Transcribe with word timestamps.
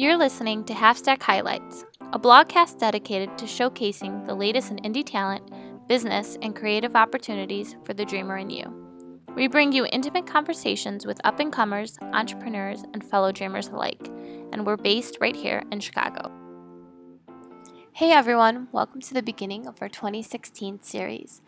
You're 0.00 0.16
listening 0.16 0.62
to 0.66 0.74
Halfstack 0.74 1.20
Highlights, 1.20 1.84
a 2.12 2.20
blogcast 2.20 2.78
dedicated 2.78 3.36
to 3.36 3.46
showcasing 3.46 4.28
the 4.28 4.34
latest 4.36 4.70
in 4.70 4.76
indie 4.76 5.04
talent, 5.04 5.50
business, 5.88 6.38
and 6.40 6.54
creative 6.54 6.94
opportunities 6.94 7.74
for 7.84 7.94
the 7.94 8.04
dreamer 8.04 8.36
in 8.36 8.48
you. 8.48 8.72
We 9.34 9.48
bring 9.48 9.72
you 9.72 9.88
intimate 9.90 10.24
conversations 10.24 11.04
with 11.04 11.20
up 11.24 11.40
and 11.40 11.52
comers, 11.52 11.98
entrepreneurs, 12.00 12.84
and 12.94 13.02
fellow 13.02 13.32
dreamers 13.32 13.66
alike, 13.66 14.08
and 14.52 14.64
we're 14.64 14.76
based 14.76 15.18
right 15.20 15.34
here 15.34 15.64
in 15.72 15.80
Chicago. 15.80 16.30
Hey 17.90 18.12
everyone, 18.12 18.68
welcome 18.70 19.00
to 19.00 19.14
the 19.14 19.20
beginning 19.20 19.66
of 19.66 19.82
our 19.82 19.88
2016 19.88 20.80
series. 20.80 21.42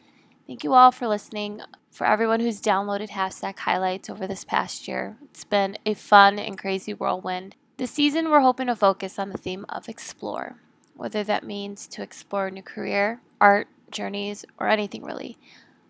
Thank 0.48 0.64
you 0.64 0.74
all 0.74 0.90
for 0.90 1.06
listening. 1.06 1.60
For 1.92 2.04
everyone 2.04 2.40
who's 2.40 2.60
downloaded 2.60 3.10
Halfstack 3.10 3.60
highlights 3.60 4.10
over 4.10 4.26
this 4.26 4.42
past 4.42 4.88
year, 4.88 5.18
it's 5.22 5.44
been 5.44 5.78
a 5.86 5.94
fun 5.94 6.40
and 6.40 6.58
crazy 6.58 6.92
whirlwind. 6.92 7.54
This 7.80 7.92
season, 7.92 8.30
we're 8.30 8.42
hoping 8.42 8.66
to 8.66 8.76
focus 8.76 9.18
on 9.18 9.30
the 9.30 9.38
theme 9.38 9.64
of 9.70 9.88
explore, 9.88 10.56
whether 10.96 11.24
that 11.24 11.44
means 11.44 11.86
to 11.86 12.02
explore 12.02 12.48
a 12.48 12.50
new 12.50 12.62
career, 12.62 13.22
art, 13.40 13.68
journeys, 13.90 14.44
or 14.58 14.68
anything 14.68 15.02
really. 15.02 15.38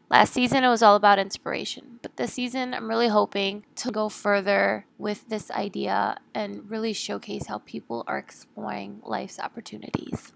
Last 0.08 0.32
season, 0.32 0.62
it 0.62 0.68
was 0.68 0.84
all 0.84 0.94
about 0.94 1.18
inspiration, 1.18 1.98
but 2.00 2.16
this 2.16 2.34
season, 2.34 2.74
I'm 2.74 2.88
really 2.88 3.08
hoping 3.08 3.64
to 3.74 3.90
go 3.90 4.08
further 4.08 4.86
with 4.98 5.28
this 5.30 5.50
idea 5.50 6.18
and 6.32 6.70
really 6.70 6.92
showcase 6.92 7.46
how 7.46 7.58
people 7.58 8.04
are 8.06 8.18
exploring 8.18 9.00
life's 9.04 9.40
opportunities. 9.40 10.32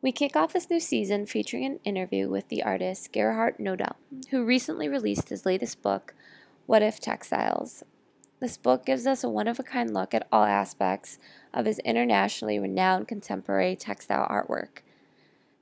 We 0.00 0.12
kick 0.12 0.34
off 0.34 0.54
this 0.54 0.70
new 0.70 0.80
season 0.80 1.26
featuring 1.26 1.66
an 1.66 1.80
interview 1.84 2.30
with 2.30 2.48
the 2.48 2.62
artist 2.62 3.12
Gerhardt 3.12 3.58
Knodel, 3.58 3.96
who 4.30 4.46
recently 4.46 4.88
released 4.88 5.28
his 5.28 5.44
latest 5.44 5.82
book, 5.82 6.14
What 6.64 6.80
If 6.80 7.00
Textiles. 7.00 7.84
This 8.40 8.56
book 8.56 8.86
gives 8.86 9.06
us 9.06 9.22
a 9.22 9.28
one 9.28 9.48
of 9.48 9.58
a 9.58 9.62
kind 9.62 9.92
look 9.92 10.14
at 10.14 10.26
all 10.32 10.44
aspects 10.44 11.18
of 11.52 11.66
his 11.66 11.78
internationally 11.80 12.58
renowned 12.58 13.06
contemporary 13.06 13.76
textile 13.76 14.26
artwork. 14.28 14.78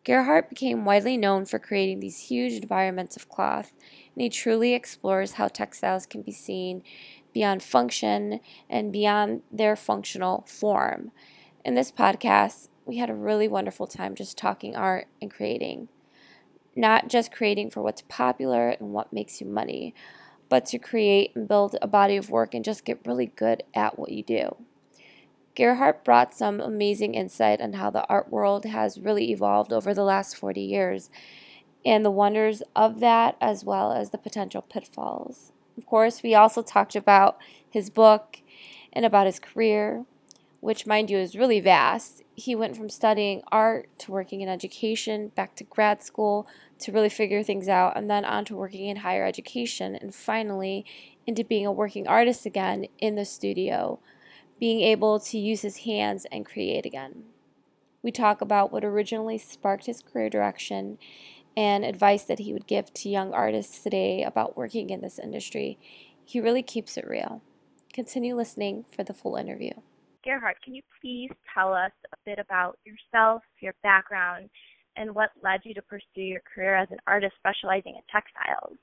Gerhardt 0.04 0.48
became 0.48 0.84
widely 0.84 1.16
known 1.16 1.44
for 1.44 1.58
creating 1.58 1.98
these 1.98 2.28
huge 2.28 2.52
environments 2.52 3.16
of 3.16 3.28
cloth, 3.28 3.72
and 4.14 4.22
he 4.22 4.30
truly 4.30 4.74
explores 4.74 5.32
how 5.32 5.48
textiles 5.48 6.06
can 6.06 6.22
be 6.22 6.30
seen 6.30 6.84
beyond 7.34 7.64
function 7.64 8.38
and 8.70 8.92
beyond 8.92 9.42
their 9.50 9.74
functional 9.74 10.46
form. 10.46 11.10
In 11.64 11.74
this 11.74 11.90
podcast, 11.90 12.68
we 12.86 12.98
had 12.98 13.10
a 13.10 13.14
really 13.14 13.48
wonderful 13.48 13.88
time 13.88 14.14
just 14.14 14.38
talking 14.38 14.76
art 14.76 15.08
and 15.20 15.32
creating. 15.32 15.88
Not 16.76 17.08
just 17.08 17.32
creating 17.32 17.70
for 17.70 17.82
what's 17.82 18.02
popular 18.02 18.68
and 18.68 18.92
what 18.92 19.12
makes 19.12 19.40
you 19.40 19.48
money, 19.48 19.94
but 20.48 20.66
to 20.66 20.78
create 20.78 21.32
and 21.34 21.48
build 21.48 21.76
a 21.80 21.86
body 21.86 22.16
of 22.16 22.30
work 22.30 22.54
and 22.54 22.64
just 22.64 22.84
get 22.84 23.06
really 23.06 23.26
good 23.26 23.62
at 23.74 23.98
what 23.98 24.12
you 24.12 24.22
do. 24.22 24.56
Gerhardt 25.54 26.04
brought 26.04 26.34
some 26.34 26.60
amazing 26.60 27.14
insight 27.14 27.60
on 27.60 27.72
how 27.72 27.90
the 27.90 28.06
art 28.06 28.30
world 28.30 28.64
has 28.64 29.00
really 29.00 29.30
evolved 29.32 29.72
over 29.72 29.92
the 29.92 30.04
last 30.04 30.36
40 30.36 30.60
years 30.60 31.10
and 31.84 32.04
the 32.04 32.10
wonders 32.10 32.62
of 32.76 33.00
that 33.00 33.36
as 33.40 33.64
well 33.64 33.92
as 33.92 34.10
the 34.10 34.18
potential 34.18 34.62
pitfalls. 34.62 35.52
Of 35.76 35.86
course, 35.86 36.22
we 36.22 36.34
also 36.34 36.62
talked 36.62 36.96
about 36.96 37.38
his 37.68 37.90
book 37.90 38.40
and 38.92 39.04
about 39.04 39.26
his 39.26 39.38
career, 39.38 40.04
which, 40.60 40.86
mind 40.86 41.10
you, 41.10 41.18
is 41.18 41.36
really 41.36 41.60
vast. 41.60 42.22
He 42.34 42.54
went 42.54 42.76
from 42.76 42.88
studying 42.88 43.42
art 43.50 43.88
to 43.98 44.12
working 44.12 44.40
in 44.40 44.48
education, 44.48 45.28
back 45.28 45.54
to 45.56 45.64
grad 45.64 46.02
school 46.02 46.46
to 46.80 46.92
really 46.92 47.08
figure 47.08 47.42
things 47.42 47.68
out, 47.68 47.96
and 47.96 48.10
then 48.10 48.24
on 48.24 48.44
to 48.46 48.56
working 48.56 48.86
in 48.86 48.98
higher 48.98 49.24
education, 49.24 49.96
and 49.96 50.14
finally 50.14 50.84
into 51.26 51.44
being 51.44 51.66
a 51.66 51.72
working 51.72 52.06
artist 52.06 52.46
again 52.46 52.86
in 52.98 53.14
the 53.14 53.24
studio, 53.24 54.00
being 54.58 54.80
able 54.80 55.20
to 55.20 55.38
use 55.38 55.62
his 55.62 55.78
hands 55.78 56.26
and 56.32 56.46
create 56.46 56.86
again. 56.86 57.24
We 58.02 58.12
talk 58.12 58.40
about 58.40 58.72
what 58.72 58.84
originally 58.84 59.38
sparked 59.38 59.86
his 59.86 60.02
career 60.02 60.30
direction 60.30 60.98
and 61.56 61.84
advice 61.84 62.22
that 62.24 62.38
he 62.38 62.52
would 62.52 62.66
give 62.66 62.92
to 62.94 63.08
young 63.08 63.34
artists 63.34 63.82
today 63.82 64.22
about 64.22 64.56
working 64.56 64.90
in 64.90 65.00
this 65.00 65.18
industry. 65.18 65.78
He 66.24 66.40
really 66.40 66.62
keeps 66.62 66.96
it 66.96 67.08
real. 67.08 67.42
Continue 67.92 68.36
listening 68.36 68.84
for 68.94 69.02
the 69.02 69.14
full 69.14 69.34
interview. 69.34 69.72
Gerhardt, 70.24 70.62
can 70.62 70.74
you 70.74 70.82
please 71.00 71.30
tell 71.52 71.72
us 71.72 71.90
a 72.12 72.16
bit 72.24 72.38
about 72.38 72.78
yourself, 72.84 73.42
your 73.60 73.74
background, 73.82 74.50
and 74.98 75.14
what 75.14 75.30
led 75.42 75.60
you 75.64 75.74
to 75.74 75.82
pursue 75.82 76.22
your 76.22 76.40
career 76.54 76.76
as 76.76 76.88
an 76.90 76.98
artist 77.06 77.34
specializing 77.38 77.94
in 77.94 78.02
textiles? 78.10 78.76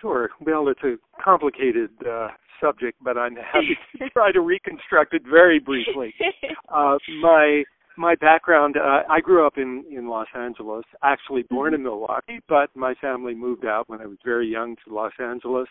Sure. 0.00 0.30
Well, 0.40 0.68
it's 0.68 0.82
a 0.82 0.96
complicated 1.22 1.90
uh, 2.08 2.28
subject, 2.60 2.98
but 3.02 3.16
I'm 3.16 3.36
happy 3.36 3.76
to 3.98 4.10
try 4.10 4.32
to 4.32 4.40
reconstruct 4.40 5.14
it 5.14 5.22
very 5.28 5.58
briefly. 5.58 6.14
Uh, 6.70 6.98
my 7.22 7.64
my 7.96 8.14
background, 8.16 8.76
uh, 8.76 9.00
I 9.10 9.20
grew 9.20 9.46
up 9.46 9.54
in 9.56 9.84
in 9.90 10.06
Los 10.06 10.26
Angeles, 10.36 10.84
actually 11.02 11.44
born 11.48 11.72
in 11.72 11.80
mm-hmm. 11.80 11.88
Milwaukee, 11.88 12.40
but 12.46 12.68
my 12.76 12.94
family 13.00 13.34
moved 13.34 13.64
out 13.64 13.88
when 13.88 14.02
I 14.02 14.06
was 14.06 14.18
very 14.22 14.46
young 14.46 14.76
to 14.84 14.94
Los 14.94 15.12
Angeles 15.18 15.66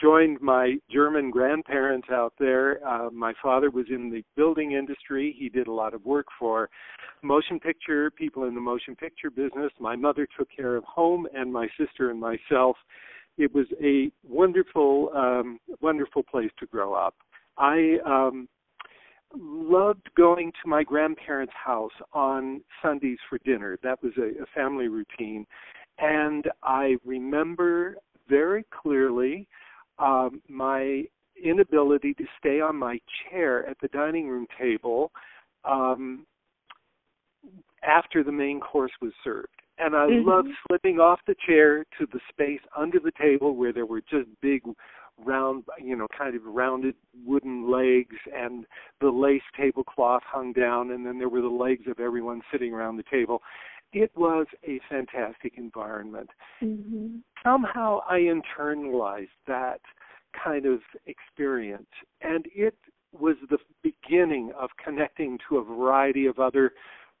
joined 0.00 0.40
my 0.40 0.76
German 0.90 1.30
grandparents 1.30 2.08
out 2.10 2.32
there. 2.38 2.86
Uh, 2.86 3.10
my 3.10 3.32
father 3.42 3.70
was 3.70 3.86
in 3.90 4.10
the 4.10 4.22
building 4.36 4.72
industry. 4.72 5.34
He 5.38 5.48
did 5.48 5.66
a 5.66 5.72
lot 5.72 5.94
of 5.94 6.04
work 6.04 6.26
for 6.38 6.70
motion 7.22 7.60
picture 7.60 8.10
people 8.10 8.44
in 8.44 8.54
the 8.54 8.60
motion 8.60 8.96
picture 8.96 9.30
business. 9.30 9.72
My 9.78 9.96
mother 9.96 10.26
took 10.38 10.48
care 10.54 10.76
of 10.76 10.84
home 10.84 11.26
and 11.34 11.52
my 11.52 11.68
sister 11.78 12.10
and 12.10 12.20
myself. 12.20 12.76
It 13.36 13.54
was 13.54 13.66
a 13.82 14.10
wonderful, 14.26 15.10
um, 15.14 15.58
wonderful 15.80 16.22
place 16.22 16.50
to 16.58 16.66
grow 16.66 16.94
up. 16.94 17.14
I 17.58 17.96
um, 18.06 18.48
loved 19.36 20.08
going 20.16 20.52
to 20.62 20.68
my 20.68 20.82
grandparents' 20.82 21.52
house 21.54 21.92
on 22.12 22.62
Sundays 22.82 23.18
for 23.28 23.38
dinner. 23.44 23.78
That 23.82 24.02
was 24.02 24.12
a, 24.18 24.42
a 24.42 24.46
family 24.54 24.88
routine. 24.88 25.46
And 25.98 26.46
I 26.62 26.96
remember 27.04 27.96
very 28.28 28.64
clearly 28.70 29.46
um, 30.00 30.40
my 30.48 31.04
inability 31.42 32.14
to 32.14 32.24
stay 32.38 32.60
on 32.60 32.76
my 32.76 32.98
chair 33.30 33.66
at 33.68 33.76
the 33.80 33.88
dining 33.88 34.28
room 34.28 34.46
table 34.58 35.10
um, 35.64 36.26
after 37.82 38.22
the 38.22 38.32
main 38.32 38.60
course 38.60 38.92
was 39.00 39.12
served. 39.24 39.48
And 39.78 39.96
I 39.96 40.06
mm-hmm. 40.06 40.28
loved 40.28 40.48
slipping 40.68 40.98
off 40.98 41.20
the 41.26 41.34
chair 41.46 41.84
to 41.98 42.06
the 42.12 42.20
space 42.28 42.60
under 42.76 42.98
the 42.98 43.12
table 43.20 43.56
where 43.56 43.72
there 43.72 43.86
were 43.86 44.02
just 44.02 44.28
big 44.42 44.62
round 45.24 45.64
you 45.78 45.96
know 45.96 46.06
kind 46.16 46.34
of 46.34 46.42
rounded 46.44 46.94
wooden 47.26 47.70
legs 47.70 48.16
and 48.34 48.64
the 49.02 49.08
lace 49.08 49.42
tablecloth 49.54 50.22
hung 50.24 50.52
down 50.52 50.92
and 50.92 51.04
then 51.04 51.18
there 51.18 51.28
were 51.28 51.42
the 51.42 51.46
legs 51.46 51.84
of 51.86 52.00
everyone 52.00 52.40
sitting 52.50 52.72
around 52.72 52.96
the 52.96 53.04
table 53.10 53.42
it 53.92 54.10
was 54.16 54.46
a 54.66 54.80
fantastic 54.88 55.54
environment. 55.56 56.30
Mm-hmm. 56.62 57.18
Somehow 57.44 58.00
I 58.08 58.20
internalized 58.20 59.28
that 59.46 59.80
kind 60.44 60.66
of 60.66 60.80
experience, 61.06 61.88
and 62.20 62.46
it 62.54 62.76
was 63.18 63.36
the 63.48 63.58
beginning 63.82 64.52
of 64.58 64.70
connecting 64.82 65.38
to 65.48 65.58
a 65.58 65.64
variety 65.64 66.26
of 66.26 66.38
other 66.38 66.72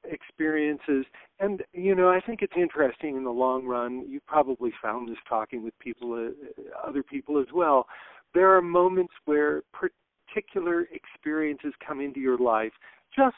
experiences. 0.04 1.04
And, 1.40 1.62
you 1.72 1.94
know, 1.94 2.08
I 2.08 2.20
think 2.20 2.42
it's 2.42 2.52
interesting 2.56 3.16
in 3.16 3.24
the 3.24 3.30
long 3.30 3.66
run. 3.66 4.06
You 4.08 4.20
probably 4.26 4.72
found 4.80 5.08
this 5.08 5.18
talking 5.28 5.64
with 5.64 5.78
people, 5.78 6.12
uh, 6.14 6.88
other 6.88 7.02
people 7.02 7.40
as 7.40 7.48
well. 7.52 7.86
There 8.32 8.56
are 8.56 8.62
moments 8.62 9.12
where 9.24 9.62
particular 9.72 10.86
experiences 10.92 11.74
come 11.84 12.00
into 12.00 12.20
your 12.20 12.38
life 12.38 12.72
just 13.14 13.36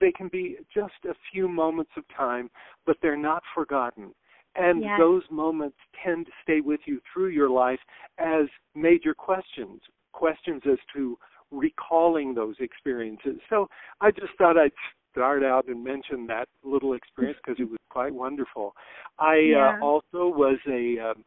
they 0.00 0.12
can 0.12 0.28
be 0.28 0.56
just 0.72 0.94
a 1.08 1.14
few 1.32 1.48
moments 1.48 1.92
of 1.96 2.04
time, 2.16 2.50
but 2.86 2.96
they're 3.02 3.16
not 3.16 3.42
forgotten. 3.54 4.14
And 4.56 4.82
yes. 4.82 4.98
those 4.98 5.22
moments 5.30 5.76
tend 6.04 6.26
to 6.26 6.32
stay 6.42 6.60
with 6.60 6.80
you 6.86 7.00
through 7.12 7.28
your 7.28 7.50
life 7.50 7.78
as 8.18 8.46
major 8.74 9.14
questions, 9.14 9.80
questions 10.12 10.62
as 10.70 10.78
to 10.94 11.16
recalling 11.50 12.34
those 12.34 12.56
experiences. 12.60 13.36
So 13.48 13.68
I 14.00 14.10
just 14.10 14.32
thought 14.36 14.58
I'd 14.58 14.72
start 15.12 15.42
out 15.42 15.68
and 15.68 15.82
mention 15.82 16.26
that 16.26 16.48
little 16.64 16.94
experience 16.94 17.38
because 17.44 17.60
it 17.60 17.68
was 17.68 17.78
quite 17.90 18.12
wonderful. 18.12 18.74
I 19.18 19.32
uh, 19.32 19.36
yeah. 19.36 19.78
uh, 19.80 19.84
also 19.84 20.28
was 20.28 20.58
a 20.68 21.10
um, 21.10 21.24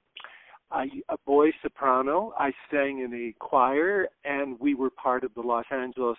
a, 0.71 0.85
a 1.09 1.17
boy 1.25 1.51
soprano. 1.61 2.33
I 2.37 2.51
sang 2.71 2.99
in 2.99 3.13
a 3.13 3.33
choir, 3.43 4.07
and 4.23 4.59
we 4.59 4.73
were 4.73 4.89
part 4.89 5.23
of 5.23 5.33
the 5.33 5.41
Los 5.41 5.65
Angeles 5.71 6.17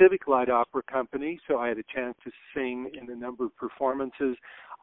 Civic 0.00 0.26
Light 0.26 0.48
Opera 0.48 0.82
Company, 0.90 1.38
so 1.48 1.58
I 1.58 1.68
had 1.68 1.78
a 1.78 1.94
chance 1.94 2.16
to 2.24 2.30
sing 2.54 2.90
in 3.00 3.10
a 3.10 3.16
number 3.16 3.44
of 3.44 3.56
performances. 3.56 4.36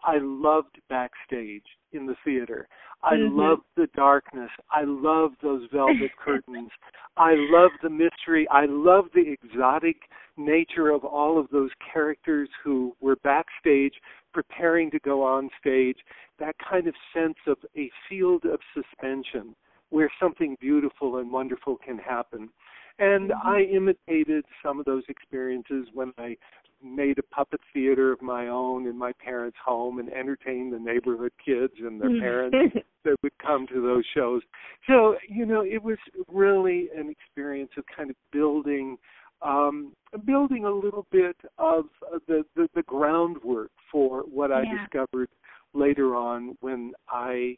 I 0.04 0.18
loved 0.19 0.80
backstage 0.90 1.63
in 1.92 2.06
the 2.06 2.16
theater. 2.24 2.68
I 3.04 3.16
mm-hmm. 3.16 3.38
loved 3.38 3.63
the 3.75 3.88
darkness. 3.96 4.50
I 4.72 4.84
loved 4.84 5.36
those 5.42 5.68
velvet 5.72 6.12
curtains. 6.24 6.69
I 7.18 7.34
loved 7.36 7.75
the 7.84 7.90
mystery. 7.90 8.48
I 8.50 8.66
loved 8.68 9.10
the 9.13 9.36
exotic 9.44 9.98
nature 10.38 10.90
of 10.90 11.04
all 11.04 11.40
of 11.40 11.48
those 11.52 11.69
characters 11.94 12.50
who 12.63 12.96
were 13.00 13.18
backstage 13.18 13.94
preparing 14.34 14.90
to 14.92 15.00
go 15.00 15.24
on 15.24 15.50
stage. 15.60 15.98
That 16.40 16.56
kind 16.68 16.88
of 16.88 16.96
sense 17.13 17.38
of 17.48 17.58
a 17.78 17.92
field 18.10 18.46
of 18.46 18.60
suspension 18.74 19.56
where 19.90 20.12
something 20.19 20.58
beautiful 20.60 21.18
and 21.18 21.31
wonderful 21.31 21.78
can 21.86 21.98
happen. 21.98 22.50
And 22.99 23.31
Mhm. 23.31 23.41
I 23.43 23.61
imitated 23.61 24.45
some 24.63 24.79
of 24.79 24.85
those 24.85 25.03
experiences 25.09 25.88
when 25.93 26.13
I 26.17 26.38
made 26.83 27.19
a 27.19 27.23
puppet 27.23 27.61
theater 27.73 28.11
of 28.11 28.21
my 28.21 28.47
own 28.47 28.88
in 28.88 28.97
my 28.97 29.11
parents' 29.13 29.57
home 29.63 29.99
and 29.99 30.11
entertained 30.11 30.73
the 30.73 30.79
neighborhood 30.79 31.31
kids 31.43 31.73
and 31.79 32.01
their 32.01 32.09
parents 32.19 32.57
that 33.03 33.15
would 33.23 33.38
come 33.39 33.67
to 33.67 33.81
those 33.81 34.03
shows. 34.13 34.41
So, 34.88 35.15
you 35.27 35.45
know, 35.45 35.61
it 35.61 35.81
was 35.81 35.97
really 36.27 36.89
an 36.95 37.09
experience 37.09 37.71
of 37.77 37.83
kind 37.95 38.09
of 38.09 38.15
building 38.31 38.97
um 39.43 39.93
building 40.25 40.65
a 40.65 40.71
little 40.71 41.07
bit 41.11 41.35
of 41.57 41.85
uh, 42.13 42.19
the, 42.27 42.43
the 42.55 42.67
the 42.75 42.83
groundwork 42.83 43.71
for 43.91 44.21
what 44.21 44.51
I 44.51 44.65
Yeah. 44.65 44.77
discovered 44.77 45.29
later 45.73 46.15
on 46.15 46.55
when 46.59 46.93
I 47.09 47.57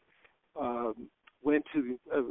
um 0.58 1.08
went 1.44 1.64
to 1.72 1.98
uh, 2.14 2.22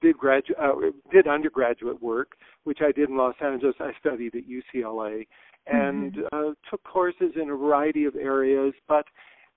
did 0.00 0.16
graduate 0.16 0.58
uh, 0.58 0.72
did 1.10 1.26
undergraduate 1.26 2.00
work 2.02 2.32
which 2.64 2.80
I 2.80 2.92
did 2.92 3.08
in 3.08 3.16
Los 3.16 3.34
Angeles 3.42 3.74
I 3.80 3.92
studied 3.98 4.34
at 4.34 4.42
UCLA 4.46 5.26
and 5.66 6.12
Mhm. 6.12 6.28
uh, 6.32 6.54
took 6.70 6.82
courses 6.84 7.32
in 7.36 7.50
a 7.50 7.56
variety 7.56 8.04
of 8.04 8.16
areas 8.16 8.74
but 8.88 9.06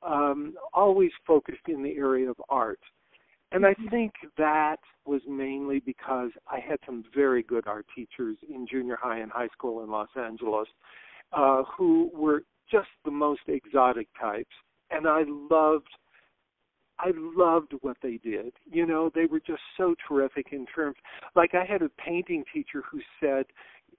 um 0.01 0.55
always 0.73 1.11
focused 1.25 1.67
in 1.67 1.83
the 1.83 1.95
area 1.95 2.29
of 2.29 2.41
art 2.49 2.81
and 3.51 3.65
I 3.65 3.73
Mhm. 3.75 3.89
think 3.89 4.13
that 4.37 4.79
was 5.05 5.21
mainly 5.27 5.79
because 5.79 6.31
I 6.47 6.59
had 6.59 6.79
some 6.85 7.03
very 7.13 7.43
good 7.43 7.67
art 7.67 7.85
teachers 7.95 8.37
in 8.49 8.65
junior 8.65 8.95
high 8.95 9.19
and 9.19 9.31
high 9.31 9.49
school 9.49 9.83
in 9.83 9.91
Los 9.91 10.09
Angeles 10.15 10.67
uh, 11.33 11.63
who 11.63 12.09
were 12.13 12.43
just 12.71 12.89
the 13.05 13.11
most 13.11 13.41
exotic 13.47 14.07
types. 14.19 14.55
And 14.91 15.07
I 15.07 15.23
loved 15.27 15.89
I 17.03 17.11
loved 17.15 17.73
what 17.81 17.97
they 18.01 18.17
did. 18.17 18.53
You 18.65 18.85
know, 18.85 19.11
they 19.13 19.25
were 19.25 19.39
just 19.39 19.61
so 19.77 19.93
terrific 20.07 20.47
in 20.51 20.65
terms 20.67 20.95
like 21.35 21.53
I 21.53 21.65
had 21.65 21.81
a 21.81 21.89
painting 21.89 22.43
teacher 22.53 22.83
who 22.89 22.99
said 23.19 23.45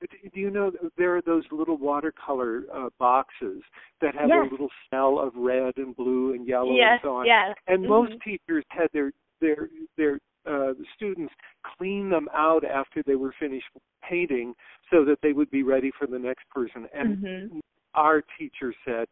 do 0.00 0.40
you 0.40 0.50
know 0.50 0.72
there 0.98 1.16
are 1.16 1.22
those 1.22 1.44
little 1.50 1.76
watercolor 1.76 2.64
uh, 2.72 2.88
boxes 2.98 3.62
that 4.00 4.14
have 4.14 4.28
Yes. 4.28 4.46
a 4.48 4.50
little 4.50 4.68
smell 4.88 5.18
of 5.18 5.32
red 5.36 5.74
and 5.76 5.94
blue 5.96 6.34
and 6.34 6.46
yellow 6.46 6.76
yes, 6.76 6.92
and 6.92 7.00
so 7.02 7.14
on? 7.16 7.26
yes. 7.26 7.56
And 7.68 7.84
Mhm. 7.84 7.88
most 7.88 8.12
teachers 8.22 8.64
had 8.70 8.90
their 8.92 9.12
their 9.40 9.68
their 9.96 10.20
uh, 10.46 10.74
students 10.94 11.32
clean 11.62 12.10
them 12.10 12.28
out 12.34 12.64
after 12.64 13.02
they 13.02 13.14
were 13.14 13.32
finished 13.38 13.68
painting, 14.02 14.54
so 14.90 15.04
that 15.04 15.18
they 15.22 15.32
would 15.32 15.50
be 15.50 15.62
ready 15.62 15.90
for 15.98 16.06
the 16.06 16.18
next 16.18 16.48
person. 16.50 16.86
And 16.92 17.16
Mhm. 17.18 17.60
our 17.94 18.22
teacher 18.38 18.74
said, 18.84 19.08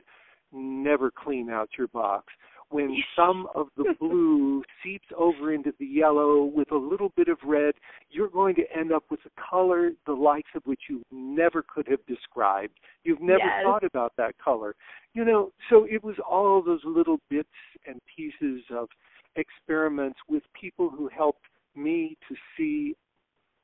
never 0.53 1.11
clean 1.11 1.49
out 1.49 1.71
your 1.79 1.89
box. 1.89 2.33
When 2.73 2.97
some 3.15 3.49
of 3.55 3.69
the 3.77 3.95
blue 4.01 4.63
seeps 4.83 5.07
over 5.17 5.53
into 5.53 5.73
the 5.79 5.87
yellow 5.87 6.45
with 6.45 6.73
a 6.73 6.77
little 6.77 7.11
bit 7.17 7.29
of 7.29 7.39
red, 7.45 7.75
you're 8.11 8.31
going 8.31 8.55
to 8.57 8.63
end 8.75 8.93
up 8.93 9.05
with 9.11 9.21
a 9.27 9.31
color 9.51 9.93
the 10.07 10.13
likes 10.13 10.51
of 10.55 10.63
which 10.65 10.81
you 10.89 11.03
never 11.11 11.63
could 11.63 11.87
have 11.89 12.05
described. 12.07 12.79
You've 13.05 13.21
never 13.21 13.45
Yes. 13.45 13.63
thought 13.63 13.85
about 13.85 14.17
that 14.17 14.39
color. 14.39 14.75
You 15.13 15.25
know, 15.25 15.53
so 15.69 15.85
it 15.85 16.03
was 16.03 16.19
all 16.21 16.63
those 16.63 16.85
little 16.85 17.21
bits 17.29 17.49
and 17.87 18.01
pieces 18.17 18.63
of 18.71 18.89
experiments 19.37 20.19
with 20.29 20.43
people 20.59 20.89
who 20.89 21.09
helped 21.09 21.47
me 21.75 22.17
to 22.29 22.37
see 22.57 22.95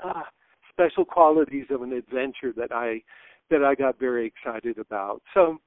ah, 0.00 0.28
special 0.70 1.04
qualities 1.04 1.66
of 1.70 1.82
an 1.82 1.93
adventure 1.93 2.52
that 2.52 2.72
I 2.72 3.02
that 3.50 3.64
I 3.64 3.75
got 3.75 3.99
very 3.99 4.26
excited 4.26 4.78
about. 4.78 5.22
So 5.32 5.58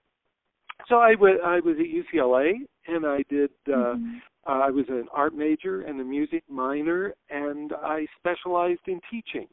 so 0.88 0.98
I 1.00 1.16
was 1.16 1.40
I 1.44 1.60
was 1.60 1.78
at 1.80 1.86
UCLA 1.86 2.54
and 2.88 3.06
I 3.06 3.24
did 3.30 3.52
uh, 3.68 3.96
Mhm. 3.96 4.22
uh, 4.48 4.52
I 4.52 4.70
was 4.70 4.86
an 4.90 5.08
art 5.14 5.34
major 5.34 5.82
and 5.82 6.00
a 6.02 6.04
music 6.04 6.44
minor 6.50 7.14
and 7.30 7.74
I 7.74 8.08
specialized 8.18 8.88
in 8.88 9.00
teaching. 9.10 9.48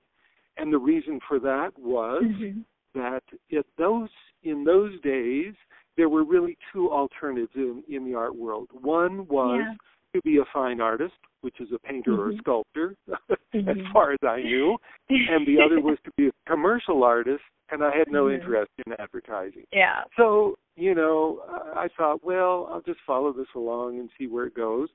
And 0.56 0.72
the 0.72 0.78
reason 0.78 1.20
for 1.28 1.38
that 1.40 1.78
was 1.78 2.22
Mhm. 2.24 2.64
that 2.94 3.22
at 3.56 3.66
those 3.76 4.10
in 4.42 4.64
those 4.64 5.00
days 5.02 5.54
there 5.96 6.08
were 6.08 6.24
really 6.24 6.56
two 6.72 6.90
alternatives 6.90 7.54
in, 7.56 7.82
in 7.88 8.04
the 8.04 8.14
art 8.14 8.34
world. 8.34 8.68
One 8.72 9.26
was 9.26 9.60
Yeah. 9.60 9.74
to 10.14 10.22
be 10.22 10.38
a 10.38 10.44
fine 10.46 10.80
artist, 10.80 11.16
which 11.42 11.60
is 11.60 11.68
a 11.72 11.78
painter 11.78 12.12
or 12.20 12.28
a 12.28 12.32
Mhm. 12.32 12.38
sculptor, 12.38 12.96
as 13.54 13.76
Mhm. 13.76 13.92
far 13.92 14.12
as 14.12 14.18
I 14.22 14.42
knew, 14.42 14.78
and 15.08 15.46
the 15.46 15.60
other 15.60 15.80
was 15.80 15.98
to 16.04 16.10
be 16.16 16.28
a 16.28 16.32
commercial 16.46 17.04
artist, 17.04 17.44
and 17.70 17.84
I 17.84 17.94
had 17.96 18.10
no 18.10 18.26
Mhm. 18.26 18.34
interest 18.34 18.72
in 18.86 18.92
advertising. 18.94 19.66
Yeah. 19.72 20.04
So, 20.16 20.58
you 20.76 20.94
know, 20.94 21.42
I 21.74 21.88
thought, 21.88 22.22
well, 22.24 22.66
I'll 22.70 22.82
just 22.82 23.00
follow 23.00 23.32
this 23.32 23.52
along 23.54 23.98
and 23.98 24.10
see 24.18 24.26
where 24.26 24.46
it 24.46 24.54
goes. 24.54 24.90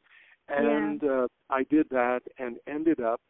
And 0.49 1.03
uh, 1.03 1.27
I 1.49 1.63
did 1.63 1.87
that 1.89 2.21
and 2.37 2.59
ended 2.67 2.99
up 2.99 3.21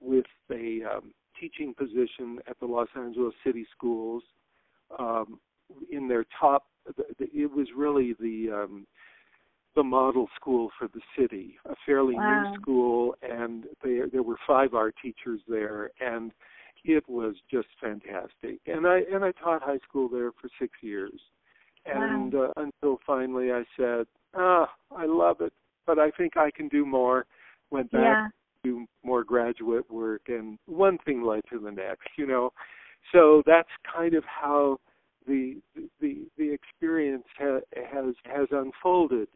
with 0.00 0.26
a 0.50 0.84
um, 0.84 1.12
teaching 1.38 1.74
position 1.74 2.40
at 2.46 2.58
the 2.60 2.66
Los 2.66 2.88
Angeles 2.96 3.34
City 3.44 3.66
Schools 3.72 4.22
um, 4.98 5.40
in 5.90 6.06
their 6.06 6.24
top. 6.38 6.66
It 7.18 7.50
was 7.50 7.66
really 7.74 8.12
the 8.20 8.50
um, 8.52 8.86
the 9.76 9.84
model 9.84 10.28
school 10.34 10.70
for 10.78 10.88
the 10.88 11.00
city, 11.16 11.56
a 11.66 11.74
fairly 11.84 12.16
Wow. 12.16 12.22
new 12.22 12.46
school, 12.60 13.14
and 13.22 13.66
there 13.84 14.08
there 14.08 14.22
were 14.22 14.38
five 14.46 14.74
art 14.74 14.96
teachers 15.00 15.40
there, 15.46 15.90
and 16.00 16.32
it 16.84 17.04
was 17.08 17.36
just 17.50 17.68
fantastic. 17.80 18.60
And 18.66 18.86
I 18.86 19.02
and 19.12 19.24
I 19.24 19.32
taught 19.32 19.62
high 19.62 19.78
school 19.88 20.08
there 20.08 20.32
for 20.32 20.48
six 20.58 20.72
years, 20.80 21.20
and 21.84 22.34
uh, 22.34 22.48
until 22.56 22.98
finally 23.06 23.52
I 23.52 23.64
said, 23.76 24.06
ah, 24.34 24.68
I 24.90 25.04
love 25.06 25.40
it, 25.40 25.52
but 25.86 25.98
I 25.98 26.10
think 26.10 26.36
I 26.36 26.50
can 26.50 26.68
do 26.68 26.84
more. 26.84 27.26
Went 27.70 27.92
back 27.92 28.02
Yeah. 28.02 28.28
do 28.64 28.86
more 29.04 29.22
graduate 29.22 29.88
work 29.90 30.22
and 30.28 30.58
one 30.66 30.98
thing 31.04 31.22
led 31.22 31.42
to 31.48 31.58
the 31.60 31.70
next 31.70 32.08
you 32.16 32.26
know 32.26 32.52
so 33.12 33.42
that's 33.46 33.68
kind 33.94 34.14
of 34.14 34.24
how 34.24 34.78
the 35.26 35.60
the 36.00 36.26
the 36.38 36.50
experience 36.52 37.26
ha, 37.38 37.60
has 37.92 38.14
has 38.24 38.48
unfolded 38.50 39.28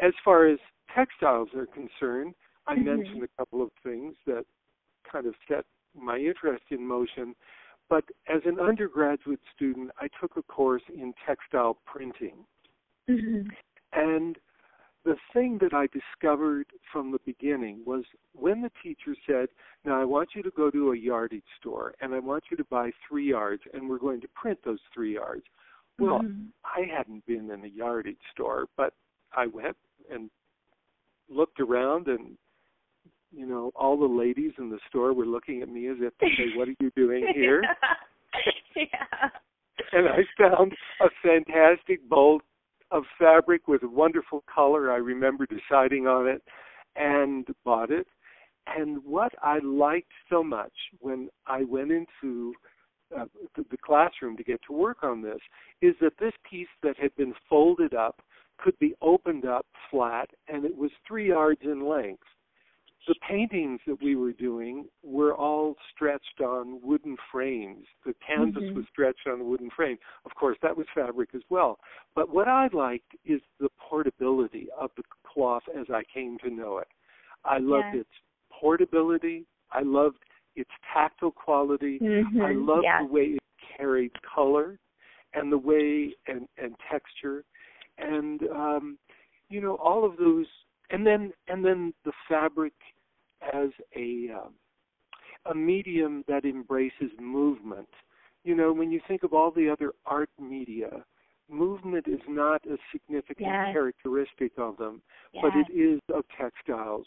as 0.00 0.12
far 0.24 0.46
as 0.46 0.58
textiles 0.94 1.48
are 1.54 1.66
concerned 1.66 2.34
i 2.66 2.74
Mhm. 2.74 2.84
mentioned 2.84 3.22
a 3.22 3.28
couple 3.36 3.62
of 3.62 3.70
things 3.82 4.16
that 4.26 4.44
kind 5.10 5.26
of 5.26 5.34
set 5.48 5.64
my 5.94 6.18
interest 6.18 6.64
in 6.70 6.86
motion 6.86 7.34
but 7.88 8.04
as 8.28 8.44
an 8.44 8.60
undergraduate 8.60 9.40
student 9.54 9.90
i 9.98 10.08
took 10.20 10.36
a 10.36 10.42
course 10.42 10.82
in 10.88 11.12
textile 11.26 11.74
printing 11.84 12.44
Mhm. 13.08 13.50
and 13.92 14.38
the 15.04 15.16
thing 15.32 15.56
that 15.62 15.72
I 15.72 15.86
discovered 15.86 16.66
from 16.92 17.10
the 17.10 17.20
beginning 17.24 17.82
was 17.86 18.04
when 18.34 18.60
the 18.60 18.70
teacher 18.82 19.16
said, 19.26 19.48
Now 19.82 19.98
I 19.98 20.04
want 20.04 20.34
you 20.34 20.42
to 20.42 20.50
go 20.50 20.70
to 20.70 20.92
a 20.92 20.96
yardage 20.96 21.42
store 21.58 21.94
and 22.02 22.14
I 22.14 22.18
want 22.18 22.44
you 22.50 22.56
to 22.58 22.64
buy 22.64 22.92
three 23.08 23.26
yards 23.30 23.62
and 23.72 23.88
we're 23.88 23.98
going 23.98 24.20
to 24.20 24.28
print 24.28 24.58
those 24.62 24.82
three 24.92 25.14
yards. 25.14 25.44
Well, 25.98 26.20
Mhm. 26.20 26.52
I 26.64 26.82
hadn't 26.82 27.24
been 27.24 27.50
in 27.50 27.64
a 27.64 27.68
yardage 27.68 28.20
store, 28.30 28.68
but 28.76 28.92
I 29.36 29.46
went 29.46 29.76
and 30.10 30.30
looked 31.28 31.60
around 31.60 32.08
and 32.08 32.36
you 33.32 33.46
know, 33.46 33.70
all 33.74 33.96
the 33.98 34.06
ladies 34.06 34.52
in 34.58 34.70
the 34.70 34.78
store 34.88 35.12
were 35.12 35.26
looking 35.26 35.62
at 35.62 35.68
me 35.68 35.88
as 35.88 35.96
if 36.00 36.16
to 36.18 36.26
say, 36.36 36.56
What 36.56 36.68
are 36.68 36.74
you 36.80 36.90
doing 36.96 37.26
here? 37.34 37.62
yeah. 38.76 39.28
and 39.92 40.08
I 40.08 40.18
found 40.38 40.72
a 41.00 41.08
fantastic 41.22 42.08
bolt 42.08 42.42
of 42.90 43.04
fabric 43.18 43.68
with 43.68 43.82
a 43.84 43.88
wonderful 43.88 44.42
color. 44.52 44.90
I 44.90 44.96
remember 44.96 45.46
deciding 45.46 46.06
on 46.06 46.26
it 46.26 46.42
and 46.96 47.46
bought 47.64 47.90
it. 47.90 48.06
And 48.66 48.98
what 49.04 49.32
I 49.42 49.58
liked 49.64 50.10
so 50.28 50.42
much 50.42 50.72
when 50.98 51.28
I 51.46 51.62
went 51.62 51.92
into 51.92 52.52
uh, 53.16 53.24
the, 53.56 53.64
the 53.70 53.76
classroom 53.84 54.36
to 54.36 54.44
get 54.44 54.60
to 54.66 54.72
work 54.72 54.98
on 55.02 55.22
this 55.22 55.38
is 55.82 55.94
that 56.00 56.12
this 56.20 56.32
piece 56.48 56.68
that 56.82 56.96
had 56.98 57.14
been 57.16 57.34
folded 57.48 57.94
up 57.94 58.20
could 58.62 58.78
be 58.78 58.94
opened 59.00 59.44
up 59.44 59.66
flat 59.90 60.28
and 60.48 60.64
it 60.64 60.76
was 60.76 60.90
three 61.06 61.28
yards 61.28 61.60
in 61.62 61.86
length 61.86 62.22
the 63.08 63.14
paintings 63.26 63.80
that 63.86 64.00
we 64.02 64.14
were 64.14 64.32
doing 64.32 64.86
were 65.02 65.34
all 65.34 65.74
stretched 65.94 66.40
on 66.40 66.80
wooden 66.82 67.16
frames. 67.32 67.86
The 68.04 68.14
canvas 68.14 68.62
Mhm. 68.64 68.74
was 68.76 68.88
stretched 68.88 69.26
on 69.26 69.40
a 69.40 69.44
wooden 69.44 69.70
frame. 69.70 69.98
Of 70.24 70.34
course, 70.34 70.58
that 70.60 70.76
was 70.76 70.86
fabric 70.90 71.34
as 71.34 71.42
well. 71.48 71.80
But 72.14 72.28
what 72.28 72.46
I 72.46 72.68
liked 72.68 73.16
is 73.24 73.40
the 73.58 73.70
portability 73.78 74.70
of 74.72 74.90
the 74.96 75.02
cloth 75.24 75.66
as 75.68 75.88
I 75.90 76.04
came 76.04 76.38
to 76.38 76.50
know 76.50 76.78
it. 76.78 76.88
I 77.44 77.58
loved 77.58 77.94
Yes. 77.94 78.02
its 78.02 78.20
portability. 78.50 79.46
I 79.72 79.80
loved 79.80 80.22
its 80.56 80.70
tactile 80.92 81.32
quality. 81.32 81.98
I 82.00 82.52
Mhm. 82.52 82.66
loved 82.66 82.84
Yes. 82.84 83.00
the 83.00 83.06
way 83.06 83.24
it 83.32 83.42
carried 83.60 84.12
color 84.22 84.78
and 85.32 85.50
the 85.50 85.58
way 85.58 86.14
and, 86.26 86.48
and 86.58 86.78
texture 86.80 87.44
and 88.00 88.42
um 88.54 88.98
you 89.48 89.60
know 89.60 89.76
all 89.76 90.04
of 90.04 90.16
those 90.16 90.46
and 90.90 91.06
then 91.06 91.32
and 91.48 91.64
then 91.64 91.92
the 92.04 92.12
fabric 92.28 92.72
as 93.54 93.68
a 93.96 94.28
um, 94.34 94.54
a 95.46 95.54
medium 95.54 96.24
that 96.28 96.44
embraces 96.44 97.10
movement. 97.18 97.88
You 98.44 98.54
know, 98.54 98.72
when 98.72 98.90
you 98.90 99.00
think 99.06 99.22
of 99.22 99.32
all 99.32 99.50
the 99.50 99.68
other 99.68 99.92
art 100.06 100.30
media, 100.38 101.04
movement 101.48 102.06
is 102.08 102.20
not 102.28 102.64
a 102.66 102.76
significant 102.92 103.48
Yes. 103.48 103.72
characteristic 103.72 104.52
of 104.58 104.76
them, 104.76 105.02
Yes. 105.32 105.42
but 105.42 105.56
it 105.56 105.70
is 105.70 106.00
of 106.12 106.24
textiles. 106.28 107.06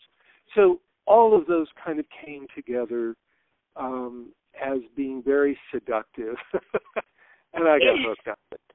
So 0.56 0.82
all 1.06 1.36
of 1.36 1.48
those 1.48 1.68
kind 1.84 2.00
of 2.00 2.06
came 2.10 2.48
together 2.56 3.16
um, 3.76 4.34
as 4.62 4.80
being 4.96 5.24
very 5.24 5.58
seductive, 5.72 6.36
and 7.54 7.68
I 7.68 7.80
got 7.80 8.00
hooked 8.06 8.28
on 8.28 8.36
it. 8.52 8.73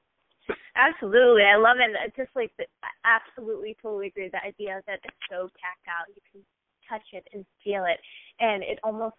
Absolutely, 0.75 1.43
I 1.43 1.57
love 1.57 1.77
it. 1.79 1.91
It's 2.05 2.15
just 2.15 2.35
like 2.35 2.51
the, 2.57 2.65
absolutely, 3.05 3.75
totally 3.81 4.07
agree. 4.07 4.29
The 4.29 4.43
idea 4.43 4.81
that 4.87 4.99
it's 5.03 5.17
so 5.29 5.49
tactile, 5.59 6.07
you 6.07 6.21
can 6.31 6.41
touch 6.87 7.05
it 7.13 7.27
and 7.33 7.45
feel 7.63 7.85
it, 7.85 7.99
and 8.39 8.63
it 8.63 8.79
almost 8.83 9.15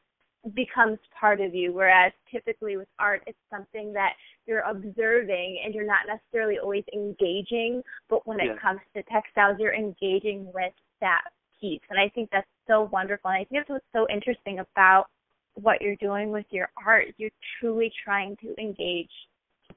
becomes 0.55 0.99
part 1.19 1.41
of 1.41 1.55
you. 1.55 1.73
Whereas 1.73 2.13
typically 2.33 2.77
with 2.77 2.89
art, 2.99 3.23
it's 3.27 3.39
something 3.51 3.93
that 3.93 4.15
you're 4.47 4.61
observing 4.63 5.61
and 5.65 5.75
you're 5.75 5.87
not 5.87 6.07
necessarily 6.09 6.59
always 6.59 6.85
engaging. 6.95 7.83
But 8.09 8.27
when 8.27 8.39
yeah. 8.39 8.53
it 8.53 8.61
comes 8.61 8.81
to 8.97 9.03
textiles, 9.05 9.57
you're 9.59 9.75
engaging 9.75 10.51
with 10.55 10.73
that 11.01 11.23
piece, 11.61 11.81
and 11.91 12.01
I 12.01 12.09
think 12.15 12.31
that's 12.33 12.49
so 12.67 12.89
wonderful. 12.93 13.31
And 13.31 13.41
I 13.41 13.45
think 13.45 13.61
that's 13.61 13.71
what's 13.71 13.85
so 13.93 14.07
interesting 14.13 14.61
about 14.61 15.07
what 15.55 15.83
you're 15.83 15.97
doing 15.97 16.31
with 16.31 16.47
your 16.51 16.71
art. 16.87 17.09
You're 17.19 17.31
truly 17.61 17.93
trying 18.05 18.37
to 18.37 18.55
engage 18.59 19.11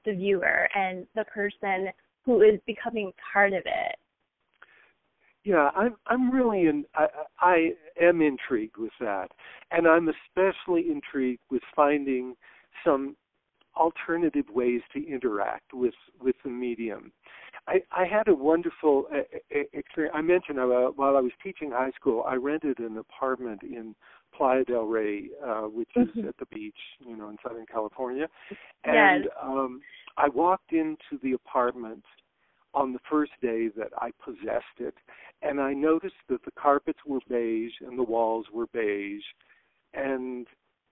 the 0.04 0.12
viewer 0.12 0.68
and 0.74 1.06
the 1.14 1.24
person 1.24 1.88
who 2.24 2.42
is 2.42 2.60
becoming 2.66 3.12
part 3.32 3.52
of 3.52 3.62
it. 3.64 3.96
Yeah, 5.44 5.70
I'm 5.76 5.96
I'm 6.06 6.30
really 6.30 6.66
in 6.66 6.84
I, 6.94 7.06
I 7.38 7.70
am 8.00 8.22
intrigued 8.22 8.78
with 8.78 8.92
that. 9.00 9.28
And 9.70 9.86
I'm 9.86 10.08
especially 10.08 10.90
intrigued 10.90 11.42
with 11.50 11.62
finding 11.76 12.34
some 12.84 13.14
alternative 13.76 14.46
ways 14.54 14.80
to 14.94 15.06
interact 15.06 15.74
with 15.74 15.94
with 16.20 16.36
the 16.44 16.50
medium. 16.50 17.12
I, 17.66 17.80
I 17.92 18.04
had 18.04 18.28
a 18.28 18.34
wonderful 18.34 19.06
experience. 19.50 20.14
I 20.14 20.20
mentioned 20.22 20.58
uh, 20.58 20.90
while 20.96 21.16
I 21.16 21.20
was 21.20 21.32
teaching 21.42 21.70
high 21.70 21.92
school, 21.94 22.24
I 22.26 22.34
rented 22.34 22.78
an 22.78 22.98
apartment 22.98 23.62
in 23.62 23.94
Playa 24.36 24.64
del 24.64 24.84
Rey, 24.84 25.28
uh, 25.44 25.62
which 25.62 25.88
mm-hmm. 25.96 26.20
is 26.20 26.26
at 26.28 26.36
the 26.38 26.46
beach, 26.46 26.76
you 27.00 27.16
know, 27.16 27.28
in 27.28 27.36
Southern 27.42 27.66
California. 27.66 28.26
And 28.84 29.24
yes. 29.24 29.32
um, 29.42 29.80
I 30.16 30.28
walked 30.28 30.72
into 30.72 31.18
the 31.22 31.32
apartment 31.32 32.04
on 32.74 32.92
the 32.92 32.98
first 33.08 33.32
day 33.40 33.68
that 33.76 33.90
I 33.98 34.10
possessed 34.24 34.78
it, 34.78 34.94
and 35.42 35.60
I 35.60 35.72
noticed 35.72 36.14
that 36.28 36.44
the 36.44 36.50
carpets 36.60 36.98
were 37.06 37.20
beige 37.28 37.72
and 37.80 37.98
the 37.98 38.02
walls 38.02 38.46
were 38.52 38.66
beige, 38.72 39.22
and 39.94 40.46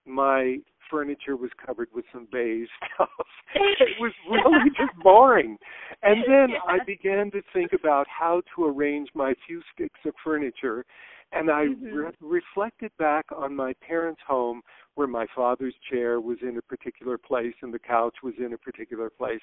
my 0.06 0.58
furniture 0.90 1.36
was 1.36 1.50
covered 1.64 1.88
with 1.94 2.04
some 2.12 2.28
beige 2.30 2.68
stuff. 2.94 3.08
it 3.54 3.88
was 3.98 4.12
really 4.30 4.70
just 4.70 4.92
boring. 5.02 5.56
And 6.02 6.22
then 6.26 6.50
yeah. 6.50 6.58
I 6.66 6.78
began 6.86 7.30
to 7.32 7.42
think 7.52 7.72
about 7.72 8.06
how 8.08 8.42
to 8.54 8.66
arrange 8.66 9.08
my 9.14 9.34
few 9.46 9.62
sticks 9.74 9.98
of 10.04 10.14
furniture 10.22 10.84
and 11.32 11.50
I 11.50 11.66
mm-hmm. 11.66 11.86
re- 11.86 12.12
reflected 12.20 12.92
back 12.98 13.26
on 13.34 13.56
my 13.56 13.74
parents' 13.86 14.20
home 14.26 14.62
where 14.94 15.06
my 15.06 15.26
father's 15.34 15.74
chair 15.90 16.20
was 16.20 16.38
in 16.42 16.58
a 16.58 16.62
particular 16.62 17.18
place 17.18 17.54
and 17.62 17.72
the 17.72 17.78
couch 17.78 18.16
was 18.22 18.34
in 18.38 18.52
a 18.52 18.58
particular 18.58 19.10
place. 19.10 19.40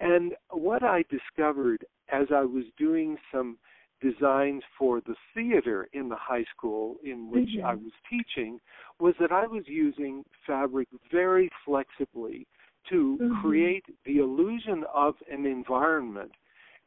And 0.00 0.32
what 0.50 0.82
I 0.82 1.04
discovered 1.10 1.84
as 2.10 2.26
I 2.34 2.42
was 2.42 2.64
doing 2.78 3.16
some 3.32 3.58
designs 4.00 4.62
for 4.78 5.00
the 5.00 5.14
theater 5.34 5.88
in 5.92 6.08
the 6.08 6.16
high 6.16 6.44
school 6.56 6.96
in 7.04 7.30
which 7.30 7.50
mm-hmm. 7.56 7.66
I 7.66 7.74
was 7.74 7.92
teaching 8.08 8.58
was 8.98 9.14
that 9.20 9.30
I 9.30 9.46
was 9.46 9.64
using 9.66 10.24
fabric 10.46 10.88
very 11.12 11.50
flexibly 11.64 12.46
to 12.88 13.18
mm-hmm. 13.20 13.40
create 13.42 13.84
the 14.06 14.18
illusion 14.18 14.84
of 14.92 15.14
an 15.30 15.44
environment. 15.44 16.32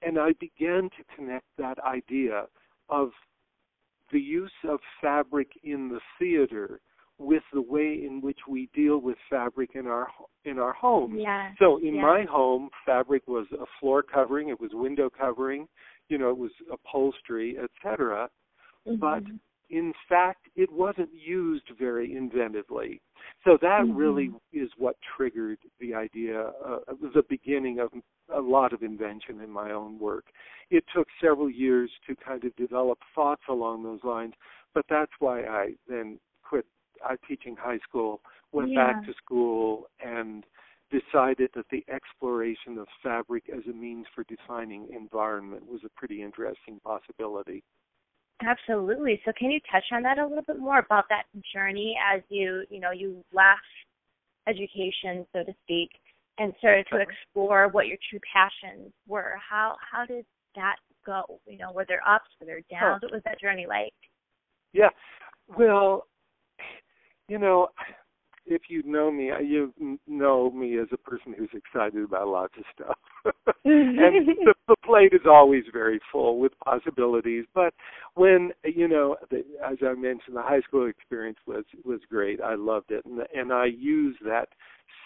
And 0.02 0.18
I 0.18 0.32
began 0.40 0.90
to 0.98 1.16
connect 1.16 1.46
that 1.58 1.78
idea 1.80 2.46
of 2.90 3.12
the 4.14 4.20
use 4.20 4.52
of 4.70 4.80
fabric 5.02 5.50
in 5.64 5.90
the 5.90 6.00
theater 6.18 6.80
with 7.18 7.44
the 7.54 7.62
way 7.62 8.04
in 8.06 8.22
which 8.22 8.40
we 8.48 8.70
deal 8.74 9.00
with 9.00 9.18
fabric 9.30 9.72
in 9.76 9.88
our 9.88 10.08
in 10.46 10.60
our 10.60 10.74
homes. 10.74 11.16
Yeah. 11.18 11.52
So 11.60 11.78
in 11.78 11.96
yeah. 11.96 12.02
my 12.02 12.26
home, 12.30 12.70
fabric 12.86 13.28
was 13.28 13.48
a 13.54 13.66
floor 13.80 14.04
covering, 14.04 14.50
it 14.50 14.60
was 14.60 14.72
window 14.74 15.10
covering, 15.10 15.68
you 16.10 16.18
know, 16.18 16.30
it 16.30 16.38
was 16.38 16.52
upholstery, 16.72 17.58
etc. 17.58 18.30
Mm-hmm. 18.88 19.00
But 19.00 19.24
in 19.70 19.94
fact, 20.08 20.48
it 20.56 20.72
wasn't 20.72 21.10
used 21.14 21.70
very 21.80 22.10
inventively. 22.10 23.00
So 23.44 23.58
that 23.62 23.82
mm-hmm. 23.84 23.96
really 23.96 24.32
is 24.52 24.70
what 24.78 24.96
triggered 25.16 25.58
the 25.80 25.94
idea, 25.94 26.52
uh, 26.66 26.80
the 27.02 27.24
beginning 27.30 27.80
of 27.80 27.90
a 28.34 28.40
lot 28.40 28.74
of 28.74 28.84
invention 28.84 29.42
in 29.42 29.50
my 29.50 29.72
own 29.72 30.00
work. 30.00 30.26
It 30.70 30.84
took 30.96 31.08
several 31.22 31.50
years 31.50 31.90
to 32.08 32.16
kind 32.16 32.44
of 32.44 32.56
develop 32.56 33.00
thoughts 33.16 33.44
along 33.50 33.84
those 33.84 34.04
lines, 34.04 34.34
but 34.74 34.86
that's 34.90 35.12
why 35.20 35.44
I 35.44 35.74
then 35.88 36.20
quit 36.48 36.66
uh, 37.08 37.16
teaching 37.28 37.56
high 37.60 37.80
school, 37.88 38.22
went 38.52 38.72
yeah. 38.72 38.94
back 38.94 39.06
to 39.06 39.14
school, 39.14 39.88
and 40.04 40.46
decided 40.92 41.50
that 41.56 41.66
the 41.72 41.84
exploration 41.92 42.78
of 42.78 42.88
fabric 43.02 43.46
as 43.50 43.64
a 43.68 43.74
means 43.74 44.06
for 44.14 44.24
defining 44.26 44.88
environment 44.94 45.64
was 45.68 45.82
a 45.84 45.90
pretty 45.98 46.22
interesting 46.22 46.80
possibility. 46.84 47.64
Absolutely. 48.42 49.22
So 49.26 49.32
can 49.38 49.52
you 49.52 49.60
touch 49.72 49.84
on 49.92 50.04
that 50.04 50.18
a 50.18 50.26
little 50.26 50.44
bit 50.44 50.60
more 50.60 50.80
about 50.80 51.06
that 51.10 51.24
journey 51.54 51.96
as 52.14 52.22
you, 52.30 52.64
you 52.70 52.80
know, 52.80 52.92
you 52.92 53.24
left 53.34 53.62
education, 54.48 55.26
so 55.32 55.44
to 55.44 55.54
speak, 55.64 55.90
and 56.38 56.54
started 56.60 56.86
to 56.92 57.00
explore 57.00 57.68
what 57.70 57.88
your 57.88 57.98
true 58.10 58.20
passions 58.34 58.92
were. 59.08 59.36
How 59.38 59.76
how 59.92 60.06
did 60.06 60.26
that 60.56 60.78
go? 61.06 61.40
You 61.48 61.60
know, 61.60 61.72
were 61.72 61.86
there 61.88 62.02
ups, 62.08 62.30
were 62.40 62.46
there 62.46 62.62
downs? 62.70 63.04
What 63.04 63.12
was 63.14 63.22
that 63.26 63.40
journey 63.40 63.66
like? 63.68 63.94
Yeah. 64.74 64.90
Well, 65.58 66.08
you 67.28 67.38
know, 67.38 67.68
if 68.46 68.64
you 68.70 68.84
know 68.84 69.12
me, 69.12 69.32
you 69.42 69.74
know 70.08 70.52
me 70.52 70.78
as 70.78 70.88
a 70.92 70.98
person 70.98 71.34
who's 71.38 71.50
excited 71.54 72.04
about 72.04 72.28
lots 72.28 72.54
of 72.58 72.64
stuff. 72.74 72.98
and 73.66 74.28
the, 74.28 74.54
the 74.68 74.76
plate 74.84 75.14
is 75.14 75.26
always 75.26 75.64
very 75.72 76.00
full 76.12 76.40
with 76.40 76.52
possibilities. 76.60 77.46
But 77.54 77.74
when 78.16 78.52
you 78.64 78.88
know, 78.88 79.16
the, 79.30 79.44
as 79.66 79.78
I 79.82 79.94
mentioned, 79.94 80.36
the 80.36 80.42
high 80.42 80.62
school 80.62 80.88
experience 80.88 81.40
was 81.48 81.64
was 81.86 82.02
great. 82.10 82.42
I 82.42 82.56
loved 82.56 82.92
it, 82.92 83.06
and 83.06 83.22
and 83.34 83.54
I 83.54 83.66
use 83.66 84.18
that 84.26 84.50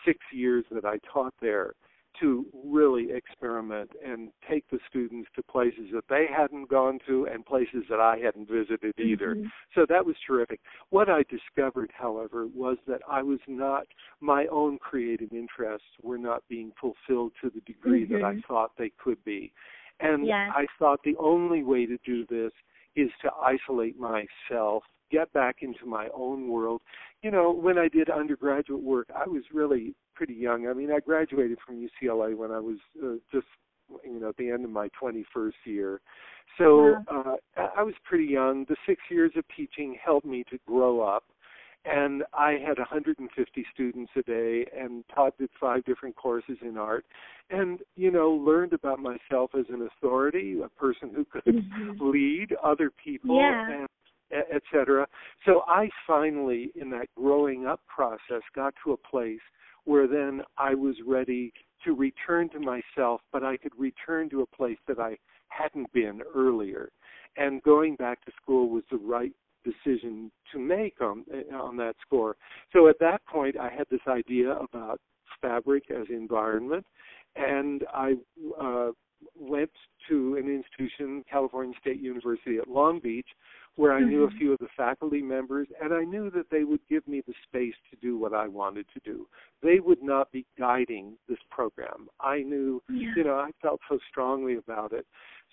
six 0.06 0.20
years 0.32 0.65
that 0.72 0.86
I 0.86 0.98
taught 1.12 1.34
there 1.41 1.74
to 2.19 2.45
really 2.65 3.07
experiment 3.12 3.91
and 4.05 4.29
take 4.50 4.69
the 4.69 4.79
students 4.89 5.29
to 5.36 5.43
places 5.43 5.89
that 5.93 6.03
they 6.09 6.25
hadn't 6.36 6.69
gone 6.69 7.00
to 7.07 7.27
and 7.31 7.45
places 7.45 7.83
that 7.89 8.00
I 8.00 8.17
hadn't 8.17 8.50
visited 8.50 8.93
either. 8.97 9.36
Mm-hmm. 9.36 9.47
So 9.75 9.86
that 9.89 10.05
was 10.05 10.15
terrific. 10.25 10.59
What 10.89 11.09
I 11.09 11.24
discovered, 11.29 11.91
however, 11.93 12.47
was 12.47 12.77
that 12.88 13.01
I 13.09 13.21
was 13.21 13.39
not, 13.47 13.86
my 14.19 14.47
own 14.47 14.77
creative 14.79 15.31
interests 15.31 15.88
were 16.01 16.17
not 16.17 16.43
being 16.50 16.71
fulfilled 16.79 17.33
to 17.41 17.50
the 17.53 17.62
degree 17.62 18.05
mm-hmm. 18.05 18.13
that 18.13 18.24
I 18.24 18.36
thought 18.47 18.71
they 18.77 18.91
could 18.97 19.24
be. 19.24 19.51
And 20.00 20.27
yes. 20.27 20.51
I 20.55 20.65
thought 20.77 21.00
the 21.03 21.15
only 21.17 21.63
way 21.63 21.86
to 21.86 21.97
do 22.05 22.25
this 22.27 22.51
is 22.95 23.09
to 23.21 23.31
isolate 23.41 23.97
myself, 24.00 24.83
get 25.11 25.31
back 25.33 25.57
into 25.61 25.85
my 25.85 26.07
own 26.15 26.49
world. 26.49 26.81
You 27.21 27.31
know, 27.31 27.51
when 27.51 27.77
I 27.77 27.87
did 27.87 28.09
undergraduate 28.09 28.81
work, 28.81 29.07
I 29.15 29.27
was 29.27 29.43
really 29.53 29.95
pretty 30.15 30.33
young. 30.33 30.67
I 30.67 30.73
mean, 30.73 30.91
I 30.91 30.99
graduated 30.99 31.57
from 31.65 31.75
UCLA 31.75 32.35
when 32.35 32.51
I 32.51 32.59
was 32.59 32.77
uh, 33.03 33.15
just 33.31 33.47
you 34.03 34.19
know 34.19 34.29
at 34.29 34.37
the 34.37 34.49
end 34.49 34.65
of 34.65 34.71
my 34.71 34.89
21st 35.01 35.51
year. 35.65 36.01
So 36.57 36.95
uh, 37.07 37.35
I 37.75 37.83
was 37.83 37.93
pretty 38.03 38.25
young. 38.25 38.65
The 38.67 38.75
six 38.87 39.01
years 39.11 39.31
of 39.35 39.43
teaching 39.55 39.97
helped 40.03 40.25
me 40.25 40.43
to 40.49 40.57
grow 40.65 41.01
up, 41.01 41.25
and 41.85 42.23
I 42.33 42.53
had 42.53 42.77
150 42.77 43.65
students 43.73 44.11
a 44.15 44.21
day 44.23 44.65
and 44.77 45.03
taught 45.13 45.37
did 45.37 45.49
five 45.59 45.85
different 45.85 46.15
courses 46.15 46.57
in 46.61 46.77
art, 46.77 47.05
and 47.49 47.79
you 47.95 48.11
know 48.11 48.31
learned 48.31 48.73
about 48.73 48.99
myself 48.99 49.51
as 49.57 49.65
an 49.69 49.87
authority, 49.87 50.57
a 50.63 50.69
person 50.79 51.11
who 51.15 51.25
could 51.25 51.45
mm-hmm. 51.45 52.09
lead 52.11 52.55
other 52.63 52.91
people, 53.03 53.39
yeah. 53.39 53.69
and 53.71 53.87
etc. 54.31 55.07
So 55.46 55.63
I 55.67 55.89
finally, 56.05 56.72
in 56.75 56.89
that 56.91 57.07
growing 57.15 57.65
up 57.65 57.81
process, 57.88 58.41
got 58.55 58.74
to 58.84 58.93
a 58.93 58.98
place 58.98 59.39
where 59.86 60.07
then 60.07 60.41
I 60.57 60.75
was 60.75 60.96
ready 61.05 61.53
to 61.86 61.93
return 61.93 62.50
to 62.50 62.60
myself, 62.60 63.22
but 63.31 63.43
I 63.43 63.57
could 63.57 63.72
return 63.77 64.29
to 64.31 64.41
a 64.41 64.55
place 64.55 64.77
that 64.88 65.00
I 65.00 65.17
hadn't 65.48 65.91
been 65.93 66.22
earlier. 66.36 66.89
And 67.38 67.62
going 67.63 67.96
back 67.96 68.24
to 68.25 68.31
school 68.41 68.69
was 68.69 68.84
the 68.91 68.98
right 68.98 69.31
decision 69.63 70.31
to 70.51 70.60
make 70.60 71.00
on 71.01 71.25
on 71.53 71.77
that 71.77 71.96
score. 72.05 72.36
So 72.74 72.88
at 72.88 73.00
that 73.00 73.25
point, 73.25 73.57
I 73.57 73.69
had 73.69 73.86
this 73.89 74.01
idea 74.07 74.51
about 74.51 75.00
fabric 75.41 75.84
as 75.91 76.07
environment, 76.10 76.86
and 77.36 77.84
I 77.93 78.15
uh, 78.60 78.91
went 79.36 79.71
to 80.09 80.36
an 80.36 80.50
institution, 80.50 81.24
California 81.29 81.75
State 81.79 82.00
University 82.00 82.57
at 82.57 82.67
Long 82.67 83.00
Beach, 83.00 83.27
where 83.75 83.93
I 83.93 84.01
knew 84.01 84.24
a 84.24 84.27
Mm-hmm. 84.27 84.38
few 84.38 84.53
of 84.53 84.59
the 84.59 84.67
faculty 84.75 85.21
members, 85.21 85.67
and 85.81 85.93
I 85.93 86.03
knew 86.03 86.31
that 86.31 86.50
they 86.50 86.63
would 86.63 86.79
give 86.89 87.07
me 87.07 87.21
the 87.27 87.33
space 87.43 87.75
to 87.91 87.97
do 88.01 88.17
what 88.17 88.33
I 88.33 88.47
wanted 88.47 88.88
to 88.93 89.00
do. 89.03 89.27
They 89.62 89.79
would 89.79 90.01
not 90.01 90.31
be 90.31 90.45
guiding 90.57 91.17
this 91.29 91.38
program. 91.51 92.09
I 92.19 92.39
knew, 92.39 92.81
Yeah. 92.89 93.13
you 93.15 93.24
know, 93.24 93.36
I 93.36 93.51
felt 93.62 93.79
so 93.88 94.00
strongly 94.09 94.55
about 94.57 94.93
it. 94.93 95.05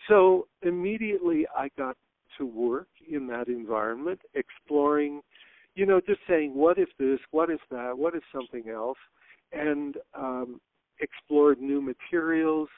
So 0.08 0.48
immediately 0.62 1.46
I 1.56 1.68
got 1.76 1.96
to 2.38 2.46
work 2.46 2.88
in 3.08 3.26
that 3.28 3.48
environment, 3.48 4.20
exploring, 4.34 5.22
you 5.74 5.86
know, 5.86 6.00
just 6.00 6.20
saying, 6.26 6.54
what 6.54 6.78
if 6.78 6.88
this? 6.98 7.20
What 7.30 7.50
if 7.50 7.60
that? 7.70 7.96
What 7.96 8.14
if 8.14 8.22
something 8.32 8.70
else? 8.70 8.98
And 9.52 9.96
um, 10.14 10.60
explored 11.00 11.60
new 11.60 11.80
materials, 11.80 12.68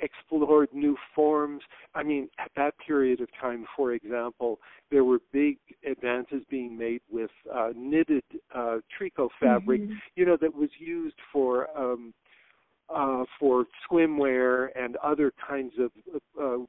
explored 0.00 0.68
new 0.72 0.96
forms. 1.14 1.62
I 1.94 2.02
mean, 2.02 2.28
at 2.38 2.50
that 2.56 2.74
period 2.84 3.20
of 3.20 3.28
time, 3.40 3.66
for 3.76 3.92
example, 3.92 4.58
there 4.90 5.04
were 5.04 5.18
big 5.32 5.58
advances 5.88 6.42
being 6.50 6.76
made 6.76 7.00
with 7.10 7.30
uh, 7.52 7.70
knitted 7.76 8.24
uh, 8.54 8.78
tricot 8.98 9.30
fabric, 9.40 9.82
mm-hmm. 9.82 9.94
you 10.16 10.26
know, 10.26 10.36
that 10.40 10.54
was 10.54 10.70
used 10.78 11.16
for 11.32 11.68
um, 11.78 12.12
uh, 12.94 13.24
for 13.38 13.64
swimwear 13.88 14.68
and 14.74 14.96
other 14.96 15.32
kinds 15.48 15.72
of 15.78 15.90
uh, 16.40 16.62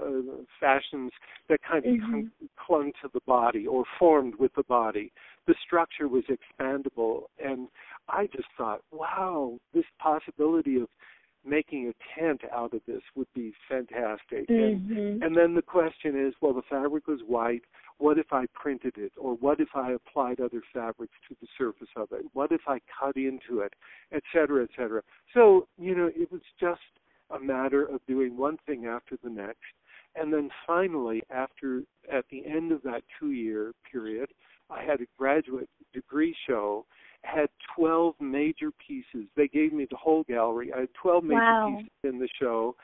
uh, 0.00 0.10
fashions 0.58 1.12
that 1.48 1.60
kind 1.62 1.84
of 1.84 1.92
mm-hmm. 1.92 2.46
clung 2.58 2.90
to 3.00 3.08
the 3.12 3.20
body 3.26 3.66
or 3.66 3.84
formed 3.98 4.34
with 4.36 4.52
the 4.56 4.64
body. 4.64 5.12
The 5.46 5.54
structure 5.64 6.08
was 6.08 6.24
expandable, 6.28 7.24
and 7.42 7.68
I 8.08 8.26
just 8.34 8.48
thought, 8.56 8.80
wow, 8.90 9.58
this 9.72 9.84
possibility 10.00 10.76
of 10.76 10.88
making 11.44 11.88
a 11.88 12.20
tent 12.20 12.40
out 12.52 12.72
of 12.74 12.80
this 12.86 13.02
would 13.14 13.32
be 13.34 13.52
fantastic. 13.68 14.48
Mm-hmm. 14.48 14.96
And, 14.96 15.22
and 15.22 15.36
then 15.36 15.54
the 15.54 15.62
question 15.62 16.26
is, 16.26 16.34
well, 16.40 16.54
the 16.54 16.62
fabric 16.68 17.06
was 17.06 17.20
white. 17.26 17.62
What 17.98 18.18
if 18.18 18.32
I 18.32 18.46
printed 18.54 18.94
it? 18.96 19.12
Or 19.16 19.34
what 19.34 19.60
if 19.60 19.68
I 19.74 19.92
applied 19.92 20.40
other 20.40 20.62
fabrics 20.72 21.14
to 21.28 21.36
the 21.40 21.46
surface 21.56 21.88
of 21.96 22.08
it? 22.12 22.24
What 22.32 22.50
if 22.50 22.62
I 22.66 22.78
cut 23.00 23.16
into 23.16 23.60
it, 23.60 23.72
et 24.12 24.22
cetera, 24.32 24.64
et 24.64 24.70
cetera? 24.76 25.02
So, 25.32 25.68
you 25.78 25.94
know, 25.94 26.10
it 26.14 26.30
was 26.32 26.42
just 26.58 26.80
a 27.30 27.38
matter 27.38 27.84
of 27.84 28.00
doing 28.06 28.36
one 28.36 28.58
thing 28.66 28.86
after 28.86 29.16
the 29.22 29.30
next. 29.30 29.60
And 30.16 30.32
then 30.32 30.50
finally, 30.66 31.22
after, 31.30 31.82
at 32.12 32.24
the 32.30 32.44
end 32.46 32.72
of 32.72 32.82
that 32.82 33.02
two 33.18 33.32
year 33.32 33.72
period, 33.90 34.30
I 34.70 34.82
had 34.82 35.00
a 35.00 35.06
graduate 35.18 35.68
degree 35.92 36.34
show 36.46 36.86
had 37.24 37.48
12 37.76 38.14
major 38.20 38.70
pieces. 38.86 39.28
They 39.36 39.48
gave 39.48 39.72
me 39.72 39.86
the 39.90 39.96
whole 39.96 40.24
gallery. 40.24 40.72
I 40.74 40.80
had 40.80 40.88
12 41.00 41.24
major 41.24 41.40
wow. 41.40 41.76
pieces 41.76 41.92
in 42.04 42.18
the 42.18 42.28
show. 42.40 42.76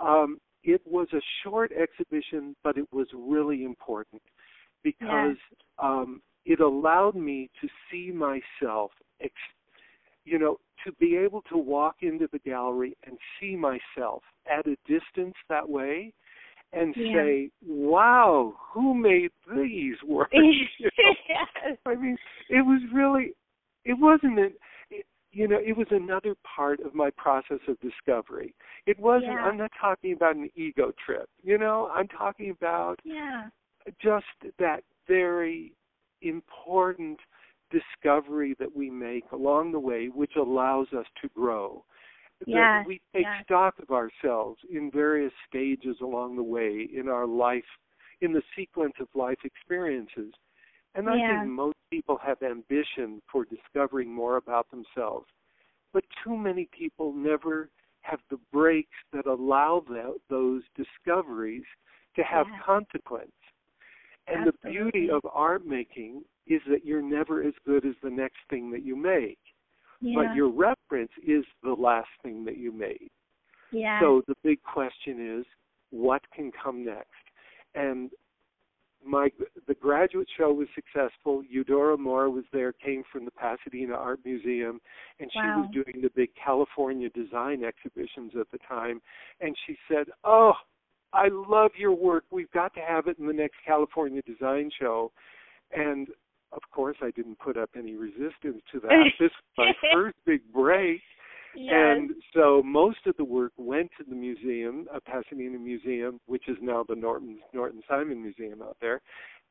Um, 0.00 0.38
it 0.62 0.80
was 0.86 1.06
a 1.12 1.20
short 1.42 1.72
exhibition, 1.72 2.56
but 2.64 2.78
it 2.78 2.88
was 2.92 3.06
really 3.14 3.64
important 3.64 4.22
because 4.82 5.36
yes. 5.36 5.58
um, 5.82 6.22
it 6.46 6.60
allowed 6.60 7.14
me 7.14 7.50
to 7.60 7.68
see 7.90 8.10
myself, 8.10 8.90
ex- 9.20 9.32
you 10.24 10.38
know, 10.38 10.56
to 10.86 10.92
be 10.92 11.16
able 11.16 11.42
to 11.42 11.56
walk 11.56 11.96
into 12.00 12.28
the 12.32 12.38
gallery 12.40 12.96
and 13.06 13.16
see 13.40 13.56
myself 13.56 14.22
at 14.50 14.66
a 14.66 14.76
distance 14.86 15.34
that 15.48 15.68
way 15.68 16.12
and 16.72 16.94
yeah. 16.96 17.14
say, 17.14 17.50
"Wow, 17.64 18.54
who 18.72 18.94
made 18.94 19.30
these 19.54 19.96
works?" 20.06 20.32
you 20.32 20.90
know? 20.98 21.14
yes. 21.28 21.78
I 21.86 21.94
mean, 21.94 22.16
it 22.48 22.62
was 22.62 22.80
really 22.92 23.34
it 23.84 23.94
wasn't 23.98 24.38
an 24.38 24.52
it, 24.90 25.06
you 25.32 25.48
know 25.48 25.58
it 25.58 25.76
was 25.76 25.86
another 25.90 26.34
part 26.56 26.80
of 26.80 26.94
my 26.94 27.10
process 27.16 27.58
of 27.68 27.78
discovery 27.80 28.54
it 28.86 28.98
wasn't 28.98 29.32
yeah. 29.32 29.44
i'm 29.44 29.56
not 29.56 29.70
talking 29.80 30.12
about 30.12 30.36
an 30.36 30.48
ego 30.54 30.92
trip 31.04 31.28
you 31.42 31.58
know 31.58 31.90
i'm 31.94 32.08
talking 32.08 32.50
about 32.50 32.98
yeah. 33.04 33.44
just 34.02 34.24
that 34.58 34.82
very 35.06 35.72
important 36.22 37.18
discovery 37.70 38.54
that 38.58 38.74
we 38.74 38.90
make 38.90 39.24
along 39.32 39.72
the 39.72 39.80
way 39.80 40.06
which 40.06 40.32
allows 40.36 40.86
us 40.96 41.06
to 41.20 41.28
grow 41.34 41.84
yeah. 42.46 42.80
that 42.80 42.86
we 42.86 43.00
take 43.14 43.24
yeah. 43.24 43.42
stock 43.42 43.74
of 43.80 43.90
ourselves 43.90 44.58
in 44.70 44.90
various 44.90 45.32
stages 45.48 45.96
along 46.02 46.36
the 46.36 46.42
way 46.42 46.88
in 46.94 47.08
our 47.08 47.26
life 47.26 47.64
in 48.20 48.32
the 48.32 48.42
sequence 48.56 48.94
of 49.00 49.08
life 49.14 49.38
experiences 49.44 50.32
and 50.94 51.08
I 51.08 51.14
think 51.14 51.50
most 51.50 51.73
people 51.94 52.18
have 52.24 52.42
ambition 52.42 53.22
for 53.30 53.44
discovering 53.44 54.12
more 54.12 54.36
about 54.36 54.66
themselves. 54.70 55.26
But 55.92 56.04
too 56.24 56.36
many 56.36 56.68
people 56.76 57.12
never 57.12 57.70
have 58.02 58.20
the 58.30 58.38
breaks 58.52 58.98
that 59.12 59.26
allow 59.26 59.82
those 60.28 60.62
discoveries 60.76 61.64
to 62.16 62.22
have 62.22 62.46
yeah. 62.50 62.58
consequence. 62.64 63.32
And 64.26 64.48
Absolutely. 64.48 64.60
the 64.62 64.70
beauty 64.70 65.10
of 65.10 65.20
art 65.32 65.66
making 65.66 66.22
is 66.46 66.60
that 66.68 66.84
you're 66.84 67.02
never 67.02 67.42
as 67.42 67.54
good 67.66 67.84
as 67.86 67.94
the 68.02 68.10
next 68.10 68.38
thing 68.50 68.70
that 68.72 68.84
you 68.84 68.96
make. 68.96 69.38
Yeah. 70.00 70.16
But 70.16 70.34
your 70.34 70.48
reference 70.48 71.12
is 71.26 71.44
the 71.62 71.72
last 71.72 72.08
thing 72.22 72.44
that 72.44 72.58
you 72.58 72.72
made. 72.72 73.10
yeah. 73.72 74.00
So 74.00 74.22
the 74.26 74.34
big 74.42 74.62
question 74.62 75.38
is, 75.38 75.46
what 75.90 76.22
can 76.34 76.50
come 76.62 76.84
next? 76.84 77.08
And 77.74 78.10
my 79.04 79.30
the 79.66 79.74
graduate 79.74 80.28
show 80.36 80.52
was 80.52 80.68
successful. 80.74 81.42
Eudora 81.48 81.96
Moore 81.96 82.30
was 82.30 82.44
there, 82.52 82.72
came 82.72 83.02
from 83.12 83.24
the 83.24 83.30
Pasadena 83.30 83.94
Art 83.94 84.20
Museum, 84.24 84.80
and 85.20 85.30
she 85.32 85.38
wow. 85.38 85.60
was 85.60 85.70
doing 85.72 86.02
the 86.02 86.10
big 86.14 86.30
California 86.42 87.08
design 87.10 87.64
exhibitions 87.64 88.32
at 88.38 88.50
the 88.50 88.58
time. 88.66 89.00
And 89.40 89.56
she 89.66 89.76
said, 89.88 90.06
"Oh, 90.24 90.54
I 91.12 91.28
love 91.28 91.72
your 91.76 91.94
work. 91.94 92.24
We've 92.30 92.50
got 92.52 92.74
to 92.74 92.80
have 92.80 93.06
it 93.06 93.18
in 93.18 93.26
the 93.26 93.32
next 93.32 93.56
California 93.66 94.22
design 94.22 94.70
show." 94.80 95.12
And 95.70 96.08
of 96.52 96.62
course, 96.70 96.96
I 97.02 97.10
didn't 97.10 97.38
put 97.38 97.56
up 97.56 97.70
any 97.76 97.94
resistance 97.94 98.62
to 98.72 98.80
that. 98.80 99.04
this 99.18 99.30
was 99.58 99.74
my 99.82 99.90
first 99.92 100.16
big 100.24 100.40
break. 100.52 101.00
And 101.56 102.10
so 102.34 102.62
most 102.64 103.06
of 103.06 103.16
the 103.16 103.24
work 103.24 103.52
went 103.56 103.90
to 103.98 104.04
the 104.08 104.14
museum, 104.14 104.86
a 104.92 105.00
Pasadena 105.00 105.58
Museum, 105.58 106.20
which 106.26 106.48
is 106.48 106.56
now 106.60 106.84
the 106.88 106.96
Norton 106.96 107.38
Norton 107.52 107.82
Simon 107.88 108.22
Museum 108.22 108.62
out 108.62 108.76
there. 108.80 109.00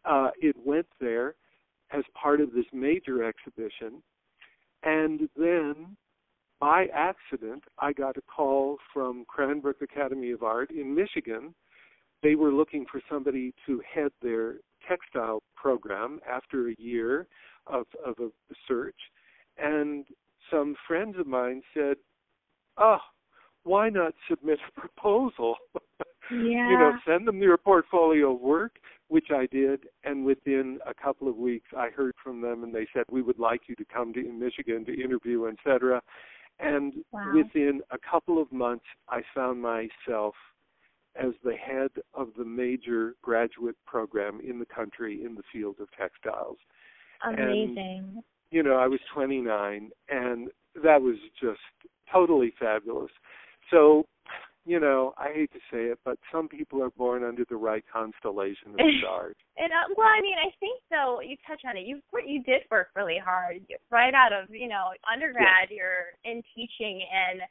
Uh, 0.05 0.29
it 0.41 0.55
went 0.65 0.87
there 0.99 1.35
as 1.91 2.03
part 2.13 2.41
of 2.41 2.51
this 2.53 2.65
major 2.73 3.23
exhibition, 3.23 4.01
and 4.83 5.29
then 5.37 5.95
by 6.59 6.87
accident, 6.93 7.63
I 7.79 7.93
got 7.93 8.17
a 8.17 8.21
call 8.21 8.77
from 8.93 9.25
Cranbrook 9.27 9.81
Academy 9.81 10.31
of 10.31 10.43
Art 10.43 10.71
in 10.71 10.95
Michigan. 10.95 11.53
They 12.21 12.35
were 12.35 12.51
looking 12.51 12.85
for 12.89 13.01
somebody 13.09 13.53
to 13.65 13.81
head 13.93 14.11
their 14.21 14.55
textile 14.87 15.43
program 15.55 16.19
after 16.29 16.69
a 16.69 16.75
year 16.77 17.27
of, 17.67 17.85
of 18.05 18.15
a 18.19 18.29
search, 18.67 18.95
and 19.57 20.05
some 20.53 20.75
friends 20.87 21.15
of 21.17 21.27
mine 21.27 21.61
said, 21.73 21.97
"Oh, 22.77 22.99
why 23.63 23.89
not 23.89 24.13
submit 24.29 24.59
a 24.67 24.79
proposal? 24.79 25.55
yeah. 25.73 25.79
you 26.31 26.77
know, 26.77 26.93
send 27.05 27.27
them 27.27 27.41
your 27.41 27.57
portfolio 27.57 28.33
of 28.33 28.41
work." 28.41 28.77
Which 29.09 29.27
I 29.31 29.47
did, 29.51 29.81
and 30.03 30.25
within 30.25 30.79
a 30.87 30.93
couple 30.93 31.27
of 31.27 31.35
weeks, 31.35 31.69
I 31.77 31.89
heard 31.89 32.15
from 32.23 32.41
them, 32.41 32.63
and 32.63 32.73
they 32.73 32.87
said 32.93 33.03
we 33.11 33.21
would 33.21 33.37
like 33.37 33.61
you 33.67 33.75
to 33.75 33.85
come 33.85 34.11
to 34.13 34.23
Michigan 34.23 34.85
to 34.85 35.03
interview, 35.03 35.45
etc. 35.45 36.01
And 36.59 36.93
wow. 37.11 37.31
within 37.35 37.81
a 37.91 37.97
couple 37.99 38.41
of 38.41 38.51
months, 38.51 38.85
I 39.09 39.21
found 39.35 39.61
myself 39.61 40.35
as 41.15 41.33
the 41.43 41.55
head 41.55 41.91
of 42.13 42.29
the 42.37 42.45
major 42.45 43.15
graduate 43.21 43.75
program 43.85 44.39
in 44.41 44.57
the 44.59 44.65
country 44.65 45.23
in 45.23 45.35
the 45.35 45.43
field 45.51 45.75
of 45.79 45.87
textiles. 45.91 46.57
Amazing. 47.25 47.77
And, 47.77 48.23
you 48.53 48.61
know, 48.61 48.75
I 48.75 48.85
was 48.85 48.99
29, 49.15 49.89
and 50.09 50.49
that 50.83 51.01
was 51.01 51.15
just 51.41 51.59
totally 52.13 52.53
fabulous. 52.59 53.09
So, 53.71 54.05
you 54.63 54.79
know, 54.79 55.15
I 55.17 55.33
hate 55.33 55.51
to 55.53 55.59
say 55.71 55.85
it, 55.85 55.97
but 56.05 56.19
some 56.31 56.47
people 56.47 56.83
are 56.83 56.91
born 56.91 57.23
under 57.23 57.45
the 57.49 57.55
right 57.55 57.83
constellation 57.91 58.73
of 58.73 58.79
stars. 59.01 59.35
and 59.57 59.73
uh, 59.73 59.89
well, 59.97 60.07
I 60.07 60.21
mean, 60.21 60.37
I 60.37 60.53
think 60.59 60.79
though 60.91 61.19
you 61.19 61.35
touch 61.47 61.61
on 61.67 61.77
it. 61.77 61.87
You 61.87 61.99
you 62.25 62.43
did 62.43 62.61
work 62.69 62.89
really 62.95 63.17
hard 63.17 63.61
right 63.89 64.13
out 64.13 64.31
of 64.31 64.53
you 64.53 64.69
know 64.69 64.93
undergrad. 65.11 65.69
Yeah. 65.69 65.75
You're 65.75 66.05
in 66.23 66.43
teaching, 66.55 67.01
and 67.11 67.41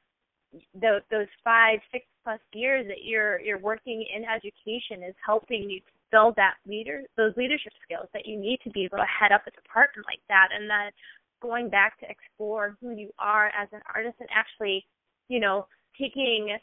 those 0.81 1.03
those 1.11 1.27
five 1.43 1.81
six 1.91 2.07
plus 2.23 2.41
years 2.55 2.87
that 2.87 3.03
you're 3.03 3.41
you're 3.41 3.59
working 3.59 4.07
in 4.15 4.23
education 4.25 5.03
is 5.07 5.15
helping 5.27 5.69
you 5.69 5.81
to 5.81 5.93
build 6.12 6.37
that 6.37 6.55
leader 6.66 7.03
those 7.16 7.33
leadership 7.37 7.72
skills 7.83 8.07
that 8.12 8.27
you 8.27 8.38
need 8.38 8.59
to 8.62 8.70
be 8.70 8.85
able 8.85 8.98
to 8.98 9.05
head 9.20 9.33
up 9.33 9.42
a 9.46 9.51
department 9.51 10.07
like 10.07 10.20
that, 10.29 10.48
and 10.55 10.68
then 10.70 10.92
going 11.40 11.68
back 11.68 11.98
to 11.98 12.07
explore 12.09 12.77
who 12.81 12.94
you 12.94 13.11
are 13.18 13.46
as 13.48 13.68
an 13.72 13.81
artist 13.92 14.14
and 14.20 14.29
actually, 14.33 14.87
you 15.29 15.40
know, 15.40 15.66
taking 15.98 16.57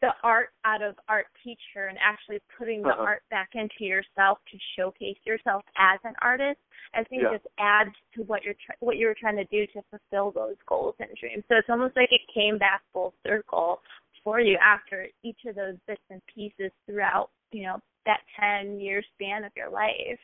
the 0.00 0.10
art 0.22 0.50
out 0.64 0.80
of 0.80 0.94
art 1.08 1.26
teacher 1.42 1.86
and 1.88 1.98
actually 2.00 2.38
putting 2.56 2.82
the 2.82 2.90
Uh-huh. 2.90 3.02
art 3.02 3.22
back 3.30 3.48
into 3.54 3.82
yourself 3.84 4.38
to 4.52 4.56
showcase 4.76 5.18
yourself 5.26 5.64
as 5.76 5.98
an 6.04 6.14
artist 6.22 6.60
i 6.94 7.02
think 7.02 7.22
Yeah. 7.22 7.32
just 7.32 7.46
adds 7.58 7.92
to 8.14 8.22
what 8.22 8.44
you're 8.44 8.54
tr- 8.54 8.78
what 8.78 8.96
you 8.96 9.08
were 9.08 9.14
trying 9.14 9.34
to 9.34 9.44
do 9.46 9.66
to 9.66 9.82
fulfill 9.90 10.30
those 10.30 10.54
goals 10.66 10.94
and 11.00 11.10
dreams 11.16 11.42
so 11.48 11.56
it's 11.56 11.68
almost 11.68 11.96
like 11.96 12.12
it 12.12 12.20
came 12.32 12.58
back 12.58 12.82
full 12.92 13.12
circle 13.26 13.82
for 14.22 14.38
you 14.38 14.56
after 14.58 15.08
each 15.24 15.44
of 15.46 15.56
those 15.56 15.74
bits 15.88 16.02
and 16.10 16.22
pieces 16.32 16.70
throughout 16.86 17.30
you 17.50 17.64
know 17.64 17.80
that 18.08 18.20
10 18.40 18.80
year 18.80 19.02
span 19.14 19.44
of 19.44 19.52
your 19.56 19.70
life 19.70 20.18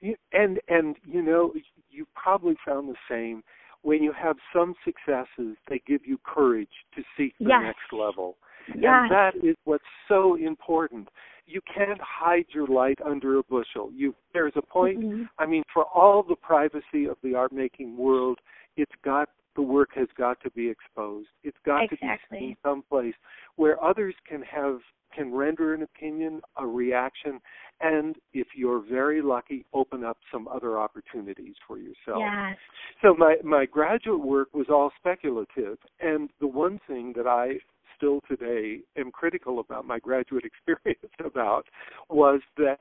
You- 0.00 0.16
and 0.32 0.60
and 0.68 0.96
you 1.04 1.22
know 1.22 1.52
you 1.90 2.06
probably 2.14 2.56
found 2.64 2.88
the 2.88 2.98
same 3.08 3.42
when 3.82 4.02
you 4.02 4.12
have 4.12 4.36
some 4.52 4.74
successes 4.84 5.56
they 5.68 5.80
give 5.86 6.06
you 6.06 6.18
courage 6.24 6.84
to 6.94 7.02
seek 7.16 7.34
the 7.38 7.48
Yes. 7.48 7.62
next 7.62 7.92
level 7.92 8.36
yeah 8.76 9.02
and 9.02 9.10
that 9.10 9.34
is 9.42 9.56
what's 9.64 9.84
so 10.06 10.36
important 10.36 11.08
you 11.46 11.60
can't 11.74 12.00
hide 12.00 12.46
your 12.50 12.66
light 12.66 12.98
under 13.04 13.38
a 13.38 13.42
bushel. 13.42 13.90
You 13.92 14.14
there's 14.32 14.52
a 14.56 14.62
point. 14.62 15.00
Mm-hmm. 15.00 15.24
I 15.38 15.46
mean, 15.46 15.62
for 15.72 15.84
all 15.84 16.22
the 16.22 16.36
privacy 16.36 17.06
of 17.06 17.16
the 17.22 17.34
art 17.34 17.52
making 17.52 17.96
world, 17.96 18.38
it's 18.76 18.92
got 19.04 19.28
the 19.56 19.62
work 19.62 19.90
has 19.94 20.08
got 20.16 20.40
to 20.42 20.50
be 20.50 20.68
exposed. 20.68 21.28
It's 21.42 21.56
got 21.64 21.84
exactly. 21.84 22.08
to 22.08 22.30
be 22.30 22.38
seen 22.38 22.56
someplace 22.62 23.14
where 23.56 23.82
others 23.82 24.14
can 24.28 24.42
have 24.42 24.78
can 25.14 25.34
render 25.34 25.74
an 25.74 25.82
opinion, 25.82 26.40
a 26.56 26.66
reaction, 26.66 27.38
and 27.82 28.16
if 28.32 28.46
you're 28.56 28.82
very 28.88 29.20
lucky, 29.20 29.66
open 29.74 30.04
up 30.04 30.16
some 30.32 30.48
other 30.48 30.78
opportunities 30.78 31.54
for 31.66 31.76
yourself. 31.76 32.18
Yes. 32.20 32.56
So 33.02 33.14
my 33.14 33.36
my 33.44 33.66
graduate 33.66 34.20
work 34.24 34.48
was 34.54 34.66
all 34.70 34.90
speculative, 34.98 35.78
and 36.00 36.30
the 36.40 36.46
one 36.46 36.80
thing 36.86 37.12
that 37.16 37.26
I 37.26 37.58
still 37.96 38.20
today 38.28 38.80
am 38.96 39.10
critical 39.10 39.60
about 39.60 39.84
my 39.84 39.98
graduate 39.98 40.44
experience 40.66 41.12
about 41.24 41.64
was 42.08 42.40
that 42.56 42.78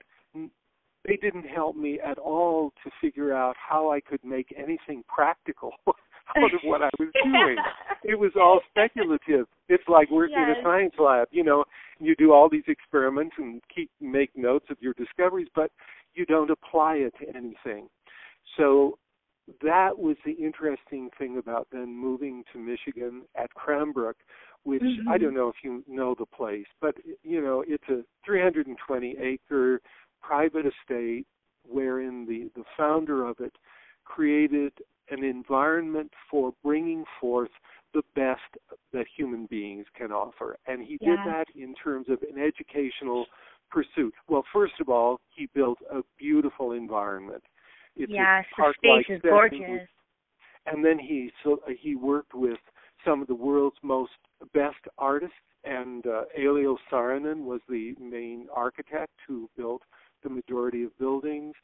they 1.08 1.16
didn't 1.18 1.48
help 1.48 1.76
me 1.76 2.00
at 2.00 2.18
all 2.18 2.72
to 2.84 2.92
figure 3.02 3.34
out 3.34 3.56
how 3.58 3.92
I 3.92 4.00
could 4.00 4.24
make 4.24 4.54
anything 4.56 5.04
practical 5.08 5.72
out 6.38 6.54
of 6.54 6.60
what 6.64 6.82
I 6.82 6.90
was 7.00 7.10
doing. 7.24 7.58
it 8.04 8.18
was 8.18 8.32
all 8.40 8.62
speculative. 8.70 9.48
It's 9.70 9.84
like 9.88 10.10
working 10.12 10.38
yes. 10.38 10.58
in 10.58 10.62
a 10.62 10.64
science 10.64 10.94
lab. 11.00 11.28
You 11.32 11.44
know, 11.44 11.64
you 12.00 12.16
do 12.16 12.34
all 12.34 12.50
these 12.50 12.64
experiments 12.68 13.36
and 13.38 13.62
keep 13.74 13.90
make 14.00 14.32
notes 14.36 14.66
of 14.70 14.78
your 14.82 14.94
discoveries, 14.94 15.48
but 15.56 15.72
you 16.14 16.26
don't 16.26 16.52
apply 16.52 16.96
it 16.96 17.14
to 17.20 17.36
anything. 17.36 17.88
So 18.58 18.98
that 19.62 19.98
was 19.98 20.18
the 20.26 20.34
interesting 20.34 21.10
thing 21.18 21.38
about 21.38 21.68
then 21.72 21.96
moving 21.96 22.44
to 22.54 22.60
Michigan 22.60 23.24
at 23.36 23.54
Cranbrook, 23.54 24.18
which 24.64 24.82
mm-hmm. 24.82 25.10
I 25.10 25.18
don't 25.18 25.34
know 25.34 25.50
if 25.50 25.56
you 25.64 25.84
know 25.88 26.16
the 26.18 26.26
place, 26.26 26.68
but 26.80 26.96
you 27.24 27.42
know 27.42 27.64
it's 27.68 27.88
a 27.90 28.04
320 28.26 29.16
acre 29.20 29.82
private 30.22 30.66
estate 30.66 31.26
wherein 31.68 32.26
the 32.26 32.50
the 32.56 32.66
founder 32.78 33.28
of 33.28 33.40
it 33.40 33.54
created 34.06 34.74
an 35.12 35.24
environment 35.24 36.12
for 36.30 36.54
bringing 36.64 37.04
forth 37.20 37.52
the 37.94 38.02
best 38.16 38.40
that 38.94 39.06
human 39.18 39.46
beings 39.48 39.86
can 39.96 40.12
offer. 40.12 40.58
And 40.66 40.82
he 40.82 40.98
did 40.98 41.20
that 41.26 41.46
in 41.56 41.76
terms 41.76 42.08
of 42.10 42.20
an 42.24 42.42
educational 42.42 43.26
pursuit. 43.70 44.14
Well, 44.28 44.44
first 44.54 44.74
of 44.80 44.90
all, 44.90 45.20
he 45.36 45.48
built 45.54 45.78
a 45.92 46.02
beautiful 46.18 46.72
environment. 46.72 47.44
It's 47.96 48.12
yes, 48.12 48.46
a 48.58 48.62
the 48.62 48.74
space 48.78 49.16
is 49.18 49.22
gorgeous. 49.22 49.88
And 50.66 50.86
then 50.86 51.00
he 51.00 51.32
so 51.44 51.60
he 51.80 51.96
worked 51.96 52.34
with 52.34 52.60
some 53.06 53.22
of 53.22 53.28
the 53.28 53.36
world's 53.36 53.78
most 53.84 54.12
best 54.54 54.78
artists, 54.98 55.36
and 55.64 56.06
uh, 56.06 56.24
Eliel 56.40 56.78
Saarinen 56.92 57.44
was 57.44 57.62
the 57.68 57.96
main 58.00 58.48
architect 58.56 59.12
who 59.28 59.50
built 59.58 59.82
the 60.24 60.30
majority 60.30 60.84
of 60.84 60.98
buildings. 61.00 61.56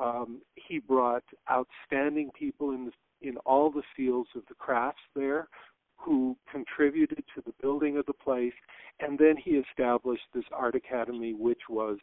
Um, 0.00 0.40
he 0.54 0.78
brought 0.78 1.24
outstanding 1.50 2.30
people 2.38 2.70
in 2.70 2.86
the, 2.86 3.28
in 3.28 3.36
all 3.38 3.70
the 3.70 3.82
fields 3.96 4.28
of 4.34 4.42
the 4.48 4.54
crafts 4.54 5.02
there 5.14 5.48
who 5.96 6.36
contributed 6.50 7.24
to 7.34 7.42
the 7.46 7.52
building 7.62 7.96
of 7.96 8.06
the 8.06 8.12
place, 8.12 8.52
and 9.00 9.18
then 9.18 9.36
he 9.42 9.52
established 9.52 10.24
this 10.34 10.44
art 10.52 10.74
academy, 10.74 11.32
which 11.32 11.62
was 11.70 11.98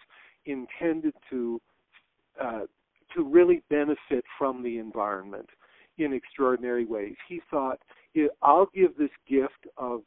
intended 0.46 1.14
to 1.30 1.62
uh, 2.42 2.62
to 3.16 3.24
really 3.24 3.62
benefit 3.70 4.24
from 4.38 4.64
the 4.64 4.78
environment 4.78 5.50
in 5.98 6.14
extraordinary 6.14 6.86
ways. 6.86 7.16
He 7.28 7.42
thought, 7.52 7.80
"I'll 8.42 8.70
give 8.74 8.96
this 8.98 9.12
gift 9.28 9.68
of 9.78 10.04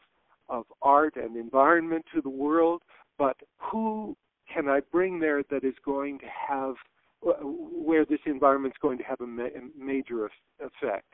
of 0.49 0.65
art 0.83 1.17
and 1.17 1.37
environment 1.37 2.05
to 2.15 2.21
the 2.21 2.31
world, 2.31 2.83
but 3.19 3.37
who 3.59 4.17
can 4.53 4.69
I 4.69 4.81
bring 4.93 5.19
there 5.21 5.43
that 5.51 5.65
is 5.65 5.75
going 5.85 6.19
to 6.19 6.27
have 6.27 6.75
where 7.25 8.05
this 8.05 8.21
environment 8.27 8.75
is 8.75 8.79
going 8.81 8.99
to 8.99 9.05
have 9.05 9.21
a, 9.21 9.27
ma- 9.27 9.49
major 9.79 10.31
effect?" 10.61 11.09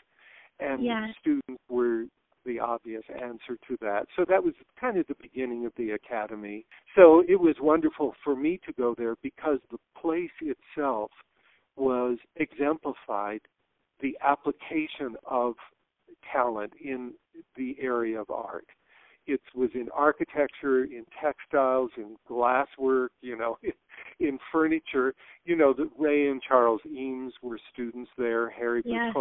And 0.59 0.85
yes. 0.85 1.11
students 1.21 1.63
were 1.69 2.05
the 2.45 2.59
obvious 2.59 3.03
answer 3.11 3.59
to 3.69 3.77
that. 3.81 4.07
So 4.17 4.25
that 4.29 4.43
was 4.43 4.55
kind 4.81 4.99
of 4.99 5.07
the 5.07 5.15
beginning 5.21 5.67
of 5.67 5.73
the 5.77 5.91
academy. 5.91 6.65
So 6.97 7.23
it 7.29 7.39
was 7.39 7.57
wonderful 7.61 8.15
for 8.25 8.35
me 8.35 8.61
to 8.67 8.73
go 8.73 8.95
there 8.97 9.17
because 9.23 9.59
the 9.71 9.79
place 10.01 10.31
itself 10.41 11.11
was 11.77 12.19
exemplified 12.37 13.41
the 14.01 14.17
application 14.23 15.17
of 15.27 15.55
talent 16.33 16.73
in 16.83 17.13
the 17.57 17.77
area 17.81 18.21
of 18.21 18.31
art. 18.31 18.67
It 19.31 19.41
was 19.55 19.71
in 19.75 19.89
architecture, 19.95 20.85
in 20.85 21.05
textiles, 21.23 21.91
in 21.97 22.17
glasswork, 22.29 23.11
you 23.23 23.37
know, 23.37 23.59
in 24.21 24.39
furniture. 24.51 25.15
You 25.45 25.57
know, 25.57 25.73
that 25.73 25.89
Ray 25.99 26.29
and 26.29 26.43
Charles 26.43 26.81
Eames 26.87 27.33
were 27.41 27.59
students 27.73 28.11
there. 28.19 28.51
Harry 28.51 28.83
yes. 28.85 29.15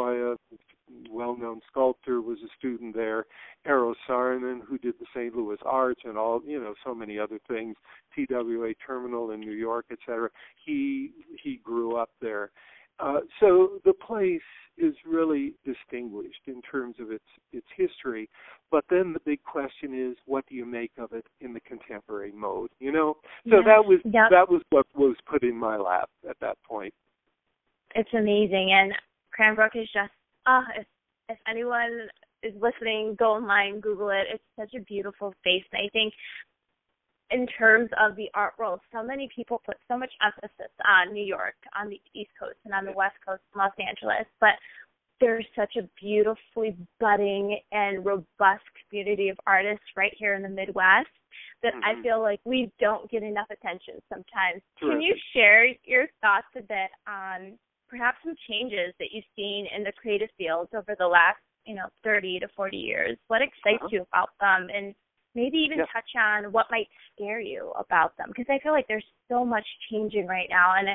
Well-known 1.11 1.61
sculptor, 1.69 2.19
was 2.19 2.39
a 2.43 2.49
student 2.57 2.95
there. 2.95 3.27
Eero 3.67 3.93
Saarinen, 4.07 4.61
who 4.67 4.79
did 4.79 4.95
the 4.99 5.05
St. 5.15 5.35
Louis 5.35 5.59
Arch 5.63 5.99
and 6.03 6.17
all, 6.17 6.41
you 6.43 6.59
know, 6.59 6.73
so 6.83 6.95
many 6.95 7.19
other 7.19 7.37
things. 7.47 7.75
TWA 8.15 8.73
Terminal 8.85 9.29
in 9.29 9.39
New 9.39 9.51
York, 9.53 9.85
etc. 9.91 10.29
He 10.65 11.11
he 11.43 11.61
grew 11.63 11.95
up 11.95 12.09
there. 12.19 12.49
Uh, 12.99 13.19
so 13.39 13.79
the 13.85 13.93
place 13.93 14.41
is 14.77 14.93
really 15.05 15.53
distinguished 15.65 16.41
in 16.47 16.61
terms 16.61 16.95
of 16.99 17.11
its 17.11 17.23
its 17.51 17.67
history. 17.75 18.29
But 18.71 18.85
then 18.89 19.13
the 19.13 19.19
big 19.25 19.43
question 19.43 20.09
is, 20.09 20.17
what 20.25 20.45
do 20.47 20.55
you 20.55 20.65
make 20.65 20.91
of 20.97 21.13
it 21.13 21.25
in 21.41 21.53
the 21.53 21.59
contemporary 21.61 22.31
mode? 22.31 22.69
You 22.79 22.91
know, 22.91 23.17
so 23.49 23.57
yes. 23.57 23.63
that 23.65 23.85
was 23.85 23.99
yep. 24.05 24.29
that 24.31 24.49
was 24.49 24.61
what 24.69 24.85
was 24.95 25.15
put 25.29 25.43
in 25.43 25.55
my 25.55 25.77
lap 25.77 26.09
at 26.29 26.37
that 26.41 26.57
point. 26.67 26.93
It's 27.95 28.13
amazing, 28.13 28.71
and 28.71 28.93
Cranbrook 29.31 29.75
is 29.75 29.89
just 29.93 30.11
ah. 30.45 30.61
Uh, 30.61 30.81
if, 30.81 30.87
if 31.29 31.37
anyone 31.47 32.07
is 32.41 32.53
listening, 32.59 33.15
go 33.19 33.33
online, 33.33 33.79
Google 33.79 34.09
it. 34.09 34.25
It's 34.33 34.43
such 34.57 34.73
a 34.79 34.83
beautiful 34.83 35.33
space, 35.41 35.63
and 35.71 35.85
I 35.85 35.89
think 35.93 36.13
in 37.31 37.45
terms 37.47 37.89
of 37.99 38.15
the 38.15 38.29
art 38.33 38.53
world, 38.57 38.79
so 38.91 39.03
many 39.03 39.29
people 39.35 39.61
put 39.65 39.77
so 39.87 39.97
much 39.97 40.11
emphasis 40.25 40.71
on 40.85 41.13
New 41.13 41.23
York, 41.23 41.55
on 41.79 41.89
the 41.89 42.01
East 42.13 42.31
Coast, 42.39 42.57
and 42.65 42.73
on 42.73 42.85
the 42.85 42.91
West 42.91 43.15
Coast, 43.25 43.41
Los 43.55 43.73
Angeles, 43.79 44.25
but 44.39 44.55
there's 45.19 45.45
such 45.55 45.75
a 45.75 45.87
beautifully 45.99 46.75
budding 46.99 47.59
and 47.71 48.05
robust 48.05 48.63
community 48.87 49.29
of 49.29 49.37
artists 49.45 49.85
right 49.95 50.13
here 50.17 50.33
in 50.33 50.41
the 50.41 50.49
Midwest 50.49 51.07
that 51.61 51.73
mm-hmm. 51.73 51.99
I 51.99 52.01
feel 52.01 52.21
like 52.21 52.39
we 52.45 52.71
don't 52.79 53.09
get 53.11 53.23
enough 53.23 53.47
attention 53.51 53.95
sometimes. 54.07 54.61
Can 54.79 55.01
you 55.01 55.15
share 55.33 55.67
your 55.83 56.07
thoughts 56.21 56.47
a 56.55 56.61
bit 56.61 56.89
on 57.07 57.57
perhaps 57.89 58.17
some 58.23 58.35
changes 58.47 58.93
that 58.99 59.09
you've 59.11 59.25
seen 59.35 59.67
in 59.75 59.83
the 59.83 59.91
creative 59.91 60.29
fields 60.37 60.69
over 60.73 60.95
the 60.97 61.07
last, 61.07 61.39
you 61.65 61.75
know, 61.75 61.87
30 62.03 62.39
to 62.39 62.47
40 62.55 62.77
years? 62.77 63.17
What 63.27 63.41
excites 63.41 63.83
uh-huh. 63.83 63.89
you 63.91 64.05
about 64.13 64.29
them 64.39 64.67
and 64.73 64.95
maybe 65.39 65.57
even 65.57 65.79
touch 65.79 66.11
on 66.17 66.51
what 66.51 66.65
might 66.69 66.87
scare 67.13 67.39
you 67.39 67.71
about 67.79 68.15
them 68.17 68.27
because 68.29 68.45
I 68.49 68.59
feel 68.61 68.71
like 68.71 68.87
there's 68.87 69.05
so 69.29 69.45
much 69.45 69.65
changing 69.91 70.27
right 70.27 70.47
now 70.49 70.73
and 70.77 70.87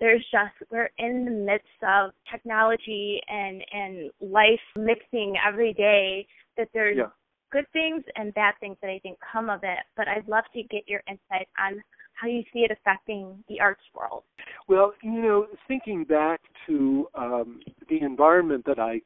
there's 0.00 0.24
just 0.30 0.70
we're 0.70 0.90
in 0.98 1.24
the 1.24 1.30
midst 1.30 1.80
of 1.82 2.10
technology 2.30 3.20
and 3.28 3.62
and 3.72 4.10
life 4.20 4.60
mixing 4.76 5.34
every 5.46 5.72
day 5.72 6.26
that 6.56 6.68
there's 6.74 6.96
yeah. 6.98 7.10
good 7.50 7.66
things 7.72 8.02
and 8.16 8.34
bad 8.34 8.54
things 8.60 8.76
that 8.82 8.90
I 8.90 8.98
think 8.98 9.18
come 9.32 9.48
of 9.48 9.60
it 9.62 9.78
but 9.96 10.08
I'd 10.08 10.26
love 10.28 10.44
to 10.54 10.62
get 10.62 10.82
your 10.88 11.02
insight 11.08 11.48
on 11.58 11.82
how 12.14 12.28
you 12.28 12.42
see 12.52 12.60
it 12.60 12.70
affecting 12.70 13.42
the 13.48 13.58
arts 13.58 13.82
world. 13.94 14.22
Well, 14.68 14.92
you 15.02 15.22
know, 15.22 15.46
thinking 15.66 16.04
back 16.04 16.40
to 16.66 17.08
um, 17.14 17.60
the 17.88 18.00
environment 18.02 18.64
that 18.66 18.78
I 18.78 19.00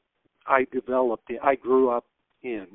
I 0.46 0.66
developed, 0.72 1.30
I 1.42 1.54
grew 1.56 1.90
up 1.90 2.04
in, 2.42 2.66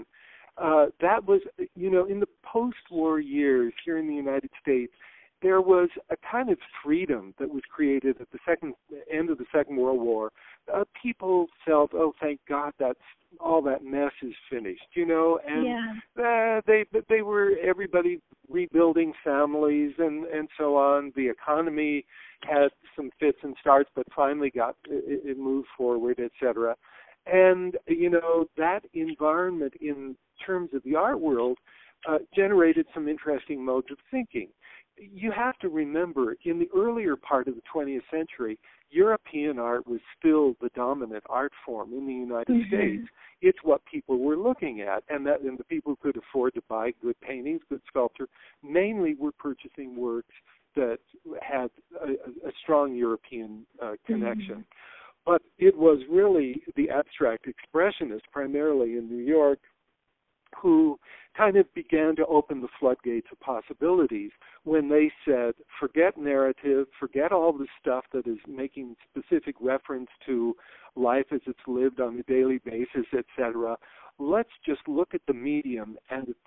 uh, 0.57 0.87
that 0.99 1.25
was, 1.25 1.41
you 1.75 1.89
know, 1.89 2.05
in 2.05 2.19
the 2.19 2.27
post-war 2.43 3.19
years 3.19 3.73
here 3.85 3.97
in 3.97 4.07
the 4.07 4.13
United 4.13 4.49
States, 4.61 4.93
there 5.41 5.61
was 5.61 5.89
a 6.11 6.15
kind 6.29 6.49
of 6.49 6.57
freedom 6.83 7.33
that 7.39 7.49
was 7.49 7.63
created 7.73 8.21
at 8.21 8.31
the 8.31 8.37
second 8.47 8.75
end 9.11 9.29
of 9.29 9.37
the 9.37 9.45
Second 9.51 9.77
World 9.77 9.99
War. 9.99 10.31
Uh, 10.71 10.83
people 11.01 11.47
felt, 11.65 11.91
oh, 11.93 12.13
thank 12.21 12.39
God, 12.47 12.73
that's 12.79 12.99
all 13.39 13.61
that 13.63 13.83
mess 13.83 14.11
is 14.21 14.33
finished, 14.49 14.85
you 14.93 15.05
know, 15.05 15.39
and 15.47 15.65
yeah. 15.65 16.57
uh, 16.57 16.61
they 16.67 16.85
they 17.09 17.21
were 17.21 17.51
everybody 17.63 18.19
rebuilding 18.49 19.13
families 19.23 19.93
and 19.97 20.25
and 20.25 20.49
so 20.57 20.75
on. 20.75 21.13
The 21.15 21.29
economy 21.29 22.05
had 22.43 22.69
some 22.95 23.09
fits 23.19 23.37
and 23.43 23.55
starts, 23.59 23.89
but 23.95 24.05
finally 24.15 24.51
got 24.51 24.75
it, 24.85 25.21
it 25.25 25.39
moved 25.39 25.69
forward, 25.77 26.19
etc. 26.19 26.75
And 27.25 27.77
you 27.87 28.09
know 28.09 28.45
that 28.57 28.81
environment 28.93 29.73
in 29.79 30.15
terms 30.45 30.69
of 30.73 30.83
the 30.83 30.95
art 30.95 31.19
world 31.19 31.57
uh, 32.09 32.17
generated 32.35 32.85
some 32.93 33.07
interesting 33.07 33.63
modes 33.63 33.87
of 33.91 33.97
thinking. 34.09 34.49
You 34.97 35.31
have 35.31 35.57
to 35.59 35.69
remember, 35.69 36.35
in 36.45 36.59
the 36.59 36.69
earlier 36.75 37.15
part 37.15 37.47
of 37.47 37.55
the 37.55 37.61
20th 37.73 38.01
century, 38.11 38.59
European 38.91 39.57
art 39.57 39.87
was 39.87 39.99
still 40.19 40.55
the 40.61 40.69
dominant 40.75 41.23
art 41.29 41.53
form 41.65 41.93
in 41.93 42.05
the 42.05 42.13
United 42.13 42.55
mm-hmm. 42.55 42.67
States. 42.67 43.07
It's 43.41 43.57
what 43.63 43.81
people 43.85 44.19
were 44.19 44.35
looking 44.35 44.81
at, 44.81 45.03
and 45.09 45.25
that 45.25 45.41
and 45.41 45.57
the 45.57 45.63
people 45.63 45.93
who 45.93 46.11
could 46.11 46.21
afford 46.21 46.53
to 46.55 46.61
buy 46.67 46.91
good 47.01 47.19
paintings, 47.21 47.61
good 47.69 47.81
sculpture, 47.87 48.27
mainly 48.61 49.15
were 49.15 49.31
purchasing 49.31 49.95
works 49.95 50.33
that 50.75 50.99
had 51.41 51.69
a, 52.01 52.11
a 52.47 52.51
strong 52.61 52.93
European 52.93 53.65
uh, 53.81 53.93
connection. 54.05 54.55
Mm-hmm. 54.55 54.61
But 55.25 55.41
it 55.57 55.77
was 55.77 55.99
really 56.09 56.63
the 56.75 56.89
abstract 56.89 57.47
expressionists, 57.47 58.21
primarily 58.31 58.97
in 58.97 59.07
New 59.07 59.23
York, 59.23 59.59
who 60.59 60.99
kind 61.37 61.55
of 61.57 61.73
began 61.73 62.15
to 62.17 62.25
open 62.25 62.61
the 62.61 62.67
floodgates 62.79 63.27
of 63.31 63.39
possibilities 63.39 64.31
when 64.63 64.89
they 64.89 65.11
said, 65.25 65.53
forget 65.79 66.17
narrative, 66.17 66.87
forget 66.99 67.31
all 67.31 67.53
the 67.53 67.67
stuff 67.79 68.03
that 68.11 68.27
is 68.27 68.37
making 68.47 68.95
specific 69.09 69.55
reference 69.61 70.09
to 70.25 70.53
life 70.95 71.25
as 71.31 71.39
it's 71.47 71.59
lived 71.67 72.01
on 72.01 72.19
a 72.19 72.23
daily 72.23 72.59
basis, 72.65 73.05
etc. 73.17 73.77
Let's 74.19 74.49
just 74.65 74.81
look 74.87 75.13
at 75.13 75.21
the 75.27 75.33
medium 75.33 75.97
and 76.09 76.27
its 76.29 76.39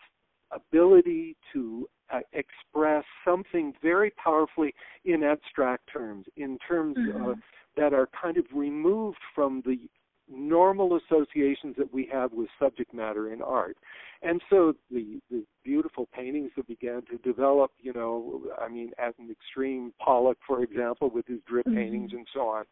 ability 0.53 1.37
to 1.53 1.89
uh, 2.13 2.21
express 2.33 3.05
something 3.25 3.73
very 3.83 4.13
powerfully 4.23 4.75
in 5.05 5.25
abstract 5.25 5.89
terms, 5.91 6.27
in 6.37 6.59
terms 6.69 6.97
mm-hmm. 6.97 7.31
uh, 7.31 7.35
that 7.77 7.93
are 7.93 8.09
kind 8.21 8.37
of 8.37 8.45
removed 8.55 9.19
from 9.35 9.63
the 9.65 9.89
normal 10.29 10.99
associations 10.99 11.75
that 11.77 11.93
we 11.93 12.09
have 12.11 12.33
with 12.33 12.49
subject 12.59 12.95
matter 12.95 13.33
in 13.33 13.43
art. 13.43 13.77
And 14.23 14.41
so 14.49 14.75
the, 14.91 15.21
the 15.31 15.45
beautiful 15.65 16.09
paintings 16.15 16.51
that 16.57 16.67
began 16.67 17.03
to 17.11 17.19
develop, 17.19 17.73
you 17.79 17.93
know, 17.93 18.43
I 18.59 18.69
mean, 18.69 18.93
at 18.99 19.19
an 19.19 19.31
extreme, 19.31 19.93
Pollock, 20.03 20.39
for 20.47 20.63
example, 20.63 21.11
with 21.11 21.27
his 21.27 21.41
drip 21.47 21.67
mm-hmm. 21.67 21.77
paintings 21.77 22.13
and 22.13 22.27
so 22.33 22.41
on, 22.41 22.65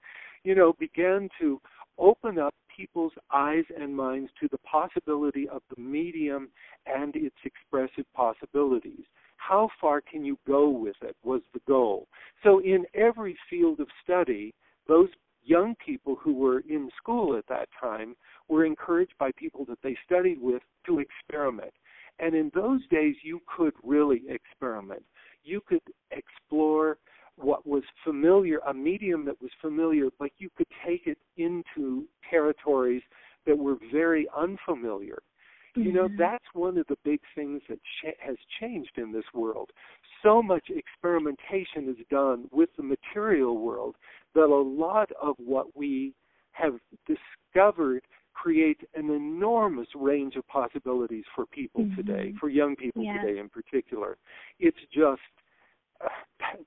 you 0.44 0.54
know, 0.54 0.72
began 0.78 1.28
to 1.40 1.60
open 1.98 2.38
up 2.38 2.54
people's 2.74 3.12
eyes 3.32 3.64
and 3.78 3.94
minds 3.94 4.30
to 4.40 4.48
the 4.50 4.58
possibility 4.58 5.46
of 5.48 5.60
the 5.74 5.80
medium 5.80 6.48
and 6.86 7.14
its 7.14 7.36
expressive 7.44 8.06
possibilities. 8.14 9.04
How 9.36 9.68
far 9.80 10.00
can 10.00 10.24
you 10.24 10.38
go 10.46 10.70
with 10.70 10.96
it 11.02 11.16
was 11.22 11.42
the 11.52 11.60
goal. 11.66 12.06
So 12.42 12.60
in 12.60 12.86
every 12.94 13.36
field 13.50 13.80
of 13.80 13.88
study, 14.02 14.54
those 14.88 15.08
young 15.44 15.74
people 15.84 16.16
who 16.20 16.34
were 16.34 16.60
in 16.60 16.88
school 16.96 17.36
at 17.36 17.46
that 17.48 17.68
time 17.80 18.14
were 18.48 18.64
encouraged 18.64 19.14
by 19.18 19.30
people 19.32 19.64
that 19.66 19.78
they 19.82 19.96
studied 20.04 20.40
with 20.40 20.62
to 20.86 21.00
experiment. 21.00 21.72
And 22.18 22.34
in 22.34 22.50
those 22.54 22.86
days, 22.88 23.16
you 23.22 23.40
could 23.56 23.72
really 23.82 24.22
experiment. 24.28 25.02
You 25.44 25.60
could 25.66 25.82
explore 26.10 26.98
what 27.36 27.66
was 27.66 27.82
familiar, 28.04 28.58
a 28.66 28.74
medium 28.74 29.24
that 29.24 29.40
was 29.40 29.50
familiar, 29.60 30.08
but 30.18 30.30
you 30.38 30.50
could 30.56 30.66
take 30.86 31.06
it 31.06 31.18
into 31.36 32.04
territories 32.28 33.02
that 33.46 33.58
were 33.58 33.76
very 33.90 34.28
unfamiliar. 34.36 35.18
Mm-hmm. 35.76 35.88
You 35.88 35.92
know, 35.94 36.08
that's 36.18 36.44
one 36.52 36.76
of 36.76 36.86
the 36.88 36.96
big 37.04 37.20
things 37.34 37.62
that 37.68 37.78
ch- 37.78 38.16
has 38.20 38.36
changed 38.60 38.92
in 38.98 39.10
this 39.10 39.24
world. 39.34 39.70
So 40.22 40.42
much 40.42 40.68
experimentation 40.68 41.88
is 41.88 42.06
done 42.10 42.46
with 42.52 42.68
the 42.76 42.82
material 42.82 43.58
world 43.58 43.96
that 44.34 44.44
a 44.44 44.62
lot 44.62 45.10
of 45.20 45.36
what 45.38 45.76
we 45.76 46.14
have 46.52 46.74
discovered 47.06 48.02
creates 48.34 48.80
an 48.94 49.10
enormous 49.10 49.88
range 49.94 50.36
of 50.36 50.46
possibilities 50.48 51.24
for 51.34 51.46
people 51.46 51.82
mm-hmm. 51.82 51.96
today, 51.96 52.34
for 52.40 52.48
young 52.48 52.74
people 52.76 53.02
yeah. 53.02 53.20
today 53.20 53.38
in 53.38 53.48
particular. 53.48 54.16
It's 54.58 54.78
just 54.92 55.20
uh, 56.04 56.08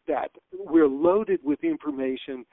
that 0.08 0.32
we're 0.54 0.88
loaded 0.88 1.39
with 1.43 1.63
information, 1.63 2.45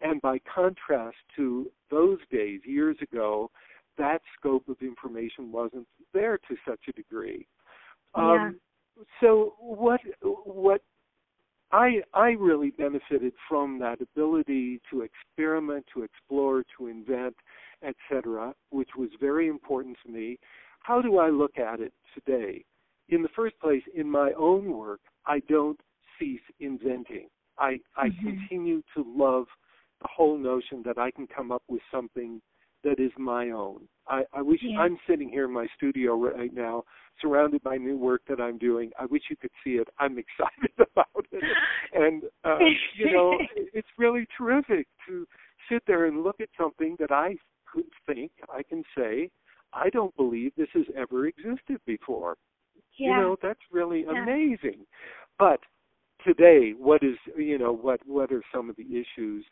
and 0.00 0.20
by 0.20 0.38
contrast 0.52 1.16
to 1.36 1.70
those 1.90 2.18
days, 2.30 2.60
years 2.64 2.96
ago, 3.02 3.50
that 3.98 4.20
scope 4.38 4.68
of 4.68 4.76
information 4.80 5.52
wasn't 5.52 5.86
there 6.12 6.38
to 6.48 6.56
such 6.68 6.80
a 6.88 6.92
degree. 6.92 7.46
Yeah. 8.16 8.46
Um, 8.48 8.60
so 9.20 9.54
what 9.58 10.00
what 10.22 10.82
I 11.72 12.02
I 12.14 12.30
really 12.30 12.70
benefited 12.70 13.32
from 13.48 13.78
that 13.80 14.00
ability 14.00 14.80
to 14.90 15.02
experiment, 15.02 15.86
to 15.94 16.02
explore, 16.02 16.64
to 16.78 16.86
invent, 16.86 17.34
etc., 17.82 18.54
which 18.70 18.90
was 18.96 19.10
very 19.20 19.48
important 19.48 19.96
to 20.04 20.12
me. 20.12 20.38
How 20.80 21.02
do 21.02 21.18
I 21.18 21.30
look 21.30 21.58
at 21.58 21.80
it 21.80 21.92
today? 22.14 22.64
In 23.08 23.22
the 23.22 23.28
first 23.34 23.58
place, 23.60 23.82
in 23.94 24.08
my 24.08 24.32
own 24.38 24.70
work, 24.70 25.00
I 25.26 25.40
don't 25.48 25.78
cease 26.18 26.40
inventing. 26.60 27.28
I 27.58 27.78
I 27.96 28.08
mm-hmm. 28.08 28.26
continue 28.26 28.82
to 28.94 29.04
love 29.06 29.46
the 30.00 30.08
whole 30.14 30.38
notion 30.38 30.82
that 30.84 30.98
I 30.98 31.10
can 31.10 31.26
come 31.26 31.50
up 31.50 31.62
with 31.68 31.82
something 31.90 32.40
that 32.86 33.02
is 33.02 33.10
my 33.18 33.50
own. 33.50 33.80
I, 34.08 34.22
I 34.32 34.40
wish 34.40 34.60
yeah. 34.62 34.78
I'm 34.78 34.96
sitting 35.08 35.28
here 35.28 35.44
in 35.46 35.52
my 35.52 35.66
studio 35.76 36.14
right 36.14 36.54
now, 36.54 36.84
surrounded 37.20 37.62
by 37.64 37.76
new 37.76 37.98
work 37.98 38.22
that 38.28 38.40
I'm 38.40 38.58
doing. 38.58 38.90
I 38.98 39.06
wish 39.06 39.22
you 39.28 39.36
could 39.36 39.50
see 39.64 39.72
it. 39.72 39.88
I'm 39.98 40.16
excited 40.24 40.72
about 40.78 41.26
it, 41.32 41.42
and 41.92 42.22
uh, 42.44 42.58
you 42.96 43.12
know, 43.12 43.36
it's 43.74 43.88
really 43.98 44.26
terrific 44.38 44.86
to 45.08 45.26
sit 45.70 45.82
there 45.86 46.06
and 46.06 46.22
look 46.22 46.40
at 46.40 46.48
something 46.58 46.96
that 47.00 47.10
I 47.10 47.36
could 47.70 47.86
think 48.06 48.30
I 48.54 48.62
can 48.62 48.84
say. 48.96 49.30
I 49.72 49.90
don't 49.90 50.16
believe 50.16 50.52
this 50.56 50.68
has 50.74 50.86
ever 50.96 51.26
existed 51.26 51.80
before. 51.86 52.36
Yeah. 52.96 53.08
You 53.08 53.16
know, 53.16 53.36
that's 53.42 53.60
really 53.72 54.04
Yeah. 54.04 54.22
amazing. 54.22 54.86
But 55.38 55.60
today, 56.24 56.72
what 56.78 57.02
is 57.02 57.16
you 57.36 57.58
know 57.58 57.72
what 57.72 58.00
what 58.06 58.30
are 58.30 58.42
some 58.54 58.70
of 58.70 58.76
the 58.76 58.86
issues? 59.02 59.44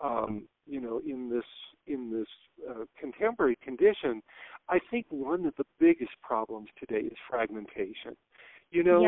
Um, 0.00 0.48
you 0.66 0.80
know, 0.80 1.00
in 1.06 1.30
this 1.30 1.44
in 1.86 2.10
this 2.10 2.26
uh, 2.68 2.84
contemporary 2.98 3.58
condition, 3.62 4.22
I 4.68 4.78
think 4.90 5.06
one 5.10 5.44
of 5.46 5.54
the 5.56 5.64
biggest 5.78 6.12
problems 6.22 6.68
today 6.78 7.06
is 7.06 7.16
fragmentation. 7.28 8.16
You 8.70 8.82
know, 8.82 9.00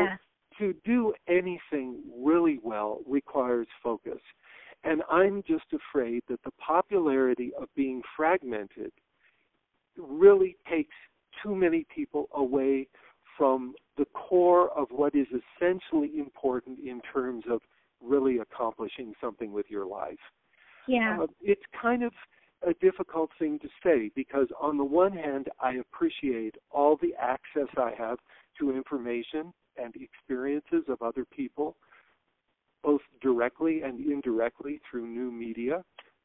to 0.59 0.73
do 0.85 1.13
anything 1.27 2.01
really 2.15 2.59
well 2.63 2.99
requires 3.07 3.67
focus. 3.83 4.19
And 4.83 5.01
I'm 5.11 5.43
just 5.47 5.65
afraid 5.73 6.23
that 6.29 6.39
the 6.43 6.51
popularity 6.51 7.51
of 7.59 7.67
being 7.75 8.01
fragmented 8.15 8.91
really 9.97 10.55
takes 10.69 10.95
too 11.43 11.55
many 11.55 11.85
people 11.93 12.27
away 12.33 12.87
from 13.37 13.73
the 13.97 14.05
core 14.05 14.69
of 14.77 14.87
what 14.89 15.13
is 15.15 15.27
essentially 15.27 16.17
important 16.17 16.79
in 16.79 17.01
terms 17.13 17.43
of 17.49 17.61
really 18.01 18.39
accomplishing 18.39 19.13
something 19.19 19.51
with 19.51 19.65
your 19.69 19.85
life. 19.85 20.17
Yeah. 20.87 21.19
Uh, 21.21 21.27
it's 21.41 21.61
kind 21.79 22.03
of 22.03 22.13
a 22.67 22.73
difficult 22.75 23.29
thing 23.37 23.59
to 23.59 23.67
say 23.83 24.11
because, 24.15 24.47
on 24.59 24.77
the 24.77 24.83
one 24.83 25.13
hand, 25.13 25.49
I 25.59 25.75
appreciate 25.75 26.55
all 26.71 26.97
the 27.01 27.13
access 27.19 27.67
I 27.77 27.91
have 27.97 28.17
to 28.59 28.75
information 28.75 29.53
and 29.77 29.93
experiences 29.95 30.83
of 30.87 31.01
other 31.01 31.25
people, 31.25 31.77
both 32.83 33.01
directly 33.21 33.81
and 33.81 33.99
indirectly 33.99 34.79
through 34.89 35.07
new 35.07 35.31
media. 35.31 35.83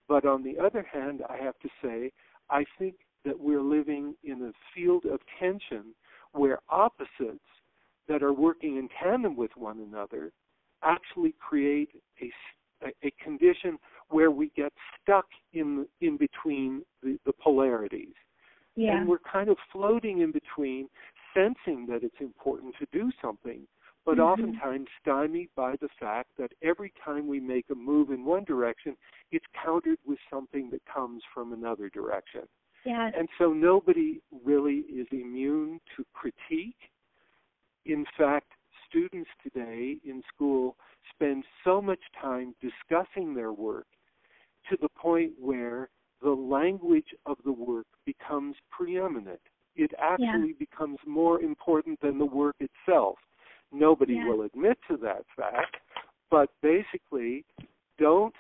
But 0.08 0.24
on 0.24 0.42
the 0.42 0.58
other 0.58 0.86
hand, 0.90 1.22
I 1.28 1.36
have 1.36 1.58
to 1.60 1.68
say, 1.82 2.12
I 2.50 2.64
think 2.78 2.94
that 3.24 3.38
we're 3.38 3.62
living 3.62 4.14
in 4.24 4.42
a 4.42 4.52
field 4.74 5.04
of 5.04 5.20
tension 5.38 5.94
where 6.32 6.58
opposites 6.68 7.44
that 8.08 8.22
are 8.22 8.32
working 8.32 8.76
in 8.78 8.88
tandem 9.02 9.36
with 9.36 9.50
one 9.56 9.80
another 9.80 10.32
actually 10.82 11.34
create 11.38 11.90
a, 12.20 12.88
a 13.06 13.12
condition 13.22 13.78
where 14.12 14.30
we 14.30 14.50
get 14.54 14.72
stuck 15.00 15.26
in 15.52 15.86
in 16.00 16.16
between 16.16 16.82
the, 17.02 17.18
the 17.26 17.32
polarities. 17.32 18.14
Yeah. 18.76 18.96
And 18.96 19.08
we're 19.08 19.18
kind 19.18 19.48
of 19.48 19.56
floating 19.70 20.20
in 20.20 20.32
between, 20.32 20.88
sensing 21.34 21.86
that 21.86 22.02
it's 22.02 22.20
important 22.20 22.74
to 22.78 22.86
do 22.92 23.10
something, 23.20 23.66
but 24.04 24.16
Mhm. 24.16 24.24
oftentimes 24.24 24.88
stymied 25.00 25.50
by 25.54 25.76
the 25.76 25.88
fact 26.00 26.30
that 26.36 26.52
every 26.62 26.92
time 27.04 27.26
we 27.26 27.38
make 27.40 27.68
a 27.70 27.74
move 27.74 28.10
in 28.10 28.24
one 28.24 28.44
direction, 28.44 28.96
it's 29.30 29.46
countered 29.52 29.98
with 30.04 30.18
something 30.30 30.70
that 30.70 30.84
comes 30.86 31.22
from 31.34 31.52
another 31.52 31.88
direction. 31.90 32.48
Yeah. 32.84 33.10
And 33.14 33.28
so 33.38 33.52
nobody 33.52 34.20
really 34.44 34.80
is 34.88 35.06
immune 35.12 35.80
to 35.96 36.04
critique. 36.12 36.90
In 37.84 38.04
fact, 38.16 38.52
students 38.88 39.30
today 39.42 39.98
in 40.04 40.22
school 40.34 40.76
spend 41.10 41.44
so 41.62 41.80
much 41.80 42.00
time 42.20 42.54
discussing 42.60 43.34
their 43.34 43.52
work 43.52 43.86
to 44.70 44.76
the 44.80 44.88
point 44.90 45.32
where 45.38 45.88
the 46.22 46.30
language 46.30 47.14
of 47.26 47.36
the 47.44 47.52
work 47.52 47.86
becomes 48.06 48.56
preeminent. 48.70 49.40
It 49.74 49.92
actually 49.98 50.52
Yeah. 50.52 50.58
becomes 50.58 50.98
more 51.06 51.40
important 51.40 52.00
than 52.00 52.18
the 52.18 52.26
work 52.26 52.56
itself. 52.60 53.18
Nobody 53.72 54.14
Yeah. 54.14 54.26
will 54.26 54.42
admit 54.42 54.78
to 54.88 54.96
that 54.98 55.26
fact, 55.36 55.78
but 56.30 56.50
basically, 56.60 57.44
don't 57.98 58.34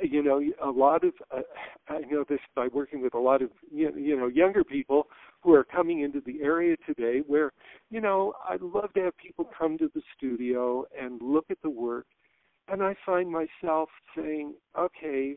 you 0.00 0.22
know 0.22 0.42
a 0.62 0.70
lot 0.70 1.04
of 1.04 1.14
uh, 1.30 1.40
I 1.88 2.00
know 2.00 2.24
this 2.28 2.40
by 2.54 2.68
working 2.68 3.00
with 3.00 3.14
a 3.14 3.18
lot 3.18 3.40
of 3.42 3.50
you 3.70 3.90
know, 3.90 3.96
you 3.96 4.16
know 4.16 4.26
younger 4.26 4.62
people 4.62 5.08
who 5.40 5.54
are 5.54 5.64
coming 5.64 6.00
into 6.00 6.20
the 6.20 6.42
area 6.42 6.76
today 6.86 7.20
where 7.26 7.52
you 7.90 8.00
know 8.00 8.34
I'd 8.48 8.60
love 8.60 8.92
to 8.94 9.00
have 9.00 9.16
people 9.16 9.48
come 9.58 9.78
to 9.78 9.90
the 9.94 10.02
studio 10.16 10.84
and 10.98 11.20
look 11.22 11.46
at 11.50 11.58
the 11.62 11.70
work 11.70 12.06
and 12.68 12.82
I 12.82 12.94
find 13.06 13.30
myself 13.30 13.88
saying 14.14 14.54
okay 14.78 15.36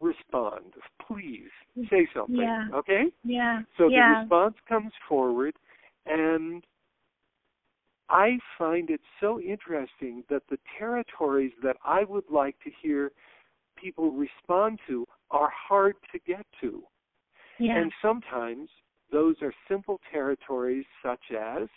respond 0.00 0.74
please 1.06 1.50
mm. 1.78 1.88
say 1.90 2.08
something 2.14 2.36
Yeah. 2.36 2.68
okay 2.74 3.04
Yeah. 3.24 3.62
so 3.76 3.88
yeah. 3.88 4.14
the 4.14 4.20
response 4.20 4.56
comes 4.68 4.92
forward 5.08 5.54
and 6.06 6.64
I 8.10 8.38
find 8.58 8.90
it 8.90 9.00
so 9.20 9.40
interesting 9.40 10.24
that 10.28 10.42
the 10.50 10.58
territories 10.76 11.52
that 11.62 11.76
I 11.84 12.02
would 12.04 12.28
like 12.28 12.56
to 12.64 12.70
hear 12.82 13.12
people 13.76 14.10
respond 14.10 14.80
to 14.88 15.06
are 15.30 15.50
hard 15.68 15.94
to 16.12 16.18
get 16.26 16.44
to. 16.60 16.82
Yeah. 17.60 17.78
And 17.78 17.92
sometimes 18.02 18.68
those 19.12 19.36
are 19.42 19.54
simple 19.68 20.00
territories 20.12 20.84
such 21.04 21.20
as, 21.30 21.68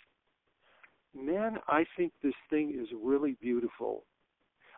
man, 1.14 1.58
I 1.68 1.84
think 1.96 2.12
this 2.22 2.34
thing 2.50 2.76
is 2.76 2.88
really 3.00 3.36
beautiful. 3.40 4.04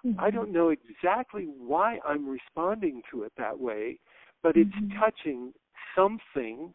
Mm-hmm. 0.04 0.20
I 0.20 0.30
don't 0.30 0.52
know 0.52 0.70
exactly 0.70 1.44
why 1.44 1.98
I'm 2.06 2.28
responding 2.28 3.02
to 3.12 3.22
it 3.22 3.32
that 3.38 3.58
way, 3.58 3.98
but 4.42 4.56
it's 4.56 4.74
Mhm. 4.74 4.98
touching 4.98 5.52
something 5.94 6.74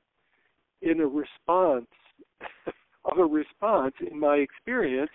in 0.82 1.00
a 1.00 1.08
response 1.08 1.90
of 3.06 3.18
a 3.18 3.26
response 3.26 3.96
in 4.00 4.20
my 4.20 4.38
experience 4.38 5.12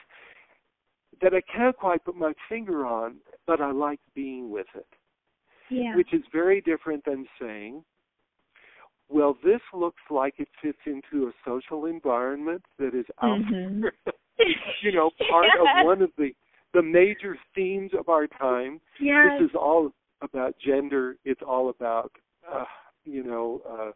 that 1.20 1.34
I 1.34 1.40
can't 1.40 1.76
quite 1.76 2.04
put 2.04 2.14
my 2.14 2.32
finger 2.48 2.86
on, 2.86 3.16
but 3.46 3.60
I 3.60 3.70
like 3.70 4.00
being 4.14 4.50
with 4.50 4.66
it. 4.74 4.86
Yeah. 5.70 5.94
Which 5.96 6.12
is 6.12 6.22
very 6.32 6.60
different 6.60 7.04
than 7.04 7.26
saying, 7.40 7.84
well, 9.08 9.36
this 9.44 9.60
looks 9.72 10.02
like 10.10 10.34
it 10.38 10.48
fits 10.62 10.78
into 10.84 11.28
a 11.28 11.32
social 11.44 11.86
environment 11.86 12.62
that 12.78 12.94
is 12.94 13.06
out 13.22 13.38
Mhm. 13.38 13.82
there. 13.82 13.92
you 14.82 14.92
know, 14.92 15.10
part 15.30 15.46
Yes. 15.54 15.78
of 15.78 15.84
one 15.84 16.02
of 16.02 16.10
the 16.18 16.34
the 16.74 16.82
major 16.82 17.36
themes 17.54 17.92
of 17.98 18.08
our 18.08 18.26
time. 18.26 18.80
Yes. 19.00 19.38
This 19.40 19.50
is 19.50 19.56
all 19.56 19.90
about 20.22 20.54
gender. 20.64 21.16
It's 21.24 21.42
all 21.46 21.68
about, 21.70 22.12
uh, 22.52 22.64
you 23.04 23.22
know, 23.22 23.62
uh, 23.68 23.90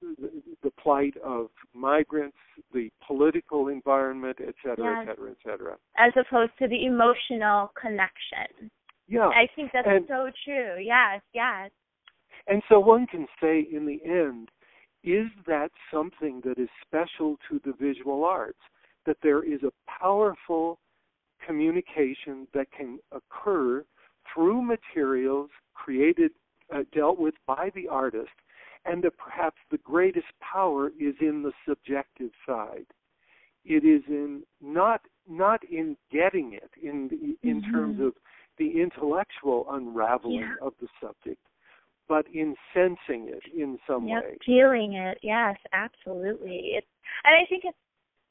the, 0.00 0.30
the 0.62 0.70
plight 0.80 1.14
of 1.24 1.48
migrants, 1.74 2.36
the 2.72 2.90
political 3.06 3.68
environment, 3.68 4.38
et 4.40 4.54
cetera, 4.64 5.02
et 5.02 5.06
cetera, 5.06 5.30
et 5.30 5.36
cetera. 5.44 5.76
As 5.96 6.12
opposed 6.16 6.52
to 6.60 6.68
the 6.68 6.86
emotional 6.86 7.72
connection. 7.80 8.70
Yeah. 9.08 9.28
I 9.28 9.48
think 9.54 9.70
that's 9.72 9.86
And- 9.88 10.06
so 10.08 10.30
true. 10.44 10.76
Yes, 10.80 11.20
yes. 11.32 11.70
And 12.46 12.62
so 12.68 12.78
one 12.78 13.06
can 13.06 13.26
say 13.40 13.66
in 13.72 13.86
the 13.86 14.00
end, 14.04 14.50
is 15.02 15.26
that 15.46 15.70
something 15.92 16.40
that 16.44 16.58
is 16.58 16.68
special 16.86 17.36
to 17.48 17.60
the 17.64 17.72
visual 17.78 18.24
arts? 18.24 18.58
That 19.06 19.16
there 19.22 19.42
is 19.42 19.62
a 19.62 19.72
powerful 20.00 20.78
communication 21.46 22.46
that 22.54 22.70
can 22.72 22.98
occur 23.12 23.84
through 24.32 24.62
materials 24.62 25.50
created, 25.74 26.32
uh, 26.74 26.82
dealt 26.92 27.18
with 27.18 27.34
by 27.46 27.70
the 27.74 27.88
artist, 27.88 28.32
and 28.84 29.02
that 29.02 29.16
perhaps 29.18 29.56
the 29.70 29.78
greatest 29.78 30.26
power 30.40 30.88
is 30.98 31.14
in 31.20 31.42
the 31.42 31.52
subjective 31.68 32.30
side. 32.46 32.86
It 33.64 33.84
is 33.84 34.02
in 34.08 34.42
not 34.60 35.00
not 35.26 35.64
in 35.64 35.96
getting 36.10 36.52
it 36.52 36.70
in 36.82 37.08
the, 37.08 37.38
in 37.48 37.62
Mhm. 37.62 37.72
terms 37.72 38.00
of 38.00 38.14
the 38.58 38.80
intellectual 38.80 39.66
unraveling 39.70 40.40
Yeah. 40.40 40.56
of 40.60 40.76
the 40.78 40.88
subject, 41.00 41.40
but 42.06 42.26
in 42.28 42.54
sensing 42.74 43.28
it 43.28 43.46
in 43.46 43.78
some 43.86 44.06
Yep, 44.06 44.22
way. 44.22 44.38
feeling 44.44 44.92
it. 44.94 45.18
Yes, 45.22 45.58
absolutely. 45.72 46.74
It's 46.74 46.86
and 47.24 47.34
I 47.34 47.46
think 47.46 47.64
it's 47.64 47.78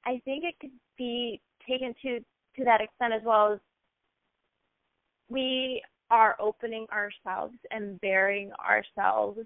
I 0.06 0.20
think 0.20 0.44
it 0.44 0.60
could 0.60 0.80
be 0.98 1.42
taken 1.68 1.96
to 2.02 2.24
to 2.56 2.64
that 2.64 2.82
extent 2.82 3.14
as 3.14 3.22
well 3.24 3.54
as 3.54 3.60
we 5.30 5.82
are 6.10 6.36
opening 6.40 6.86
ourselves 6.92 7.56
and 7.72 8.00
bearing 8.02 8.52
ourselves 8.54 9.40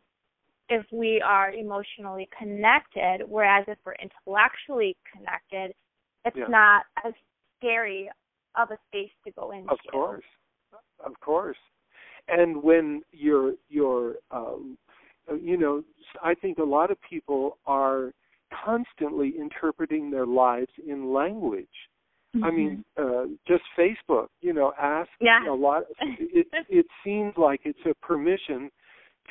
if 0.70 0.86
we 0.91 1.22
are 1.22 1.54
emotionally 1.54 2.28
connected, 2.38 3.24
whereas 3.28 3.63
if 3.67 3.78
we're 3.86 3.96
intellectually 3.96 4.98
connected, 5.12 5.74
it's 6.26 6.36
Yeah. 6.36 6.48
not 6.48 6.86
as 7.04 7.13
scary 7.58 8.12
of 8.56 8.72
a 8.72 8.78
space 8.88 9.12
to 9.24 9.32
go 9.32 9.52
into. 9.52 9.72
Of 9.72 9.80
course, 9.89 10.26
of 11.00 11.17
course. 11.22 11.58
And 12.28 12.62
when 12.62 13.04
you're 13.12 13.56
you're 13.70 14.17
um, 14.32 14.78
you 15.41 15.58
know, 15.58 15.84
I 16.22 16.34
think 16.34 16.58
a 16.58 16.63
lot 16.63 16.91
of 16.91 17.00
people 17.02 17.58
are 17.65 18.13
constantly 18.52 19.38
interpreting 19.38 20.10
their 20.10 20.26
lives 20.26 20.72
in 20.86 21.13
language. 21.13 21.89
I 22.44 22.52
mean, 22.52 22.86
uh, 22.98 23.26
just 23.48 23.63
Facebook. 23.78 24.28
You 24.42 24.54
know, 24.54 24.74
ask 24.80 25.10
Yeah. 25.20 25.50
a 25.50 25.54
lot. 25.54 25.84
It 26.00 26.48
it 26.70 26.86
seems 27.04 27.34
like 27.38 27.62
it's 27.66 27.86
a 27.86 27.94
permission 28.06 28.70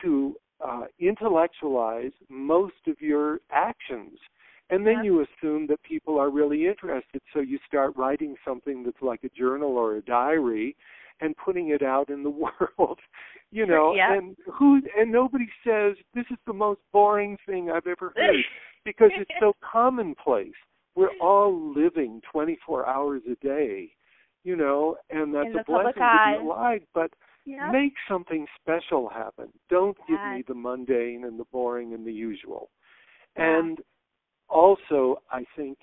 to 0.03 0.37
uh, 0.61 0.87
intellectualize 0.99 2.13
most 2.29 2.87
of 2.87 3.01
your 3.01 3.41
actions, 3.51 4.19
and 4.71 4.87
then 4.87 4.97
Yeah. 4.97 5.03
you 5.03 5.21
assume 5.21 5.67
that 5.69 5.83
people 5.83 6.19
are 6.19 6.31
really 6.31 6.67
interested. 6.67 7.21
So 7.33 7.41
you 7.41 7.59
start 7.67 7.97
writing 7.97 8.37
something 8.45 8.83
that's 8.83 9.03
like 9.03 9.23
a 9.25 9.29
journal 9.29 9.77
or 9.77 9.97
a 9.97 10.03
diary, 10.03 10.75
and 11.21 11.37
putting 11.37 11.69
it 11.69 11.83
out 11.83 12.09
in 12.11 12.23
the 12.23 12.31
world. 12.81 12.99
You 13.51 13.67
know, 13.67 13.95
Yeah. 13.95 14.15
and 14.15 14.37
who 14.53 14.81
and 14.99 15.13
nobody 15.13 15.49
says 15.63 15.97
this 16.15 16.27
is 16.31 16.39
the 16.47 16.53
most 16.53 16.81
boring 16.93 17.37
thing 17.47 17.71
I've 17.71 17.87
ever 17.87 18.13
heard 18.17 18.37
because 18.85 19.11
it's 19.17 19.31
so 19.39 19.55
commonplace. 19.61 20.55
We're 20.97 21.11
all 21.21 21.73
living 21.75 22.23
24 22.33 22.87
hours 22.87 23.23
a 23.31 23.37
day, 23.45 23.93
you 24.45 24.57
know, 24.57 24.97
and 25.11 25.35
that's 25.35 25.55
a 25.55 25.63
blessing 25.65 26.03
to 26.03 26.31
be 26.31 26.37
alive. 26.37 26.83
But 26.95 27.13
Yeah. 27.45 27.71
make 27.71 27.93
something 28.09 28.47
special 28.61 29.09
happen. 29.09 29.53
Don't 29.69 29.97
give 30.09 30.25
me 30.25 30.43
the 30.49 30.55
mundane 30.55 31.25
and 31.25 31.39
the 31.39 31.45
boring 31.53 31.95
and 31.95 32.05
the 32.05 32.13
usual. 32.13 32.71
Yeah. 33.37 33.59
And 33.59 33.81
also, 34.49 35.23
I 35.31 35.45
think 35.55 35.79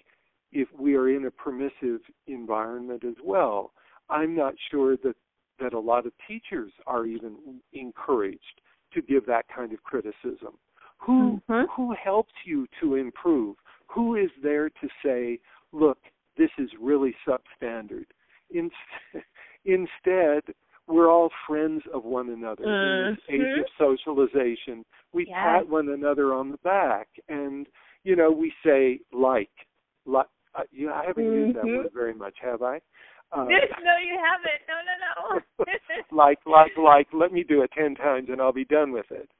if 0.51 0.67
we 0.77 0.95
are 0.95 1.09
in 1.09 1.25
a 1.25 1.31
permissive 1.31 2.01
environment 2.27 3.03
as 3.03 3.15
well, 3.23 3.73
I'm 4.09 4.35
not 4.35 4.55
sure 4.69 4.97
that 4.97 5.15
that 5.59 5.73
a 5.73 5.79
lot 5.79 6.05
of 6.07 6.13
teachers 6.27 6.73
are 6.87 7.05
even 7.05 7.61
encouraged 7.73 8.61
to 8.91 9.01
give 9.01 9.25
that 9.27 9.45
kind 9.55 9.71
of 9.71 9.83
criticism. 9.83 10.57
Who 10.97 11.41
Mhm. 11.47 11.67
who 11.69 11.93
helps 11.93 12.33
you 12.45 12.67
to 12.81 12.95
improve? 12.95 13.57
Who 13.93 14.15
is 14.15 14.31
there 14.41 14.69
to 14.69 14.89
say, 15.03 15.39
"Look, 15.71 15.99
this 16.37 16.49
is 16.57 16.69
really 16.79 17.15
substandard." 17.27 18.07
In, 18.49 18.69
instead, 19.65 20.43
we're 20.87 21.09
all 21.09 21.29
friends 21.47 21.83
of 21.93 22.03
one 22.03 22.29
another 22.29 22.65
in 22.65 22.97
this 22.97 23.17
age 23.29 23.49
Mhm. 23.53 23.61
of 23.61 23.69
socialization. 23.77 24.83
We 25.13 25.25
Yes. 25.25 25.37
pat 25.41 25.67
one 25.67 25.89
another 25.89 26.33
on 26.33 26.51
the 26.51 26.57
back, 26.57 27.07
and 27.29 27.67
you 28.03 28.15
know 28.15 28.31
we 28.31 28.53
say 28.63 28.99
like, 29.11 29.51
like. 30.05 30.27
Uh, 30.55 30.61
you 30.71 30.85
know, 30.85 30.93
I 30.93 31.03
haven't 31.03 31.33
used 31.33 31.55
that 31.55 31.65
Mhm. 31.65 31.77
word 31.77 31.91
very 31.93 32.13
much, 32.13 32.37
have 32.39 32.61
I? 32.61 32.79
Uh, 33.31 33.45
no, 33.83 33.97
you 33.97 34.19
haven't. 34.19 34.61
No, 34.67 34.75
no, 34.85 35.35
no. 35.65 35.65
like, 36.11 36.45
like, 36.45 36.77
like. 36.77 37.07
Let 37.11 37.31
me 37.33 37.43
do 37.43 37.63
it 37.63 37.71
ten 37.71 37.95
times, 37.95 38.29
and 38.29 38.39
I'll 38.39 38.53
be 38.53 38.65
done 38.65 38.91
with 38.91 39.09
it. 39.11 39.31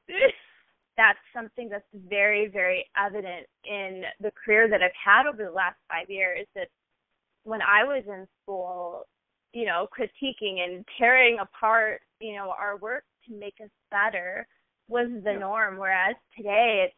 That's 0.96 1.18
something 1.34 1.68
that's 1.68 1.84
very, 2.08 2.48
very 2.48 2.86
evident 2.96 3.46
in 3.64 4.02
the 4.20 4.30
career 4.32 4.68
that 4.68 4.82
I've 4.82 4.90
had 5.02 5.26
over 5.26 5.44
the 5.44 5.50
last 5.50 5.76
five 5.88 6.08
years. 6.08 6.46
That 6.54 6.68
when 7.44 7.60
I 7.62 7.84
was 7.84 8.04
in 8.06 8.26
school, 8.42 9.04
you 9.52 9.66
know, 9.66 9.88
critiquing 9.96 10.60
and 10.64 10.84
tearing 10.98 11.38
apart, 11.40 12.02
you 12.20 12.34
know, 12.34 12.54
our 12.58 12.76
work 12.76 13.04
to 13.28 13.34
make 13.34 13.54
us 13.62 13.70
better 13.90 14.46
was 14.88 15.08
the 15.24 15.32
Yeah. 15.32 15.38
norm. 15.38 15.78
Whereas 15.78 16.16
today, 16.36 16.84
it's 16.86 16.96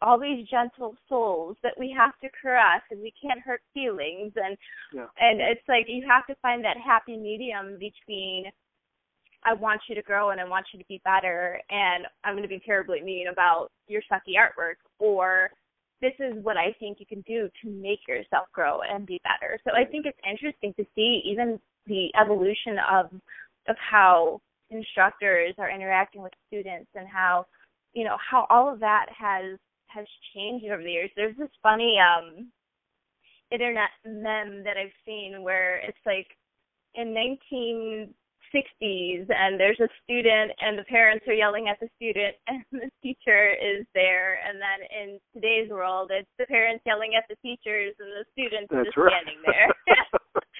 all 0.00 0.18
these 0.18 0.46
gentle 0.48 0.96
souls 1.08 1.56
that 1.62 1.76
we 1.78 1.90
have 1.90 2.16
to 2.20 2.28
caress 2.30 2.82
and 2.90 3.00
we 3.00 3.10
can't 3.20 3.40
hurt 3.40 3.62
feelings 3.74 4.32
and 4.36 4.56
Yeah. 4.92 5.08
and 5.18 5.40
it's 5.40 5.66
like 5.68 5.88
you 5.88 6.06
have 6.06 6.24
to 6.26 6.36
find 6.36 6.64
that 6.64 6.76
happy 6.76 7.16
medium 7.16 7.78
between 7.78 8.52
I 9.44 9.54
want 9.54 9.80
you 9.88 9.94
to 9.94 10.02
grow 10.02 10.30
and 10.30 10.40
I 10.40 10.48
want 10.48 10.66
you 10.72 10.78
to 10.78 10.84
be 10.88 11.00
better 11.04 11.60
and 11.70 12.06
I'm 12.24 12.34
going 12.34 12.42
to 12.42 12.48
be 12.48 12.60
terribly 12.64 13.00
mean 13.00 13.28
about 13.28 13.68
your 13.86 14.02
sucky 14.10 14.34
artwork 14.36 14.76
or 14.98 15.50
this 16.00 16.12
is 16.18 16.34
what 16.42 16.56
I 16.56 16.74
think 16.78 16.98
you 17.00 17.06
can 17.06 17.22
do 17.22 17.48
to 17.62 17.70
make 17.70 18.06
yourself 18.06 18.46
grow 18.52 18.80
and 18.82 19.06
be 19.06 19.20
better. 19.24 19.58
So 19.64 19.72
I 19.74 19.84
think 19.84 20.06
it's 20.06 20.18
interesting 20.28 20.72
to 20.74 20.84
see 20.94 21.22
even 21.24 21.58
the 21.86 22.08
evolution 22.20 22.76
of 22.90 23.06
of 23.68 23.76
how 23.78 24.40
instructors 24.70 25.54
are 25.58 25.70
interacting 25.70 26.22
with 26.22 26.32
students 26.46 26.90
and 26.94 27.08
how 27.08 27.46
you 27.94 28.04
know 28.04 28.16
how 28.18 28.46
all 28.50 28.72
of 28.72 28.80
that 28.80 29.06
has 29.16 29.58
has 29.88 30.06
changed 30.34 30.66
over 30.66 30.82
the 30.82 30.90
years. 30.90 31.10
There's 31.16 31.36
this 31.36 31.50
funny 31.62 31.96
um 31.98 32.48
internet 33.50 33.90
meme 34.04 34.62
that 34.64 34.76
I've 34.76 34.92
seen 35.06 35.42
where 35.42 35.78
it's 35.78 35.98
like 36.06 36.26
in 36.94 37.14
1960s 38.54 39.26
and 39.28 39.58
there's 39.58 39.80
a 39.80 39.88
student 40.04 40.52
and 40.60 40.78
the 40.78 40.84
parents 40.84 41.24
are 41.28 41.34
yelling 41.34 41.68
at 41.68 41.78
the 41.80 41.88
student 41.96 42.34
and 42.48 42.64
the 42.72 42.90
teacher 43.02 43.50
is 43.52 43.86
there 43.94 44.38
and 44.46 44.58
then 44.60 44.80
in 44.90 45.18
today's 45.34 45.70
world 45.70 46.10
it's 46.12 46.28
the 46.38 46.46
parents 46.46 46.82
yelling 46.86 47.12
at 47.16 47.24
the 47.28 47.36
teachers 47.42 47.94
and 47.98 48.08
the 48.10 48.24
students 48.32 48.68
That's 48.70 48.86
just 48.86 48.96
right. 48.96 49.12
standing 49.12 49.42
there. 49.46 49.70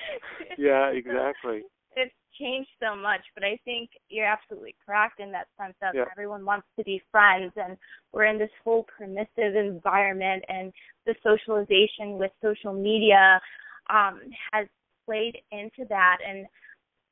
yeah, 0.58 0.88
exactly. 0.88 1.62
It's 1.96 2.14
changed 2.40 2.70
so 2.80 2.94
much, 2.94 3.20
but 3.34 3.42
I 3.44 3.58
think 3.64 3.90
you're 4.08 4.26
absolutely 4.26 4.76
correct 4.86 5.20
in 5.20 5.32
that 5.32 5.48
sense 5.60 5.74
of 5.82 5.94
Yeah. 5.94 6.04
everyone 6.12 6.44
wants 6.44 6.66
to 6.78 6.84
be 6.84 7.02
friends 7.10 7.52
and 7.56 7.76
we're 8.12 8.26
in 8.26 8.38
this 8.38 8.50
whole 8.64 8.84
permissive 8.84 9.56
environment 9.56 10.44
and 10.48 10.72
the 11.06 11.14
socialization 11.22 12.18
with 12.18 12.30
social 12.42 12.72
media 12.72 13.40
um, 13.90 14.20
has 14.52 14.66
played 15.06 15.38
into 15.50 15.84
that. 15.88 16.18
And 16.26 16.46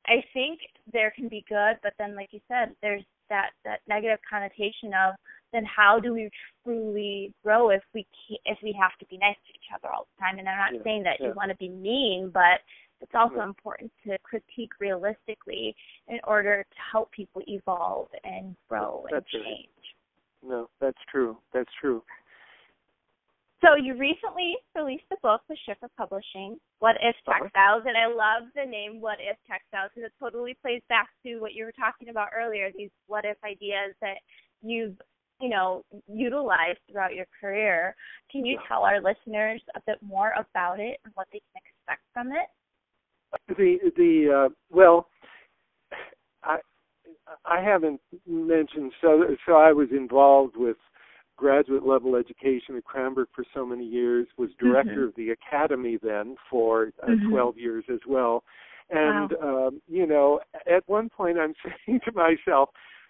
I 0.07 0.23
think 0.33 0.59
there 0.91 1.11
can 1.15 1.27
be 1.27 1.43
good, 1.49 1.77
but 1.83 1.93
then, 1.99 2.15
like 2.15 2.29
you 2.31 2.39
said, 2.47 2.75
there's 2.81 3.03
that 3.29 3.49
that 3.65 3.79
negative 3.87 4.19
connotation 4.29 4.93
of 4.93 5.15
then 5.53 5.65
how 5.65 5.99
do 5.99 6.13
we 6.13 6.29
truly 6.63 7.33
grow 7.43 7.69
if 7.69 7.81
we 7.93 8.05
can't, 8.27 8.41
if 8.45 8.57
we 8.63 8.77
have 8.79 8.97
to 8.99 9.05
be 9.05 9.17
nice 9.17 9.35
to 9.47 9.53
each 9.53 9.71
other 9.73 9.93
all 9.93 10.07
the 10.15 10.21
time? 10.21 10.39
And 10.39 10.47
I'm 10.47 10.57
not 10.57 10.73
yeah, 10.73 10.83
saying 10.83 11.03
that 11.03 11.17
yeah. 11.19 11.27
you 11.27 11.33
want 11.35 11.51
to 11.51 11.57
be 11.57 11.69
mean, 11.69 12.31
but 12.33 12.59
it's 13.01 13.11
also 13.13 13.41
important 13.41 13.91
to 14.05 14.17
critique 14.23 14.71
realistically 14.79 15.75
in 16.07 16.19
order 16.25 16.63
to 16.63 16.77
help 16.91 17.11
people 17.11 17.41
evolve 17.47 18.07
and 18.23 18.55
grow 18.67 19.05
that's 19.11 19.25
and 19.33 19.43
change. 19.43 19.69
Right. 20.43 20.49
No, 20.49 20.69
that's 20.81 20.97
true. 21.11 21.37
That's 21.53 21.69
true. 21.79 22.03
So 23.61 23.75
you 23.75 23.97
recently 23.97 24.55
released 24.75 25.05
a 25.11 25.17
book 25.23 25.41
with 25.49 25.57
Schiffer 25.65 25.89
Publishing, 25.97 26.59
What 26.79 26.95
If. 27.01 27.15
Textiles, 27.25 27.83
and 27.85 27.97
I 27.97 28.05
love 28.05 28.49
the 28.53 28.69
name 28.69 29.01
What 29.01 29.17
If 29.19 29.37
Textiles 29.49 29.89
because 29.93 30.07
it 30.07 30.13
totally 30.19 30.55
plays 30.61 30.81
back 30.89 31.09
to 31.25 31.39
what 31.39 31.53
you 31.53 31.65
were 31.65 31.73
talking 31.73 32.09
about 32.09 32.29
earlier, 32.37 32.69
these 32.77 32.91
what 33.07 33.25
if 33.25 33.37
ideas 33.43 33.95
that 34.01 34.17
you've, 34.61 34.95
you 35.41 35.49
know, 35.49 35.83
utilized 36.07 36.79
throughout 36.89 37.15
your 37.15 37.25
career. 37.41 37.95
Can 38.31 38.45
you 38.45 38.59
tell 38.67 38.83
our 38.83 39.01
listeners 39.01 39.61
a 39.75 39.81
bit 39.87 39.97
more 40.03 40.33
about 40.37 40.79
it 40.79 40.99
and 41.03 41.13
what 41.15 41.27
they 41.31 41.41
can 41.53 41.61
expect 41.65 42.01
from 42.13 42.31
it? 42.31 42.47
The 43.57 43.91
the 43.95 44.45
uh, 44.45 44.53
well, 44.69 45.07
I 46.43 46.59
I 47.43 47.61
haven't 47.61 47.99
mentioned 48.27 48.91
so 49.01 49.23
so 49.47 49.53
I 49.53 49.73
was 49.73 49.87
involved 49.91 50.55
with 50.55 50.77
graduate 51.37 51.85
level 51.85 52.15
education 52.15 52.75
at 52.75 52.83
Cranbrook 52.83 53.29
for 53.33 53.45
so 53.53 53.65
many 53.65 53.85
years, 53.85 54.27
was 54.37 54.49
director 54.59 54.91
mm-hmm. 54.91 55.03
of 55.03 55.15
the 55.15 55.29
academy 55.29 55.97
then 56.01 56.35
for 56.49 56.91
uh, 57.03 57.07
mm-hmm. 57.07 57.29
12 57.29 57.57
years 57.57 57.85
as 57.91 57.99
well. 58.07 58.43
And, 58.89 59.33
wow. 59.39 59.67
um, 59.67 59.81
you 59.87 60.07
know, 60.07 60.39
at 60.65 60.83
one 60.87 61.09
point 61.09 61.37
I'm 61.37 61.53
saying 61.85 62.01
to 62.05 62.11
myself, 62.11 62.69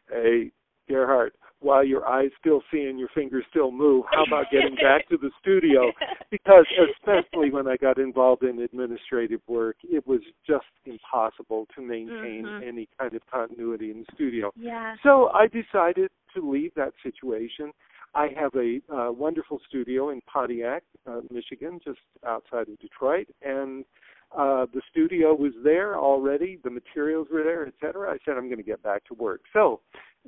hey, 0.09 0.51
Gerhardt, 0.87 1.33
while 1.59 1.83
your 1.83 2.07
eyes 2.07 2.29
still 2.39 2.61
see 2.71 2.83
and 2.83 2.99
your 2.99 3.09
fingers 3.15 3.43
still 3.49 3.71
move, 3.71 4.05
how 4.11 4.23
about 4.23 4.45
getting 4.51 4.75
back 4.75 5.07
to 5.09 5.17
the 5.17 5.31
studio? 5.41 5.91
Because 6.29 6.65
especially 6.99 7.51
when 7.51 7.69
I 7.69 7.77
got 7.77 7.97
involved 7.97 8.43
in 8.43 8.59
administrative 8.59 9.39
work, 9.47 9.77
it 9.81 10.05
was 10.05 10.19
just 10.45 10.65
impossible 10.85 11.67
to 11.73 11.81
maintain 11.81 12.43
mm-hmm. 12.45 12.67
any 12.67 12.89
kind 12.99 13.13
of 13.13 13.21
continuity 13.31 13.91
in 13.91 13.99
the 13.99 14.05
studio. 14.13 14.51
Yeah. 14.57 14.95
So 15.03 15.29
I 15.33 15.47
decided 15.47 16.11
to 16.35 16.51
leave 16.51 16.73
that 16.75 16.91
situation. 17.01 17.71
I 18.15 18.27
have 18.39 18.51
a 18.55 18.79
uh, 18.93 19.11
wonderful 19.11 19.59
studio 19.67 20.09
in 20.09 20.21
Pontiac, 20.21 20.83
uh, 21.05 21.21
Michigan, 21.31 21.79
just 21.83 21.99
outside 22.25 22.67
of 22.69 22.79
Detroit, 22.79 23.27
and 23.41 23.85
uh, 24.31 24.65
the 24.73 24.81
studio 24.91 25.33
was 25.33 25.53
there 25.63 25.97
already. 25.97 26.59
The 26.63 26.69
materials 26.69 27.27
were 27.31 27.43
there, 27.43 27.67
etc. 27.67 28.11
I 28.11 28.17
said 28.25 28.37
I'm 28.37 28.47
going 28.47 28.57
to 28.57 28.63
get 28.63 28.83
back 28.83 29.05
to 29.05 29.13
work. 29.13 29.41
So 29.53 29.81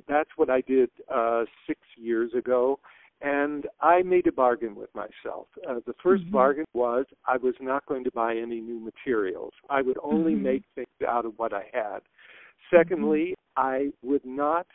that's 0.08 0.30
what 0.36 0.50
I 0.50 0.62
did 0.62 0.90
uh, 1.12 1.44
six 1.66 1.80
years 1.96 2.32
ago, 2.36 2.78
and 3.20 3.66
I 3.80 4.02
made 4.02 4.26
a 4.26 4.32
bargain 4.32 4.74
with 4.74 4.88
myself. 4.94 5.48
Uh, 5.68 5.80
the 5.86 5.94
1st 6.04 6.22
mm-hmm. 6.22 6.30
bargain 6.30 6.64
was 6.72 7.06
I 7.26 7.36
was 7.36 7.54
not 7.60 7.84
going 7.86 8.04
to 8.04 8.10
buy 8.12 8.36
any 8.36 8.60
new 8.60 8.80
materials. 8.80 9.52
I 9.68 9.82
would 9.82 9.98
only 10.02 10.32
mm-hmm. 10.32 10.44
make 10.44 10.62
things 10.74 10.88
out 11.06 11.26
of 11.26 11.34
what 11.36 11.52
I 11.52 11.64
had. 11.72 12.00
Secondly, 12.74 13.34
I 13.56 13.90
would 14.02 14.24
not 14.24 14.66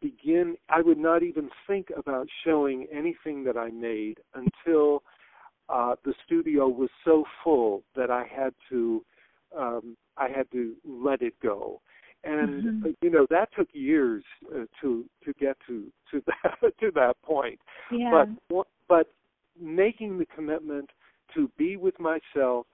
begin 0.00 0.56
I 0.68 0.80
would 0.80 0.98
not 0.98 1.22
even 1.22 1.50
think 1.66 1.88
about 1.96 2.26
showing 2.44 2.86
anything 2.92 3.44
that 3.44 3.56
I 3.56 3.70
made 3.70 4.18
until 4.34 5.02
uh, 5.68 5.94
the 6.04 6.14
studio 6.24 6.68
was 6.68 6.90
so 7.04 7.24
full 7.42 7.82
that 7.94 8.10
I 8.10 8.24
had 8.24 8.54
to 8.70 9.04
um, 9.56 9.96
I 10.16 10.28
had 10.28 10.50
to 10.52 10.74
let 10.84 11.22
it 11.22 11.34
go, 11.42 11.80
and 12.24 12.64
mm-hmm. 12.64 12.86
uh, 12.86 12.90
you 13.02 13.10
know 13.10 13.26
that 13.30 13.48
took 13.56 13.68
years 13.72 14.24
uh, 14.54 14.64
to 14.80 15.04
to 15.24 15.32
get 15.34 15.56
to 15.66 15.90
to 16.10 16.22
that 16.26 16.78
to 16.80 16.90
that 16.94 17.14
point. 17.22 17.58
Yeah. 17.90 18.24
But 18.48 18.66
but 18.88 19.12
making 19.60 20.18
the 20.18 20.26
commitment 20.26 20.90
to 21.34 21.50
be 21.58 21.76
with 21.76 21.98
myself, 21.98 22.66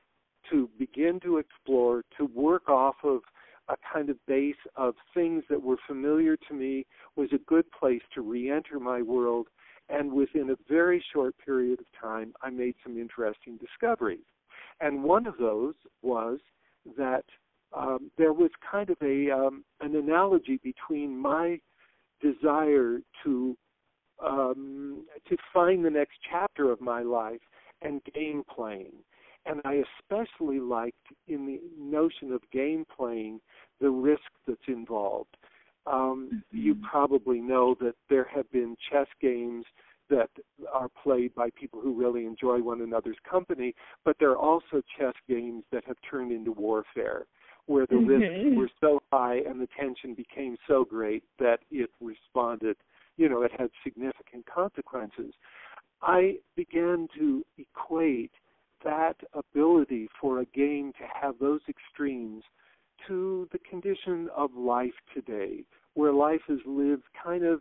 to 0.50 0.68
begin 0.78 1.20
to 1.20 1.38
explore, 1.38 2.04
to 2.18 2.26
work 2.26 2.68
off 2.68 2.96
of 3.02 3.20
a 3.68 3.76
kind 3.92 4.10
of 4.10 4.16
base 4.26 4.54
of 4.76 4.94
things 5.14 5.42
that 5.48 5.62
were 5.62 5.78
familiar 5.86 6.36
to 6.48 6.54
me 6.54 6.86
was 7.16 7.28
a 7.32 7.38
good 7.46 7.64
place 7.72 8.02
to 8.14 8.20
re-enter 8.20 8.78
my 8.78 9.00
world 9.02 9.48
and 9.88 10.12
within 10.12 10.50
a 10.50 10.56
very 10.68 11.02
short 11.12 11.34
period 11.44 11.80
of 11.80 11.86
time 12.00 12.32
I 12.42 12.50
made 12.50 12.74
some 12.82 12.98
interesting 12.98 13.58
discoveries. 13.58 14.24
And 14.80 15.04
one 15.04 15.26
of 15.26 15.36
those 15.38 15.74
was 16.02 16.38
that 16.96 17.24
um, 17.76 18.10
there 18.16 18.32
was 18.32 18.50
kind 18.70 18.90
of 18.90 18.96
a 19.02 19.30
um, 19.30 19.64
an 19.80 19.96
analogy 19.96 20.60
between 20.62 21.16
my 21.16 21.58
desire 22.20 23.00
to 23.24 23.56
um, 24.24 25.04
to 25.28 25.36
find 25.52 25.84
the 25.84 25.90
next 25.90 26.14
chapter 26.30 26.70
of 26.70 26.80
my 26.80 27.02
life 27.02 27.40
and 27.82 28.00
game 28.14 28.42
playing. 28.54 28.92
And 29.46 29.60
I 29.64 29.82
especially 30.00 30.58
liked 30.58 31.06
in 31.28 31.46
the 31.46 31.60
notion 31.78 32.32
of 32.32 32.40
game 32.52 32.84
playing 32.96 33.40
the 33.80 33.90
risk 33.90 34.22
that's 34.46 34.68
involved. 34.68 35.36
Um, 35.86 36.30
mm-hmm. 36.32 36.56
You 36.56 36.76
probably 36.90 37.40
know 37.40 37.76
that 37.80 37.94
there 38.08 38.26
have 38.34 38.50
been 38.50 38.76
chess 38.90 39.06
games 39.20 39.64
that 40.10 40.30
are 40.72 40.88
played 41.02 41.34
by 41.34 41.50
people 41.58 41.80
who 41.80 41.92
really 41.92 42.26
enjoy 42.26 42.58
one 42.62 42.80
another's 42.82 43.16
company, 43.28 43.74
but 44.04 44.16
there 44.18 44.30
are 44.30 44.38
also 44.38 44.82
chess 44.98 45.14
games 45.28 45.64
that 45.72 45.84
have 45.86 45.96
turned 46.08 46.30
into 46.32 46.52
warfare, 46.52 47.26
where 47.66 47.86
the 47.86 47.96
mm-hmm. 47.96 48.08
risks 48.08 48.56
were 48.56 48.70
so 48.80 49.00
high 49.12 49.36
and 49.46 49.60
the 49.60 49.68
tension 49.78 50.14
became 50.14 50.56
so 50.68 50.84
great 50.84 51.22
that 51.38 51.60
it 51.70 51.90
responded, 52.00 52.76
you 53.16 53.28
know, 53.28 53.42
it 53.42 53.52
had 53.58 53.70
significant 53.82 54.44
consequences. 54.46 55.32
I 56.02 56.36
began 56.54 57.08
to 57.18 57.44
equate 57.56 58.32
that 58.84 59.16
ability 59.32 60.08
for 60.20 60.40
a 60.40 60.44
game 60.46 60.92
to 60.98 61.04
have 61.20 61.34
those 61.40 61.60
extremes 61.68 62.42
to 63.08 63.48
the 63.52 63.58
condition 63.58 64.28
of 64.36 64.54
life 64.54 64.94
today, 65.12 65.64
where 65.94 66.12
life 66.12 66.40
is 66.48 66.60
lived 66.66 67.04
kind 67.22 67.44
of, 67.44 67.60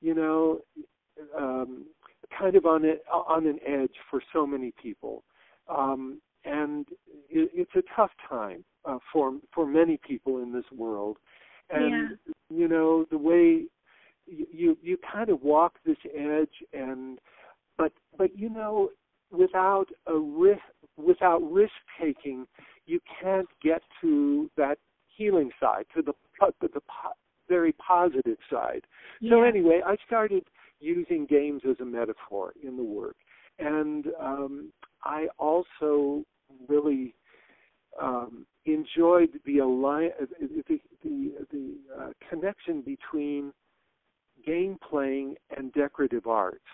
you 0.00 0.14
know, 0.14 0.60
um, 1.36 1.84
kind 2.38 2.56
of 2.56 2.66
on 2.66 2.84
a, 2.84 2.94
on 3.12 3.46
an 3.46 3.58
edge 3.66 3.94
for 4.10 4.22
so 4.32 4.46
many 4.46 4.72
people, 4.80 5.24
um, 5.68 6.20
and 6.44 6.86
it, 7.28 7.50
it's 7.52 7.74
a 7.74 7.82
tough 7.96 8.10
time 8.28 8.64
uh, 8.84 8.98
for 9.12 9.32
for 9.54 9.66
many 9.66 9.98
people 10.06 10.42
in 10.42 10.52
this 10.52 10.64
world. 10.74 11.16
And 11.70 12.16
yeah. 12.26 12.34
you 12.56 12.68
know 12.68 13.04
the 13.10 13.18
way 13.18 13.64
you 14.26 14.76
you 14.80 14.98
kind 15.12 15.28
of 15.28 15.42
walk 15.42 15.74
this 15.84 15.98
edge, 16.16 16.48
and 16.72 17.18
but 17.76 17.92
but 18.16 18.36
you 18.38 18.48
know 18.48 18.90
without 19.30 19.86
a 20.06 20.16
risk 20.16 20.62
without 20.96 21.40
risk 21.50 21.72
taking 22.00 22.46
you 22.86 23.00
can't 23.20 23.48
get 23.62 23.82
to 24.00 24.50
that 24.56 24.78
healing 25.08 25.50
side 25.60 25.84
to 25.94 26.02
the 26.02 26.12
the, 26.60 26.68
the 26.68 26.80
very 27.48 27.72
positive 27.72 28.38
side. 28.50 28.82
Yeah. 29.20 29.30
so 29.30 29.42
anyway 29.42 29.80
i 29.84 29.96
started 30.06 30.44
using 30.80 31.26
games 31.26 31.62
as 31.68 31.76
a 31.80 31.84
metaphor 31.84 32.52
in 32.62 32.76
the 32.76 32.84
work. 32.84 33.16
And 33.58 34.06
um 34.20 34.72
i 35.04 35.26
also 35.38 36.24
really 36.68 37.14
um 38.00 38.46
enjoyed 38.64 39.30
the 39.44 39.58
alliance 39.58 40.14
the 40.40 40.80
the, 41.02 41.32
the 41.50 41.74
uh, 41.98 42.10
connection 42.28 42.82
between 42.82 43.52
game 44.46 44.78
playing 44.88 45.34
and 45.56 45.72
decorative 45.72 46.26
arts 46.26 46.64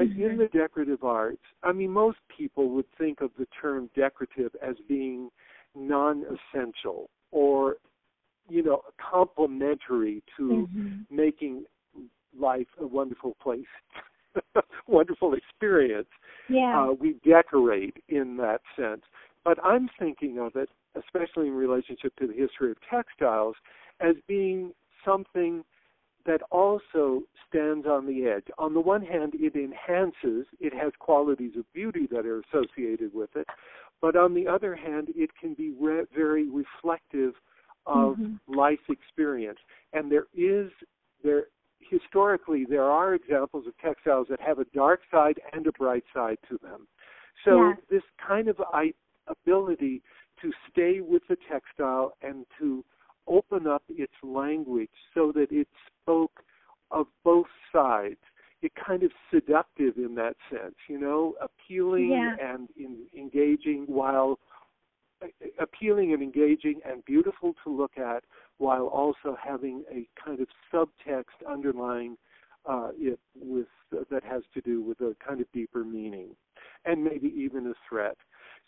Mm-hmm. 0.00 0.22
in 0.22 0.36
the 0.38 0.48
decorative 0.48 1.04
arts, 1.04 1.42
I 1.62 1.72
mean, 1.72 1.90
most 1.90 2.18
people 2.36 2.70
would 2.70 2.86
think 2.98 3.20
of 3.20 3.30
the 3.38 3.46
term 3.60 3.88
decorative 3.94 4.50
as 4.60 4.74
being 4.88 5.30
non-essential 5.76 7.10
or, 7.30 7.76
you 8.48 8.62
know, 8.62 8.82
complementary 8.98 10.22
to 10.36 10.68
mm-hmm. 10.68 11.14
making 11.14 11.64
life 12.38 12.66
a 12.80 12.86
wonderful 12.86 13.36
place, 13.40 13.64
wonderful 14.88 15.34
experience. 15.34 16.08
Yeah. 16.48 16.88
Uh, 16.88 16.92
we 16.92 17.16
decorate 17.24 17.96
in 18.08 18.36
that 18.38 18.62
sense. 18.76 19.02
But 19.44 19.58
I'm 19.62 19.88
thinking 19.98 20.38
of 20.38 20.56
it, 20.56 20.70
especially 20.96 21.48
in 21.48 21.54
relationship 21.54 22.16
to 22.16 22.26
the 22.26 22.32
history 22.32 22.70
of 22.70 22.78
textiles, 22.90 23.54
as 24.00 24.16
being 24.26 24.72
something 25.04 25.64
that 26.26 26.40
also 26.50 27.22
stands 27.48 27.86
on 27.86 28.06
the 28.06 28.26
edge. 28.26 28.46
On 28.58 28.74
the 28.74 28.80
one 28.80 29.02
hand, 29.02 29.34
it 29.34 29.54
enhances, 29.54 30.46
it 30.60 30.72
has 30.74 30.92
qualities 30.98 31.52
of 31.58 31.70
beauty 31.72 32.08
that 32.10 32.26
are 32.26 32.42
associated 32.50 33.14
with 33.14 33.30
it, 33.36 33.46
but 34.00 34.16
on 34.16 34.34
the 34.34 34.46
other 34.46 34.74
hand, 34.74 35.08
it 35.14 35.30
can 35.40 35.54
be 35.54 35.72
re- 35.78 36.04
very 36.14 36.48
reflective 36.48 37.34
of 37.86 38.16
mm-hmm. 38.16 38.54
life 38.54 38.80
experience. 38.88 39.58
And 39.92 40.10
there 40.10 40.26
is, 40.34 40.70
there 41.22 41.44
historically, 41.80 42.64
there 42.68 42.84
are 42.84 43.14
examples 43.14 43.66
of 43.66 43.76
textiles 43.78 44.26
that 44.30 44.40
have 44.40 44.58
a 44.58 44.64
dark 44.74 45.00
side 45.10 45.38
and 45.52 45.66
a 45.66 45.72
bright 45.72 46.04
side 46.14 46.38
to 46.48 46.58
them. 46.62 46.86
So 47.44 47.68
yeah. 47.68 47.74
this 47.90 48.02
kind 48.26 48.48
of 48.48 48.60
I, 48.72 48.94
ability 49.26 50.02
to 50.42 50.50
stay 50.70 51.00
with 51.00 51.22
the 51.28 51.36
textile 51.50 52.16
and 52.22 52.46
to 52.58 52.84
open 53.26 53.66
up 53.66 53.82
its 53.88 54.12
language 54.22 54.90
so 55.14 55.32
that 55.32 55.48
it 55.50 55.68
spoke 56.02 56.42
of 56.90 57.06
both 57.24 57.46
sides. 57.72 58.20
It 58.62 58.72
kind 58.74 59.02
of 59.02 59.10
seductive 59.32 59.96
in 59.96 60.14
that 60.14 60.36
sense, 60.50 60.74
you 60.88 60.98
know, 60.98 61.34
appealing 61.40 62.10
Yeah. 62.12 62.36
and 62.40 62.68
in, 62.76 63.06
engaging 63.16 63.84
while 63.86 64.38
appealing 65.58 66.12
and 66.12 66.22
engaging 66.22 66.80
and 66.84 67.04
beautiful 67.04 67.54
to 67.64 67.70
look 67.70 67.98
at 67.98 68.24
while 68.58 68.86
also 68.86 69.36
having 69.42 69.84
a 69.90 70.08
kind 70.22 70.40
of 70.40 70.48
subtext 70.72 71.46
underlying 71.48 72.16
uh, 72.66 72.90
it 72.96 73.18
with 73.36 73.66
that 74.10 74.24
has 74.24 74.42
to 74.54 74.60
do 74.62 74.82
with 74.82 75.00
a 75.00 75.14
kind 75.26 75.40
of 75.40 75.46
deeper 75.52 75.84
meaning 75.84 76.30
and 76.84 77.02
maybe 77.04 77.32
even 77.36 77.66
a 77.68 77.74
threat. 77.88 78.16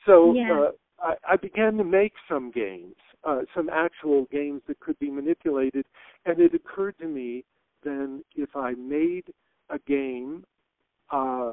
So 0.04 0.34
Yeah. 0.34 0.68
uh, 0.68 0.70
I, 1.00 1.14
I 1.28 1.36
began 1.36 1.76
to 1.76 1.84
make 1.84 2.12
some 2.28 2.50
games, 2.50 2.96
uh, 3.24 3.42
some 3.54 3.68
actual 3.68 4.26
games 4.30 4.62
that 4.68 4.80
could 4.80 4.98
be 4.98 5.10
manipulated, 5.10 5.84
and 6.24 6.40
it 6.40 6.54
occurred 6.54 6.98
to 6.98 7.06
me 7.06 7.44
then 7.84 8.24
if 8.34 8.56
I 8.56 8.72
made 8.72 9.32
a 9.70 9.78
game 9.78 10.44
uh, 11.10 11.52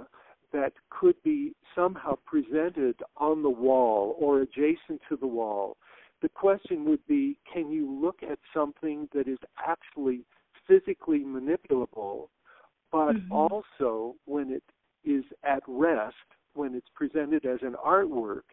that 0.52 0.74
could 0.90 1.22
be 1.24 1.54
somehow 1.76 2.18
presented 2.26 2.96
on 3.18 3.44
the 3.44 3.50
wall 3.50 4.16
or 4.20 4.42
adjacent 4.42 5.02
to 5.10 5.18
the 5.18 5.28
wall, 5.28 5.78
the 6.22 6.30
question 6.30 6.86
would 6.86 7.06
be 7.08 7.38
can 7.52 7.72
you 7.72 7.92
look 7.92 8.24
at 8.24 8.40
something 8.54 9.10
that 9.14 9.28
is 9.28 9.40
actually 9.58 10.22
physically 10.68 11.20
manipulable, 11.20 12.30
but 12.92 13.16
Mhm. 13.16 13.32
also 13.32 14.16
when 14.26 14.52
it 14.52 14.64
is 15.04 15.26
at 15.44 15.62
rest, 15.68 16.16
when 16.54 16.74
it's 16.76 16.90
presented 16.96 17.46
as 17.46 17.62
an 17.62 17.74
artwork, 17.74 18.44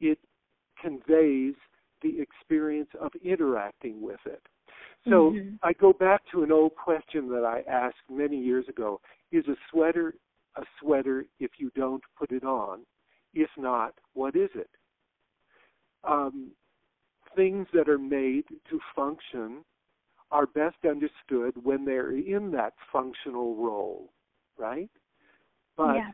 it 0.00 0.18
conveys 0.84 1.54
the 2.02 2.20
experience 2.20 2.90
of 3.00 3.10
interacting 3.22 4.02
with 4.02 4.20
it. 4.26 4.42
So 5.08 5.32
Mhm. 5.32 5.58
I 5.62 5.72
go 5.72 5.92
back 5.92 6.24
to 6.26 6.42
an 6.42 6.52
old 6.52 6.74
question 6.76 7.28
that 7.30 7.44
I 7.44 7.62
asked 7.62 8.08
many 8.10 8.38
years 8.38 8.68
ago 8.68 9.00
Is 9.32 9.46
a 9.48 9.56
sweater 9.70 10.14
a 10.56 10.64
sweater 10.78 11.26
if 11.40 11.58
you 11.58 11.70
don't 11.70 12.04
put 12.16 12.30
it 12.30 12.44
on? 12.44 12.86
If 13.32 13.50
not, 13.56 13.98
what 14.12 14.36
is 14.36 14.50
it? 14.54 14.70
Um, 16.04 16.54
things 17.34 17.66
that 17.72 17.88
are 17.88 17.98
made 17.98 18.44
to 18.70 18.80
function 18.94 19.64
are 20.30 20.46
best 20.46 20.76
understood 20.84 21.56
when 21.64 21.84
they're 21.84 22.12
in 22.12 22.50
that 22.52 22.74
functional 22.92 23.56
role, 23.56 24.12
right? 24.56 24.90
But 25.76 25.96
yeah. 25.96 26.12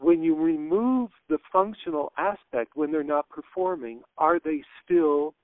When 0.00 0.22
you 0.22 0.34
remove 0.34 1.10
the 1.28 1.38
functional 1.52 2.12
aspect, 2.18 2.72
when 2.74 2.90
they're 2.90 3.04
not 3.04 3.28
performing, 3.28 4.00
are 4.18 4.40
they 4.44 4.62
still 4.84 5.34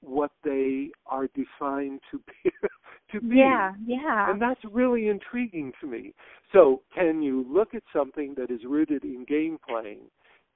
what 0.00 0.30
they 0.44 0.90
are 1.06 1.26
defined 1.28 2.00
to 2.10 2.18
be? 2.18 2.50
to 3.12 3.20
be? 3.20 3.36
Yeah, 3.36 3.72
yeah. 3.84 4.30
And 4.30 4.40
that's 4.40 4.60
really 4.70 5.08
intriguing 5.08 5.72
to 5.80 5.86
me. 5.86 6.14
So, 6.52 6.82
can 6.94 7.22
you 7.22 7.44
look 7.48 7.74
at 7.74 7.82
something 7.92 8.34
that 8.36 8.50
is 8.50 8.60
rooted 8.64 9.04
in 9.04 9.24
game 9.24 9.58
playing, 9.68 10.00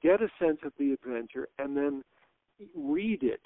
get 0.03 0.23
a 0.23 0.29
sense 0.39 0.59
of 0.65 0.73
the 0.79 0.93
adventure, 0.93 1.49
and 1.59 1.77
then 1.77 2.03
read 2.77 3.23
it 3.23 3.41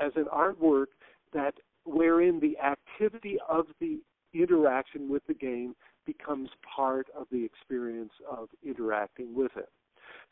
as 0.00 0.12
an 0.16 0.26
artwork 0.32 0.86
that 1.32 1.54
wherein 1.84 2.38
the 2.40 2.56
activity 2.58 3.36
of 3.48 3.66
the 3.80 4.00
interaction 4.34 5.10
with 5.10 5.22
the 5.26 5.34
game 5.34 5.74
becomes 6.06 6.50
part 6.76 7.06
of 7.16 7.26
the 7.30 7.44
experience 7.44 8.12
of 8.30 8.48
interacting 8.64 9.34
with 9.34 9.52
it. 9.56 9.68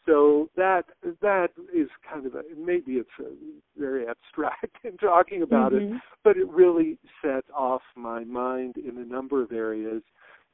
So 0.07 0.49
that 0.57 0.85
that 1.21 1.49
is 1.75 1.89
kind 2.11 2.27
of 2.27 2.35
a, 2.35 2.43
maybe 2.57 2.93
it's 2.93 3.09
a 3.19 3.33
very 3.79 4.07
abstract 4.09 4.77
in 4.85 4.97
talking 4.97 5.43
about 5.43 5.73
it, 5.73 5.83
Mhm. 5.91 6.01
but 6.25 6.37
it 6.37 6.49
really 6.49 6.99
set 7.23 7.45
off 7.55 7.83
my 7.97 8.25
mind 8.25 8.77
in 8.79 8.99
a 8.99 9.05
number 9.05 9.43
of 9.43 9.53
areas, 9.53 10.03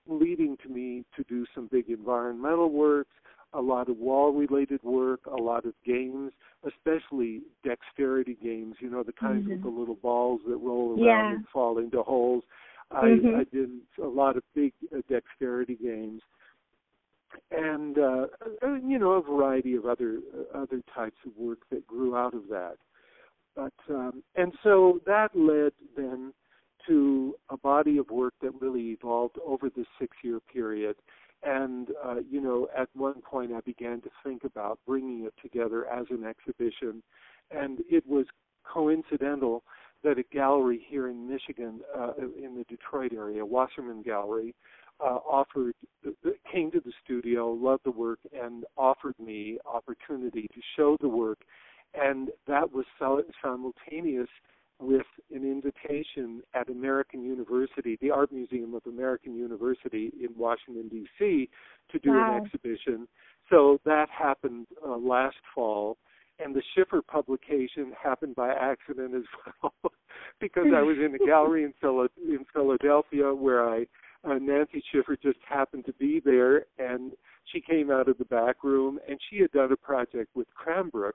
leading 0.07 0.57
to 0.59 0.69
me 0.69 1.05
to 1.17 1.25
do 1.25 1.47
some 1.55 1.69
big 1.69 1.91
environmental 1.91 2.71
work, 2.71 3.07
a 3.53 3.61
lot 3.61 3.89
of 3.89 3.97
wall 3.99 4.33
related 4.33 4.83
work, 4.83 5.21
a 5.27 5.37
lot 5.37 5.65
of 5.65 5.75
games, 5.85 6.33
especially 6.65 7.43
dexterity 7.65 8.37
games, 8.43 8.77
you 8.81 8.91
know, 8.91 9.03
the 9.03 9.13
kinds 9.13 9.47
with 9.47 9.61
Mhm. 9.61 9.63
the 9.63 9.69
little 9.69 9.95
balls 9.95 10.41
that 10.49 10.57
roll 10.57 10.91
around 11.01 11.31
Yeah. 11.31 11.37
and 11.37 11.49
fall 11.49 11.79
into 11.79 12.03
holes. 12.03 12.45
I, 12.91 13.07
Mhm. 13.07 13.41
I 13.41 13.45
did 13.45 13.71
a 13.99 14.07
lot 14.07 14.37
of 14.37 14.45
big 14.55 14.73
uh, 14.95 15.01
dexterity 15.09 15.77
games. 15.77 16.23
And 17.51 17.99
uh, 17.99 18.27
uh, 18.63 18.75
you 18.75 18.99
know 18.99 19.13
a 19.13 19.23
variety 19.23 19.75
of 19.75 19.85
other 19.85 20.21
uh, 20.35 20.59
other 20.59 20.81
types 20.95 21.19
of 21.27 21.37
work 21.37 21.59
that 21.71 21.87
grew 21.87 22.17
out 22.17 22.35
of 22.35 22.49
that, 22.49 22.77
but 23.55 23.75
um, 23.91 24.23
and 24.37 24.53
so 24.63 25.01
that 25.07 25.35
led 25.35 25.73
then 25.97 26.33
to 26.87 27.35
a 27.51 27.57
body 27.57 27.99
of 27.99 28.09
work 28.11 28.35
that 28.41 28.53
really 28.61 28.91
evolved 28.91 29.37
over 29.45 29.69
this 29.69 29.87
six-year 29.99 30.39
period. 30.41 30.97
And 31.43 31.89
uh, 32.03 32.21
you 32.31 32.41
know, 32.41 32.69
at 32.77 32.89
one 32.95 33.21
point, 33.21 33.53
I 33.53 33.61
began 33.61 34.01
to 34.03 34.11
think 34.25 34.45
about 34.45 34.79
bringing 34.87 35.25
it 35.25 35.35
together 35.43 35.87
as 35.87 36.07
an 36.11 36.25
exhibition, 36.25 37.03
and 37.51 37.81
it 37.91 38.07
was 38.07 38.27
coincidental 38.65 39.63
that 40.07 40.19
a 40.19 40.25
gallery 40.33 40.81
here 40.89 41.09
in 41.09 41.29
Michigan, 41.29 41.81
uh, 41.99 42.13
in 42.17 42.55
the 42.57 42.65
Detroit 42.69 43.13
area, 43.13 43.45
Wasserman 43.45 44.03
Gallery, 44.03 44.55
uh, 45.01 45.19
offered 45.29 45.75
came 46.51 46.71
to 46.71 46.81
the 46.81 46.93
studio, 47.05 47.51
loved 47.51 47.85
the 47.85 47.91
work, 47.91 48.21
and 48.33 48.65
offered 48.79 49.19
me 49.19 49.59
opportunity 49.67 50.49
to 50.55 50.61
show 50.77 50.97
the 51.01 51.09
work, 51.09 51.39
and 51.95 52.31
that 52.47 52.73
was 52.73 52.87
simultaneous 53.43 54.29
with 54.79 55.07
an 55.35 55.43
invitation 55.43 56.43
at 56.55 56.69
American 56.69 57.23
University, 57.25 57.99
the 58.01 58.11
Art 58.11 58.31
Museum 58.31 58.75
of 58.75 58.83
American 58.87 59.35
University 59.35 60.13
in 60.21 60.29
Washington 60.37 60.89
D.C., 60.89 61.49
to 61.91 61.99
do 61.99 62.11
Wow. 62.11 62.37
an 62.37 62.45
exhibition. 62.45 63.09
So 63.51 63.81
that 63.85 64.09
happened 64.11 64.67
uh, 64.87 64.97
last 64.97 65.37
fall, 65.55 65.97
and 66.39 66.55
the 66.55 66.63
Schiffer 66.75 67.03
publication 67.03 67.93
happened 68.03 68.35
by 68.35 68.51
accident 68.51 69.15
as 69.15 69.23
well, 69.63 69.75
because 70.41 70.67
I 70.75 70.83
was 70.83 70.97
in 70.99 71.15
a 71.15 71.27
gallery 71.27 71.65
in, 71.65 71.73
Phila- 71.81 72.09
in 72.17 72.45
Philadelphia 72.53 73.35
where 73.35 73.69
I 73.69 73.87
uh, 74.25 74.35
Nancy 74.41 74.83
Schiffer 74.91 75.17
just 75.23 75.39
happened 75.49 75.85
to 75.87 75.93
be 75.95 76.21
there, 76.25 76.67
and 76.79 77.13
she 77.53 77.61
came 77.61 77.91
out 77.91 78.09
of 78.09 78.19
the 78.19 78.25
back 78.25 78.65
room, 78.65 78.99
and 79.09 79.19
she 79.31 79.39
had 79.39 79.53
done 79.53 79.71
a 79.71 79.77
project 79.77 80.31
with 80.35 80.49
Cranbrook 80.55 81.15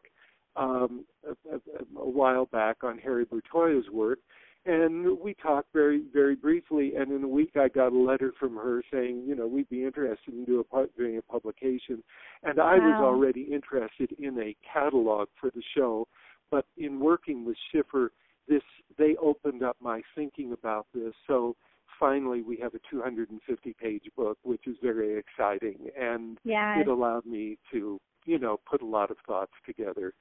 um, 0.56 1.06
a, 1.28 1.56
a, 1.56 2.02
a 2.02 2.10
while 2.10 2.46
back 2.46 2.84
on 2.84 2.98
Harry 2.98 3.26
Bertoia's 3.26 3.90
work, 3.92 4.20
and 4.66 5.20
we 5.20 5.34
talked 5.36 5.74
very, 5.74 6.04
very 6.14 6.36
briefly. 6.36 6.94
And 6.96 7.12
in 7.12 7.24
a 7.24 7.28
week, 7.28 7.52
I 7.56 7.68
got 7.68 7.92
a 7.94 7.98
letter 7.98 8.32
from 8.40 8.56
her 8.56 8.84
saying, 8.92 9.24
you 9.28 9.36
know, 9.36 9.48
we'd 9.48 9.70
be 9.70 9.84
interested 9.84 10.34
in 10.34 10.46
do 10.46 10.60
a, 10.60 10.64
pu- 10.64 10.90
doing 10.98 11.18
a 11.18 11.22
publication, 11.22 12.04
and 12.44 12.60
I 12.60 12.76
was 12.76 13.02
already 13.02 13.42
interested 13.44 14.12
in 14.20 14.40
a 14.40 14.56
catalog 14.72 15.30
for 15.40 15.50
the 15.54 15.64
show, 15.76 16.08
but 16.52 16.66
in 16.78 17.00
working 17.00 17.46
with 17.46 17.58
Schiffer, 17.72 18.12
this 18.48 18.62
they 18.98 19.16
opened 19.22 19.64
up 19.64 19.78
my 19.80 20.02
thinking 20.16 20.54
about 20.54 20.88
this. 20.94 21.14
So 21.28 21.56
finally 22.00 22.42
we 22.42 22.58
have 22.58 22.74
a 22.74 22.80
250 22.90 23.76
page 23.80 24.04
book 24.18 24.38
which 24.44 24.66
is 24.66 24.76
very 24.82 25.18
exciting 25.18 25.90
and 26.00 26.40
Yeah. 26.44 26.80
it 26.80 26.88
allowed 26.88 27.26
me 27.26 27.58
to 27.72 28.00
you 28.26 28.40
know 28.40 28.60
put 28.66 28.82
a 28.82 28.86
lot 28.86 29.12
of 29.12 29.18
thoughts 29.28 29.52
together 29.66 30.14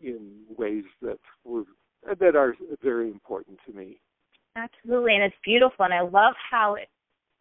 in 0.00 0.42
ways 0.56 0.84
that 1.00 1.20
were 1.44 1.64
that 2.18 2.36
are 2.36 2.54
very 2.82 3.08
important 3.08 3.58
to 3.66 3.72
me 3.72 3.98
Absolutely, 4.56 5.14
and 5.14 5.24
it's 5.24 5.36
beautiful, 5.44 5.84
and 5.84 5.94
I 5.94 6.02
love 6.02 6.34
how 6.50 6.74
it, 6.74 6.88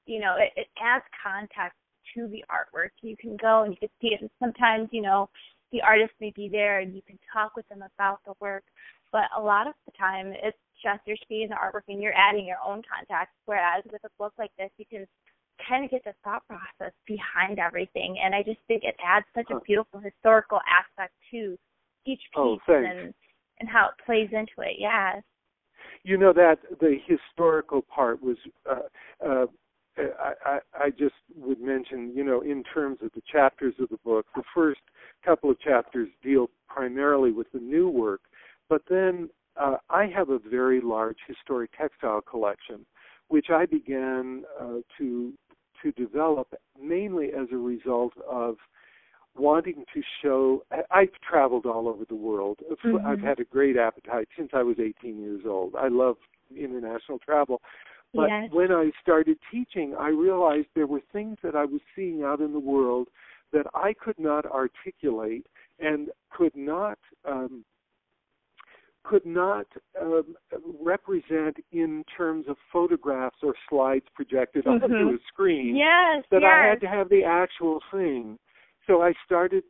you 0.06 0.20
know, 0.20 0.36
it, 0.40 0.54
it 0.56 0.68
adds 0.82 1.04
context 1.22 1.78
to 2.16 2.28
the 2.28 2.44
artwork. 2.48 2.92
You 3.02 3.18
can 3.18 3.36
go 3.36 3.64
and 3.64 3.74
you 3.74 3.78
can 3.78 3.90
see 4.00 4.16
it, 4.16 4.22
and 4.22 4.30
sometimes, 4.40 4.88
you 4.92 5.02
know, 5.02 5.30
the 5.72 5.82
artist 5.82 6.14
may 6.22 6.32
be 6.36 6.48
there, 6.48 6.80
and 6.80 6.96
you 6.96 7.02
can 7.06 7.20
talk 7.34 7.56
with 7.56 7.68
them 7.68 7.84
about 7.96 8.20
the 8.26 8.34
work, 8.40 8.64
but 9.12 9.24
a 9.38 9.42
lot 9.42 9.68
of 9.68 9.74
the 9.86 9.92
time, 9.98 10.34
it's 10.42 10.58
just 10.82 11.02
you're 11.06 11.18
seeing 11.28 11.50
the 11.50 11.56
artwork 11.56 11.84
and 11.90 12.02
you're 12.02 12.16
adding 12.16 12.46
your 12.46 12.58
own 12.66 12.82
context. 12.88 13.36
Whereas 13.46 13.84
with 13.92 14.04
a 14.06 14.10
book 14.18 14.34
like 14.40 14.52
this, 14.58 14.72
you 14.78 14.86
can 14.90 15.06
kind 15.68 15.84
of 15.84 15.92
get 15.92 16.04
the 16.06 16.14
thought 16.24 16.44
process 16.48 16.94
behind 17.06 17.60
everything, 17.60 18.20
and 18.24 18.34
I 18.34 18.42
just 18.42 18.60
think 18.70 18.84
it 18.84 18.96
adds 19.06 19.26
such 19.36 19.52
a 19.52 19.60
beautiful 19.60 20.00
historical 20.00 20.62
aspect 20.64 21.14
to 21.32 21.58
each 22.06 22.22
oh, 22.38 22.56
piece 22.56 22.64
Oh, 22.68 22.82
thanks. 22.82 22.90
and 22.90 23.14
and 23.62 23.70
how 23.70 23.86
it 23.86 24.06
plays 24.06 24.30
into 24.32 24.60
it. 24.60 24.76
Yeah. 24.78 25.22
you 26.04 26.18
know 26.18 26.34
that 26.34 26.58
the 26.80 26.98
historical 27.06 27.82
part 27.82 28.22
was 28.22 28.38
uh, 28.70 28.88
uh, 29.26 29.46
I, 29.98 30.34
I, 30.46 30.60
I 30.86 30.90
just 30.90 31.16
would 31.36 31.60
mention, 31.60 32.14
you 32.16 32.24
know, 32.24 32.42
in 32.42 32.64
terms 32.64 33.00
of 33.04 33.12
the 33.14 33.22
chapters 33.32 33.76
of 33.80 33.90
the 33.90 33.98
book, 34.06 34.26
the 34.36 34.44
first 34.56 34.80
couple 35.24 35.52
of 35.52 35.60
chapters 35.60 36.10
deal 36.24 36.50
primarily 36.68 37.32
with 37.32 37.52
the 37.52 37.60
new 37.60 37.90
work, 37.90 38.22
but 38.70 38.82
then 38.90 39.30
uh, 39.60 39.78
I 39.90 40.06
have 40.08 40.30
a 40.30 40.40
very 40.40 40.80
large 40.82 41.18
historic 41.28 41.72
textile 41.78 42.22
collection, 42.22 42.86
which 43.28 43.48
I 43.50 43.66
began 43.66 44.44
uh, 44.60 44.78
to 44.98 45.34
to 45.84 45.92
develop 45.94 46.54
mainly 46.80 47.30
as 47.30 47.48
a 47.52 47.58
result 47.58 48.14
of 48.30 48.58
wanting 49.36 49.86
to 49.94 50.02
show. 50.22 50.64
I've 50.92 51.12
traveled 51.28 51.66
all 51.66 51.88
over 51.88 52.06
the 52.06 52.16
world. 52.16 52.60
Mm-hmm. 52.70 53.06
I've 53.06 53.22
had 53.22 53.40
a 53.40 53.46
great 53.46 53.78
appetite 53.78 54.28
since 54.38 54.50
I 54.54 54.64
was 54.64 54.78
18 54.80 55.20
years 55.20 55.42
old. 55.46 55.76
I 55.76 55.88
love 55.88 56.18
international 56.56 57.20
travel. 57.20 57.62
But 58.14 58.28
Yes. 58.28 58.52
when 58.52 58.72
I 58.74 58.92
started 59.02 59.38
teaching, 59.50 59.96
I 59.98 60.10
realized 60.10 60.68
there 60.76 60.88
were 60.88 61.00
things 61.14 61.38
that 61.44 61.56
I 61.56 61.64
was 61.64 61.80
seeing 61.96 62.24
out 62.24 62.42
in 62.42 62.52
the 62.52 62.60
world 62.60 63.08
that 63.52 63.68
I 63.74 63.94
could 63.94 64.20
not 64.20 64.46
articulate 64.46 65.48
and 65.80 66.10
could 66.30 66.56
not 66.56 67.00
um, 67.26 67.64
could 69.04 69.26
not 69.26 69.66
um, 70.00 70.36
represent 70.80 71.58
in 71.72 72.04
terms 72.16 72.46
of 72.48 72.56
photographs 72.72 73.38
or 73.42 73.56
slides 73.68 74.06
projected 74.14 74.68
onto 74.68 74.88
Mhm. 74.88 75.16
a 75.16 75.20
screen 75.24 75.76
Yes. 75.76 76.24
that 76.30 76.44
yes. 76.44 76.52
I 76.52 76.66
had 76.68 76.82
to 76.82 76.88
have 76.88 77.10
the 77.10 77.24
actual 77.24 77.82
thing. 77.92 78.38
So 78.88 79.02
I 79.02 79.14
started 79.26 79.64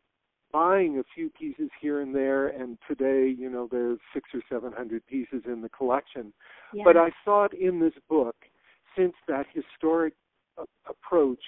buying 0.51 0.99
a 0.99 1.03
few 1.15 1.29
pieces 1.29 1.69
here 1.81 2.01
and 2.01 2.13
there, 2.13 2.47
and 2.47 2.77
today, 2.87 3.33
you 3.37 3.49
know, 3.49 3.67
there's 3.71 3.99
six 4.13 4.29
or 4.33 4.41
seven 4.49 4.71
hundred 4.71 5.05
pieces 5.07 5.43
in 5.45 5.61
the 5.61 5.69
collection. 5.69 6.33
yes. 6.73 6.83
But 6.85 6.97
I 6.97 7.09
thought 7.23 7.53
in 7.53 7.79
this 7.79 7.93
book, 8.09 8.35
since 8.97 9.13
that 9.27 9.45
historic 9.53 10.13
uh, 10.57 10.65
approach 10.89 11.39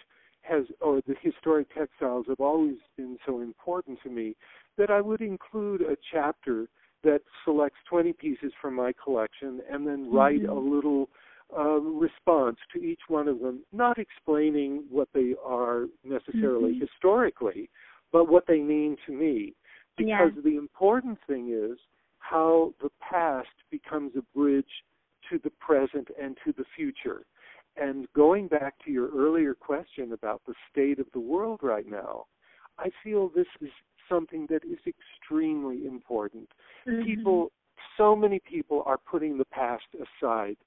has, 0.41 0.63
or 0.81 1.01
the 1.07 1.15
historic 1.21 1.73
textiles 1.73 2.25
have 2.27 2.39
always 2.39 2.77
been 2.97 3.17
so 3.25 3.41
important 3.41 3.99
to 4.03 4.09
me, 4.09 4.35
that 4.77 4.89
I 4.89 5.01
would 5.01 5.21
include 5.21 5.81
a 5.81 5.95
chapter 6.11 6.67
that 7.03 7.21
selects 7.43 7.79
20 7.89 8.13
pieces 8.13 8.53
from 8.61 8.75
my 8.75 8.93
collection 9.03 9.61
and 9.69 9.85
then 9.85 10.09
write 10.11 10.43
Mhm. 10.43 10.49
a 10.49 10.53
little 10.53 11.09
uh, 11.57 11.79
response 11.79 12.57
to 12.73 12.83
each 12.83 13.01
one 13.07 13.27
of 13.27 13.39
them, 13.39 13.63
not 13.71 13.97
explaining 13.97 14.83
what 14.89 15.09
they 15.13 15.35
are 15.43 15.87
necessarily 16.03 16.73
Mhm. 16.73 16.81
historically, 16.81 17.69
but 18.11 18.25
what 18.25 18.45
they 18.45 18.59
mean 18.59 18.97
to 19.05 19.11
me. 19.11 19.55
Yeah. 19.97 20.25
Because 20.25 20.43
the 20.43 20.57
important 20.57 21.19
thing 21.27 21.49
is 21.49 21.79
how 22.19 22.73
the 22.79 22.89
past 22.99 23.53
becomes 23.69 24.15
a 24.15 24.21
bridge 24.35 24.83
to 25.29 25.37
the 25.39 25.51
present 25.51 26.09
and 26.19 26.37
to 26.43 26.51
the 26.53 26.65
future. 26.75 27.25
And 27.75 28.11
going 28.13 28.47
back 28.47 28.77
to 28.85 28.91
your 28.91 29.09
earlier 29.09 29.53
question 29.53 30.13
about 30.13 30.41
the 30.45 30.53
state 30.69 30.99
of 30.99 31.11
the 31.11 31.19
world 31.19 31.61
right 31.63 31.87
now, 31.87 32.25
I 32.77 32.89
feel 33.03 33.29
this 33.29 33.47
is 33.61 33.71
something 34.09 34.45
that 34.47 34.63
is 34.63 34.79
extremely 34.85 35.85
important. 35.85 36.51
Mhm. 36.85 37.03
People, 37.03 37.51
so 37.97 38.15
many 38.15 38.39
people 38.39 38.83
are 38.85 38.97
putting 38.97 39.37
the 39.37 39.45
past 39.45 39.87
aside 39.95 40.57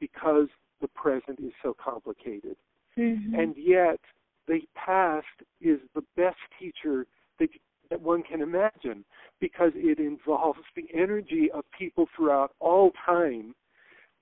because 0.00 0.48
the 0.80 0.88
present 0.88 1.40
is 1.40 1.52
so 1.62 1.74
complicated. 1.74 2.56
Mhm. 2.96 3.38
And 3.38 3.56
yet, 3.56 4.00
the 4.46 4.60
past 4.74 5.42
is 5.60 5.80
the 5.94 6.04
best 6.16 6.38
teacher 6.58 7.06
that, 7.38 7.48
that 7.90 8.00
one 8.00 8.22
can 8.22 8.40
imagine 8.40 9.04
because 9.40 9.72
it 9.74 9.98
involves 9.98 10.60
the 10.76 10.86
energy 10.92 11.50
of 11.50 11.64
people 11.70 12.08
throughout 12.14 12.54
all 12.60 12.92
time 13.04 13.54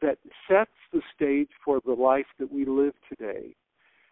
that 0.01 0.18
sets 0.49 0.70
the 0.93 1.03
stage 1.14 1.51
for 1.64 1.81
the 1.85 1.93
life 1.93 2.27
that 2.39 2.51
we 2.51 2.64
live 2.64 2.95
today. 3.09 3.55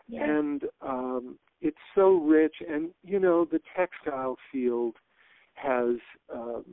Yes. 0.08 0.22
And 0.28 0.64
um, 0.80 1.38
it's 1.60 1.76
so 1.94 2.16
rich. 2.16 2.56
And, 2.68 2.90
you 3.02 3.18
know, 3.18 3.44
the 3.44 3.60
textile 3.76 4.36
field 4.50 4.96
has. 5.54 5.96
Um, 6.32 6.64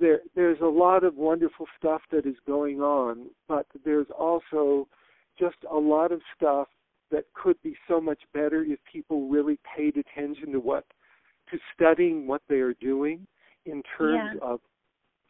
there, 0.00 0.20
there's 0.34 0.60
a 0.60 0.66
lot 0.66 1.04
of 1.04 1.16
wonderful 1.16 1.66
stuff 1.78 2.02
that 2.10 2.26
is 2.26 2.36
going 2.46 2.80
on, 2.80 3.28
but 3.48 3.66
there's 3.84 4.06
also 4.18 4.88
just 5.38 5.56
a 5.70 5.76
lot 5.76 6.12
of 6.12 6.20
stuff 6.36 6.68
that 7.10 7.24
could 7.34 7.60
be 7.62 7.76
so 7.86 8.00
much 8.00 8.20
better 8.34 8.64
if 8.64 8.78
people 8.90 9.28
really 9.28 9.58
paid 9.76 9.96
attention 9.96 10.52
to 10.52 10.60
what 10.60 10.84
to 11.50 11.58
studying 11.72 12.26
what 12.26 12.42
they 12.48 12.56
are 12.56 12.74
doing 12.74 13.26
in 13.66 13.82
terms 13.96 14.32
Yeah. 14.34 14.40
of 14.42 14.60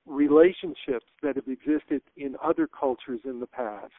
relationships 0.06 1.06
that 1.22 1.36
have 1.36 1.48
existed 1.48 2.00
in 2.16 2.36
other 2.42 2.66
cultures 2.66 3.20
in 3.24 3.40
the 3.40 3.46
past. 3.46 3.92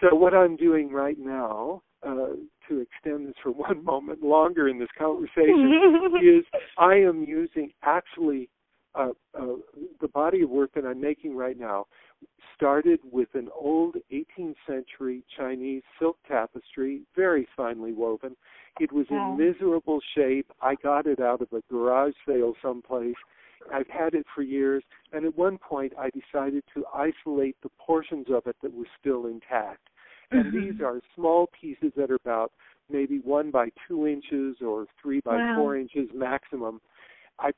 So 0.00 0.14
what 0.14 0.34
I'm 0.34 0.56
doing 0.56 0.92
right 0.92 1.18
now, 1.18 1.82
uh, 2.02 2.36
to 2.68 2.80
extend 2.80 3.26
this 3.26 3.34
for 3.42 3.50
one 3.52 3.82
moment 3.82 4.22
longer 4.22 4.68
in 4.68 4.78
this 4.78 4.90
conversation, 4.96 5.72
is 6.22 6.44
I 6.78 6.94
am 6.96 7.24
using 7.24 7.72
actually 7.82 8.50
uh, 8.94 9.10
uh, 9.38 9.56
the 10.00 10.08
body 10.08 10.42
of 10.42 10.50
work 10.50 10.72
that 10.74 10.84
I'm 10.84 11.00
making 11.00 11.36
right 11.36 11.58
now 11.58 11.86
started 12.54 13.00
with 13.10 13.28
an 13.34 13.48
old 13.54 13.96
18th 14.12 14.54
century 14.66 15.24
Chinese 15.36 15.82
silk 15.98 16.16
tapestry, 16.28 17.02
very 17.16 17.46
finely 17.56 17.92
woven. 17.92 18.36
It 18.80 18.92
was 18.92 19.06
Wow. 19.10 19.32
in 19.32 19.38
miserable 19.38 20.00
shape. 20.14 20.50
I 20.62 20.74
got 20.76 21.06
it 21.06 21.20
out 21.20 21.42
of 21.42 21.52
a 21.52 21.62
garage 21.70 22.14
sale 22.26 22.54
someplace. 22.62 23.14
I've 23.72 23.88
had 23.88 24.14
it 24.14 24.26
for 24.34 24.42
years, 24.42 24.84
and 25.12 25.24
at 25.24 25.36
one 25.36 25.58
point 25.58 25.92
I 25.98 26.10
decided 26.10 26.62
to 26.74 26.84
isolate 26.94 27.56
the 27.62 27.70
portions 27.78 28.26
of 28.30 28.46
it 28.46 28.56
that 28.62 28.72
were 28.72 28.86
still 29.00 29.26
intact. 29.26 29.88
And 30.30 30.52
Mhm. 30.52 30.52
these 30.52 30.80
are 30.80 31.00
small 31.14 31.48
pieces 31.58 31.92
that 31.96 32.10
are 32.10 32.16
about 32.16 32.52
maybe 32.90 33.18
one 33.20 33.50
by 33.50 33.70
two 33.88 34.06
inches 34.06 34.56
or 34.60 34.86
three 35.00 35.20
by 35.20 35.38
Wow. 35.38 35.54
four 35.54 35.76
inches 35.76 36.08
maximum. 36.14 36.80
I 37.38 37.52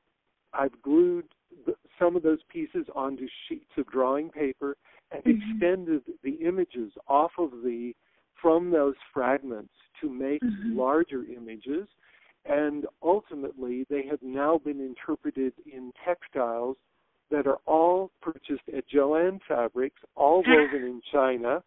I've 0.58 0.80
glued 0.82 1.26
the, 1.66 1.74
some 1.98 2.16
of 2.16 2.22
those 2.22 2.42
pieces 2.48 2.86
onto 2.94 3.26
sheets 3.48 3.70
of 3.76 3.86
drawing 3.88 4.30
paper 4.30 4.76
and 5.10 5.22
Mhm. 5.24 5.52
extended 5.52 6.02
the 6.22 6.34
images 6.34 6.92
off 7.08 7.32
of 7.38 7.62
the 7.62 7.94
from 8.34 8.70
those 8.70 8.96
fragments 9.12 9.72
to 10.00 10.10
make 10.10 10.42
Mhm. 10.42 10.76
larger 10.76 11.24
images 11.24 11.88
and 12.48 12.86
ultimately 13.02 13.84
they 13.84 14.02
have 14.02 14.22
now 14.22 14.58
been 14.58 14.80
interpreted 14.80 15.52
in 15.66 15.92
textiles 16.04 16.76
that 17.30 17.46
are 17.46 17.58
all 17.66 18.10
purchased 18.20 18.68
at 18.74 18.86
Jo-Ann 18.86 19.40
Fabrics, 19.48 20.00
all 20.14 20.42
woven 20.72 20.84
in 20.84 21.00
China, 21.10 21.62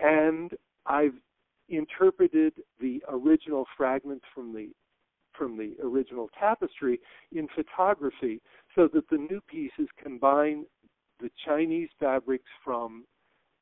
and 0.00 0.56
I've 0.86 1.14
interpreted 1.68 2.52
the 2.78 3.02
original 3.08 3.66
fragments 3.76 4.24
from 4.34 4.52
the 4.52 4.70
from 5.36 5.56
the 5.56 5.74
original 5.82 6.28
tapestry 6.38 7.00
in 7.32 7.48
photography 7.54 8.40
so 8.74 8.88
that 8.92 9.08
the 9.10 9.18
new 9.18 9.40
pieces 9.48 9.88
combine 10.02 10.64
the 11.20 11.30
Chinese 11.46 11.88
fabrics 11.98 12.48
from 12.64 13.04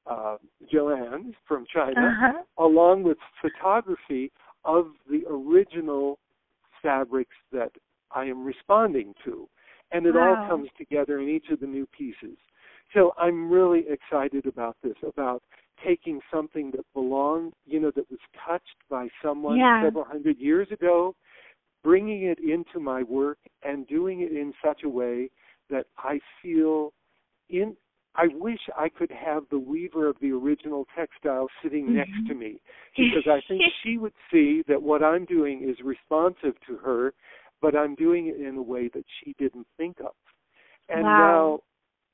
uh, 0.06 0.36
Jo-Ann 0.70 1.34
from 1.46 1.64
China 1.72 2.08
Uh-huh. 2.08 2.42
along 2.58 3.02
with 3.02 3.18
photography 3.40 4.32
of 4.64 4.88
the 5.10 5.22
original 5.28 6.18
fabrics 6.82 7.36
that 7.52 7.72
I 8.10 8.24
am 8.24 8.44
responding 8.44 9.14
to. 9.24 9.48
And 9.92 10.06
it 10.06 10.16
all 10.16 10.36
comes 10.46 10.68
together 10.78 11.20
in 11.20 11.28
each 11.28 11.46
of 11.50 11.60
the 11.60 11.66
new 11.66 11.86
pieces. 11.86 12.36
So 12.94 13.12
I'm 13.18 13.50
really 13.50 13.84
excited 13.88 14.46
about 14.46 14.76
this, 14.82 14.96
about 15.02 15.42
taking 15.84 16.20
something 16.32 16.70
that 16.72 16.84
belonged, 16.92 17.52
you 17.66 17.80
know, 17.80 17.90
that 17.96 18.10
was 18.10 18.20
touched 18.46 18.76
by 18.88 19.08
someone 19.22 19.58
Yeah. 19.58 19.82
several 19.82 20.04
hundred 20.04 20.38
years 20.38 20.68
ago, 20.70 21.14
bringing 21.82 22.24
it 22.24 22.38
into 22.38 22.80
my 22.80 23.02
work 23.02 23.38
and 23.62 23.86
doing 23.86 24.20
it 24.20 24.32
in 24.32 24.52
such 24.64 24.82
a 24.84 24.88
way 24.88 25.30
that 25.70 25.86
I 25.98 26.20
feel 26.42 26.92
in 27.48 27.76
I 28.16 28.26
wish 28.34 28.58
I 28.76 28.88
could 28.88 29.10
have 29.12 29.44
the 29.50 29.58
weaver 29.58 30.08
of 30.08 30.16
the 30.20 30.32
original 30.32 30.84
textile 30.96 31.46
sitting 31.62 31.94
next 31.94 32.10
Mhm. 32.10 32.26
to 32.26 32.34
me 32.34 32.60
because 32.96 33.26
I 33.28 33.40
think 33.42 33.62
she 33.84 33.98
would 33.98 34.14
see 34.32 34.62
that 34.62 34.82
what 34.82 35.02
I'm 35.04 35.24
doing 35.26 35.62
is 35.62 35.80
responsive 35.80 36.58
to 36.66 36.76
her, 36.78 37.14
but 37.60 37.76
I'm 37.76 37.94
doing 37.94 38.26
it 38.26 38.40
in 38.40 38.56
a 38.56 38.62
way 38.62 38.88
that 38.88 39.04
she 39.20 39.34
didn't 39.38 39.66
think 39.76 40.00
of. 40.00 40.14
And 40.88 41.04
Wow. 41.04 41.62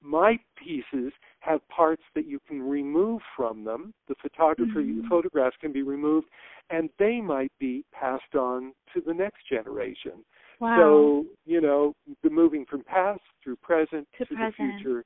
My 0.02 0.38
pieces 0.56 1.12
have 1.40 1.66
parts 1.68 2.02
that 2.14 2.26
you 2.26 2.40
can 2.46 2.62
remove 2.62 3.20
from 3.36 3.64
them. 3.64 3.92
The 4.08 4.14
photography 4.16 4.92
Mhm. 4.92 5.08
photographs 5.08 5.56
can 5.58 5.72
be 5.72 5.82
removed 5.82 6.28
and 6.70 6.90
they 6.98 7.20
might 7.20 7.52
be 7.58 7.84
passed 7.92 8.34
on 8.34 8.74
to 8.92 9.00
the 9.00 9.14
next 9.14 9.46
generation. 9.46 10.24
Wow. 10.58 10.76
So, 10.76 11.26
you 11.44 11.60
know, 11.60 11.94
the 12.22 12.30
moving 12.30 12.64
from 12.66 12.82
past 12.82 13.22
through 13.42 13.56
present 13.56 14.08
To 14.18 14.26
to, 14.26 14.34
present. 14.34 14.56
the 14.56 14.72
future. 14.72 15.04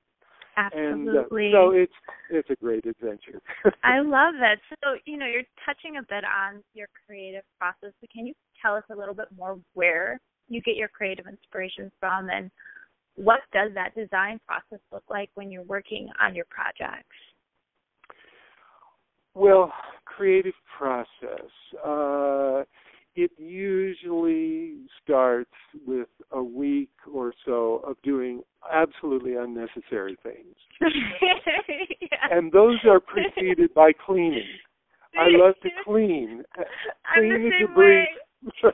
Absolutely. 0.56 1.52
And 1.52 1.54
uh, 1.54 1.58
so 1.58 1.70
it's 1.70 1.92
it's 2.28 2.50
a 2.50 2.56
great 2.56 2.84
adventure. 2.86 3.40
I 3.84 4.00
love 4.00 4.34
that. 4.40 4.58
So, 4.82 4.96
you 5.06 5.16
know, 5.16 5.26
you're 5.26 5.42
touching 5.64 5.96
a 5.96 6.02
bit 6.02 6.24
on 6.24 6.62
your 6.74 6.88
creative 7.06 7.44
process. 7.58 7.92
So 8.00 8.06
can 8.12 8.26
you 8.26 8.34
tell 8.60 8.74
us 8.74 8.84
a 8.90 8.94
little 8.94 9.14
bit 9.14 9.28
more 9.36 9.58
where 9.74 10.20
you 10.48 10.60
get 10.62 10.76
your 10.76 10.88
creative 10.88 11.26
inspiration 11.26 11.90
from 12.00 12.28
and 12.30 12.50
what 13.22 13.40
does 13.52 13.70
that 13.74 13.94
design 13.94 14.40
process 14.46 14.80
look 14.92 15.04
like 15.10 15.28
when 15.34 15.50
you're 15.50 15.62
working 15.64 16.08
on 16.22 16.34
your 16.34 16.46
projects? 16.48 17.04
Well, 19.34 19.72
creative 20.06 20.54
process. 20.78 21.50
Uh, 21.84 22.62
it 23.16 23.30
usually 23.36 24.78
starts 25.02 25.50
with 25.86 26.08
a 26.32 26.42
week 26.42 26.90
or 27.12 27.34
so 27.44 27.82
of 27.86 27.96
doing 28.02 28.42
absolutely 28.72 29.34
unnecessary 29.34 30.16
things. 30.22 30.56
yeah. 30.80 32.08
And 32.30 32.50
those 32.50 32.78
are 32.88 33.00
preceded 33.00 33.74
by 33.74 33.92
cleaning. 34.06 34.48
I 35.18 35.26
love 35.28 35.54
to 35.62 35.68
clean. 35.84 36.42
Clean 37.14 37.50
the 37.50 37.66
debris. 37.66 38.08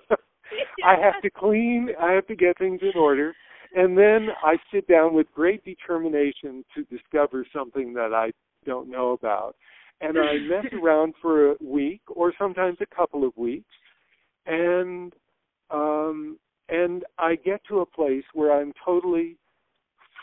I 0.84 0.94
have 1.02 1.20
to 1.22 1.30
clean. 1.30 1.88
I 2.00 2.12
have 2.12 2.26
to 2.28 2.36
get 2.36 2.58
things 2.58 2.80
in 2.82 2.92
order, 2.96 3.34
and 3.74 3.96
then 3.96 4.28
I 4.42 4.56
sit 4.72 4.86
down 4.86 5.14
with 5.14 5.26
great 5.34 5.64
determination 5.64 6.64
to 6.74 6.84
discover 6.84 7.46
something 7.54 7.94
that 7.94 8.12
I 8.12 8.32
don't 8.64 8.90
know 8.90 9.12
about, 9.12 9.56
and 10.00 10.18
I 10.18 10.38
mess 10.48 10.66
around 10.72 11.14
for 11.20 11.52
a 11.52 11.54
week 11.62 12.02
or 12.08 12.32
sometimes 12.38 12.78
a 12.80 12.94
couple 12.94 13.26
of 13.26 13.36
weeks, 13.36 13.70
and 14.46 15.12
um, 15.70 16.38
and 16.68 17.04
I 17.18 17.36
get 17.36 17.60
to 17.68 17.80
a 17.80 17.86
place 17.86 18.24
where 18.34 18.52
I'm 18.52 18.72
totally 18.84 19.36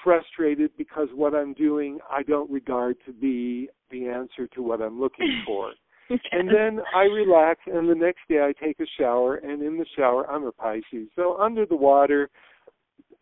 frustrated 0.04 0.72
because 0.78 1.08
what 1.16 1.34
I'm 1.34 1.54
doing 1.54 2.00
I 2.12 2.24
don't 2.24 2.52
regard 2.52 2.98
to 3.06 3.14
be 3.14 3.70
the 3.89 4.08
answer 4.08 4.48
to 4.56 4.62
what 4.62 4.82
I'm 4.82 5.00
looking 5.00 5.44
for. 5.46 5.72
and 6.10 6.50
then 6.50 6.84
I 6.94 7.04
relax, 7.04 7.62
and 7.66 7.89
the 7.89 7.96
next 7.96 8.20
day 8.28 8.39
I 8.39 8.54
take 8.64 8.80
a 8.82 8.86
shower, 9.00 9.36
and 9.36 9.64
in 9.64 9.78
the 9.78 9.86
shower 9.96 10.30
I'm 10.30 10.44
a 10.44 10.52
Pisces, 10.52 11.08
so 11.16 11.38
under 11.39 11.66
the 11.66 11.78
water, 11.78 12.30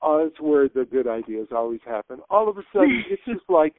it's 0.04 0.40
where 0.40 0.68
the 0.70 0.86
good 0.86 1.08
ideas 1.08 1.48
always 1.52 1.82
happen. 1.86 2.20
All 2.30 2.50
of 2.50 2.58
a 2.58 2.64
sudden, 2.74 3.04
it's 3.10 3.22
just 3.26 3.48
like 3.50 3.76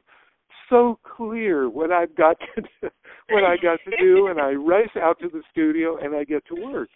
so 0.70 0.98
clear 1.16 1.68
what 1.68 1.90
I've 1.92 2.14
got 2.14 2.36
to 2.54 2.62
do, 2.62 2.88
what 3.30 3.44
I 3.44 3.56
got 3.56 3.78
to 3.84 3.96
do, 3.98 4.28
and 4.28 4.40
I 4.40 4.50
race 4.50 4.94
out 5.00 5.18
to 5.20 5.28
the 5.28 5.42
studio 5.50 5.98
and 6.02 6.14
I 6.14 6.24
get 6.24 6.44
to 6.46 6.54
work. 6.54 6.88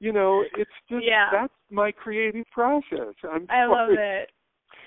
You 0.00 0.12
know, 0.12 0.44
it's 0.56 0.70
just 0.90 1.04
yeah. 1.04 1.28
that's 1.32 1.52
my 1.70 1.90
creative 1.90 2.44
process. 2.52 3.14
I'm 3.24 3.46
I 3.48 3.64
sorry. 3.64 3.70
love 3.70 3.88
it. 3.98 4.30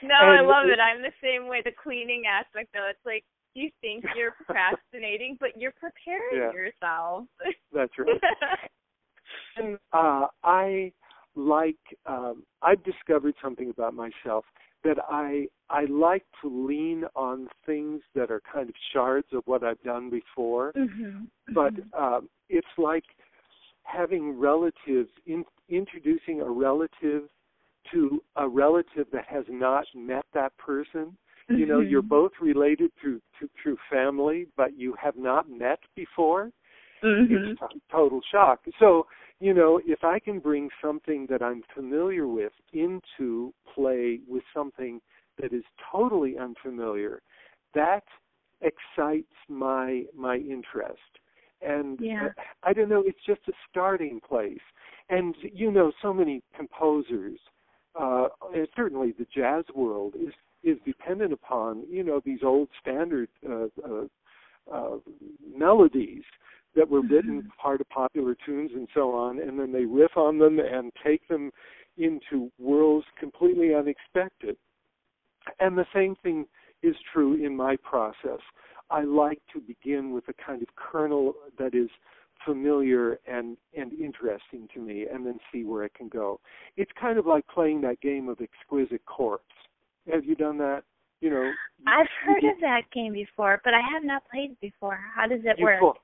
No, 0.04 0.16
And 0.22 0.30
I 0.30 0.42
love 0.42 0.68
it- 0.68 0.74
it. 0.74 0.80
I'm 0.80 1.02
the 1.02 1.14
same 1.24 1.48
way. 1.48 1.62
The 1.64 1.72
cleaning 1.72 2.24
aspect, 2.30 2.70
though, 2.74 2.88
it's 2.90 3.04
like 3.06 3.24
you 3.56 3.72
think 3.82 4.06
you're 4.16 4.32
procrastinating, 4.46 5.38
but 5.40 5.58
you're 5.58 5.74
preparing 5.80 6.38
Yeah. 6.38 6.52
yourself. 6.54 7.26
That's 7.74 7.92
right. 7.98 8.20
And 9.58 9.80
uh, 9.92 10.28
I 10.44 10.92
like 11.38 11.78
um, 12.06 12.44
I've 12.62 12.84
discovered 12.84 13.36
something 13.42 13.70
about 13.70 13.94
myself 13.94 14.46
that 14.84 14.98
I 15.10 15.48
I 15.70 15.86
like 15.86 16.24
to 16.42 16.68
lean 16.68 17.04
on 17.16 17.48
things 17.66 18.02
that 18.16 18.32
are 18.32 18.42
kind 18.52 18.70
of 18.70 18.76
shards 18.94 19.28
of 19.34 19.44
what 19.46 19.64
I've 19.64 19.82
done 19.84 20.10
before, 20.10 20.72
mm-hmm. 20.74 21.26
but 21.54 21.74
um, 21.98 22.30
it's 22.50 22.68
like 22.78 23.04
having 23.84 24.40
relatives 24.40 25.10
in, 25.26 25.44
introducing 25.70 26.42
a 26.42 26.50
relative 26.50 27.24
to 27.92 28.22
a 28.36 28.48
relative 28.48 29.08
that 29.14 29.26
has 29.28 29.46
not 29.50 29.86
met 29.96 30.26
that 30.34 30.58
person. 30.58 31.18
You 31.50 31.66
know, 31.66 31.80
you're 31.80 32.02
both 32.02 32.34
related 32.42 32.92
through 33.00 33.22
to, 33.40 33.50
through 33.62 33.78
family, 33.90 34.48
but 34.58 34.78
you 34.78 34.96
have 35.02 35.16
not 35.16 35.50
met 35.50 35.80
before 35.96 36.52
Mm-hmm. 37.04 37.34
it's 37.34 37.60
t- 37.60 37.82
total 37.92 38.22
shock. 38.32 38.62
So, 38.80 39.08
you 39.40 39.54
know, 39.54 39.80
if 39.86 40.04
I 40.04 40.20
can 40.20 40.40
bring 40.40 40.70
something 40.82 41.28
that 41.30 41.42
I'm 41.42 41.62
familiar 41.74 42.28
with 42.28 42.54
into 42.74 43.54
play 43.74 44.20
with 44.28 44.44
something 44.54 45.00
that 45.40 45.54
is 45.54 45.64
totally 45.92 46.38
unfamiliar, 46.38 47.22
that 47.76 48.04
excites 48.62 49.34
my 49.48 50.06
my 50.16 50.38
interest. 50.38 51.00
And 51.62 52.00
Yeah. 52.02 52.26
uh, 52.26 52.42
I 52.64 52.74
don't 52.74 52.90
know, 52.90 53.04
it's 53.06 53.24
just 53.26 53.42
a 53.48 53.54
starting 53.70 54.20
place. 54.28 54.62
And 55.10 55.36
you 55.42 55.72
know, 55.72 55.92
so 56.02 56.14
many 56.14 56.44
composers, 56.56 57.40
uh, 58.00 58.28
and 58.54 58.68
certainly 58.76 59.14
the 59.18 59.28
jazz 59.34 59.64
world 59.76 60.16
is 60.16 60.34
is 60.64 60.78
dependent 60.86 61.32
upon 61.32 61.84
you 61.90 62.04
know 62.04 62.22
these 62.26 62.40
old 62.44 62.70
standard 62.82 63.30
uh, 63.48 63.68
uh, 63.88 64.06
uh, 64.72 64.98
melodies 65.56 66.24
that 66.76 66.90
were 66.90 67.02
written 67.02 67.42
mm-hmm. 67.42 67.62
part 67.62 67.82
of 67.82 67.90
popular 67.90 68.36
tunes 68.46 68.72
and 68.74 68.88
so 68.94 69.12
on, 69.14 69.40
and 69.40 69.60
then 69.60 69.72
they 69.72 69.86
riff 69.86 70.16
on 70.16 70.38
them 70.38 70.60
and 70.60 70.92
take 71.04 71.28
them 71.28 71.52
into 71.98 72.52
worlds 72.60 73.06
completely 73.20 73.74
unexpected. 73.74 74.56
And 75.60 75.78
the 75.78 75.86
same 75.94 76.16
thing 76.22 76.46
is 76.84 76.96
true 77.12 77.44
in 77.44 77.56
my 77.56 77.76
process. 77.78 78.40
I 78.90 79.04
like 79.04 79.42
to 79.54 79.60
begin 79.60 80.14
with 80.14 80.26
a 80.30 80.34
kind 80.46 80.62
of 80.62 80.68
kernel 80.76 81.34
that 81.58 81.74
is 81.74 81.90
familiar 82.46 83.20
and 83.28 83.58
and 83.76 83.92
interesting 83.94 84.68
to 84.74 84.80
me 84.80 85.06
and 85.12 85.26
then 85.26 85.40
see 85.52 85.64
where 85.64 85.84
it 85.84 85.94
can 85.94 86.08
go. 86.08 86.40
It's 86.76 86.92
kind 87.00 87.18
of 87.18 87.26
like 87.26 87.46
playing 87.48 87.82
that 87.82 88.00
game 88.02 88.30
of 88.30 88.40
exquisite 88.40 89.04
corpse. 89.06 89.44
Have 90.12 90.24
you 90.24 90.36
done 90.36 90.58
that? 90.60 90.84
You 91.20 91.32
know, 91.32 91.52
I've 91.88 92.06
you 92.06 92.34
heard 92.34 92.42
do- 92.42 92.50
of 92.50 92.60
that 92.62 92.82
game 92.94 93.14
before, 93.14 93.60
but 93.64 93.74
I 93.74 93.82
have 93.94 94.04
not 94.04 94.24
played 94.32 94.52
it 94.52 94.62
before. 94.62 95.00
How 95.16 95.28
does 95.28 95.40
it 95.44 95.60
work? 95.60 95.80
Fold, 95.80 95.98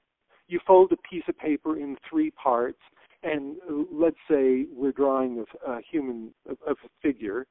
you 0.47 0.59
fold 0.67 0.91
a 0.91 0.97
piece 1.09 1.23
of 1.27 1.37
paper 1.37 1.77
in 1.77 1.97
three 2.09 2.31
parts, 2.31 2.79
and 3.23 3.55
uh, 3.69 3.83
let's 3.91 4.17
say 4.29 4.65
we're 4.71 4.91
drawing 4.91 5.43
a, 5.65 5.71
a 5.71 5.81
human, 5.89 6.33
a, 6.49 6.71
a 6.71 6.75
figure. 7.01 7.45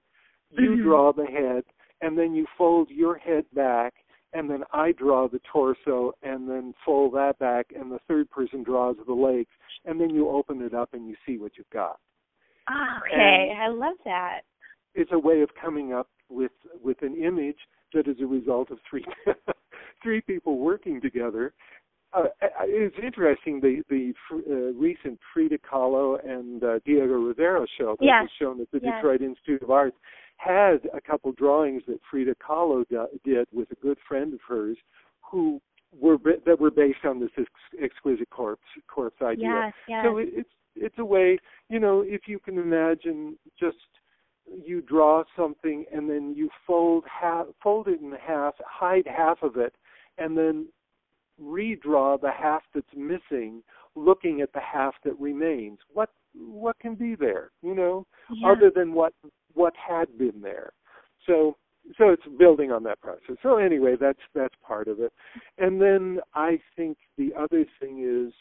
You 0.51 0.71
Mhm. 0.77 0.83
draw 0.83 1.13
the 1.13 1.27
head, 1.27 1.65
and 2.03 2.17
then 2.19 2.35
you 2.35 2.47
fold 2.59 2.91
your 2.91 3.17
head 3.17 3.47
back, 3.55 3.95
and 4.35 4.49
then 4.51 4.65
I 4.73 4.93
draw 4.93 5.29
the 5.29 5.41
torso, 5.41 6.13
and 6.23 6.49
then 6.49 6.75
fold 6.85 7.15
that 7.15 7.39
back, 7.39 7.73
and 7.75 7.91
the 7.91 7.99
third 8.09 8.29
person 8.31 8.63
draws 8.63 8.97
the 9.07 9.13
legs, 9.15 9.51
and 9.85 10.01
then 10.01 10.11
you 10.11 10.29
open 10.29 10.61
it 10.63 10.75
up 10.75 10.93
and 10.95 11.09
you 11.09 11.17
see 11.27 11.39
what 11.39 11.53
you've 11.57 11.71
got. 11.71 11.99
Ah, 12.69 13.01
okay, 13.01 13.49
And- 13.51 13.61
I 13.63 13.69
love 13.69 13.97
that. 14.05 14.43
It's 14.95 15.13
a 15.13 15.19
way 15.19 15.41
of 15.41 15.49
coming 15.55 15.95
up 15.95 16.09
with 16.29 16.53
with 16.83 17.01
an 17.03 17.17
image 17.17 17.59
that 17.95 18.07
is 18.07 18.21
a 18.21 18.27
result 18.27 18.71
of 18.71 18.79
three 18.89 19.05
three 20.03 20.21
people 20.21 20.59
working 20.59 21.01
together. 21.01 21.55
Uh, 22.15 22.25
it's 22.65 22.97
interesting 23.03 23.61
the 23.61 23.83
the 23.89 24.13
uh, 24.33 24.79
recent 24.79 25.19
Frida 25.33 25.59
Kahlo 25.59 26.19
and 26.29 26.63
uh, 26.63 26.79
Diego 26.85 27.15
Rivera 27.15 27.67
show 27.79 27.97
that 27.99 28.05
Yes. 28.05 28.23
was 28.23 28.31
shown 28.39 28.61
at 28.61 28.71
the 28.71 28.81
Yes. 28.83 28.97
Detroit 28.97 29.23
Institute 29.23 29.63
of 29.63 29.71
Arts 29.71 29.97
had 30.37 30.81
a 30.93 31.01
couple 31.01 31.33
drawings 31.33 31.83
that 31.87 32.01
Frida 32.11 32.35
Kahlo 32.35 32.87
do, 32.89 33.07
did 33.25 33.47
with 33.53 33.71
a 33.71 33.77
good 33.77 33.99
friend 34.07 34.35
of 34.35 34.41
hers 34.47 34.77
who 35.23 35.61
were 35.99 36.19
that 36.47 36.61
were 36.61 36.71
based 36.71 37.05
on 37.05 37.21
this 37.21 37.31
ex- 37.39 37.83
exquisite 37.83 38.31
corpse 38.31 38.63
corpse 38.89 39.23
idea. 39.23 39.63
Yes, 39.65 39.73
yes. 39.89 40.05
So 40.05 40.19
it, 40.19 40.29
it's 40.33 40.51
it's 40.75 40.99
a 40.99 41.05
way, 41.05 41.39
you 41.69 41.79
know, 41.79 42.03
if 42.07 42.23
you 42.27 42.39
can 42.39 42.59
imagine 42.59 43.39
just 43.59 43.77
you 44.47 44.83
draw 44.83 45.23
something 45.37 45.85
and 45.93 46.11
then 46.11 46.35
you 46.37 46.51
fold 46.67 47.05
half 47.07 47.47
fold 47.63 47.89
it 47.89 48.01
in 48.01 48.13
half, 48.13 48.55
hide 48.67 49.07
half 49.07 49.43
of 49.43 49.57
it, 49.57 49.75
and 50.19 50.37
then 50.37 50.67
redraw 51.41 52.21
the 52.21 52.31
half 52.31 52.63
that's 52.75 52.87
missing, 52.97 53.63
looking 53.95 54.41
at 54.41 54.53
the 54.53 54.61
half 54.61 54.95
that 55.05 55.19
remains. 55.19 55.79
What 55.93 56.11
what 56.35 56.79
can 56.79 56.95
be 56.95 57.15
there, 57.15 57.51
you 57.63 57.75
know, 57.75 58.07
yeah. 58.35 58.53
other 58.53 58.71
than 58.75 58.93
what 58.93 59.13
what 59.55 59.75
had 59.77 60.17
been 60.19 60.41
there. 60.41 60.73
So 61.27 61.57
so 61.99 62.11
it's 62.11 62.23
building 62.39 62.71
on 62.71 62.83
that 62.85 63.01
process. 63.01 63.37
So 63.43 63.59
anyway, 63.59 63.97
that's 64.01 64.21
that's 64.35 64.55
part 64.67 64.89
of 64.89 65.01
it. 65.01 65.13
And 65.59 65.81
then 65.81 66.21
I 66.35 66.61
think 66.77 66.99
the 67.19 67.33
other 67.39 67.65
thing 67.81 68.05
is 68.29 68.33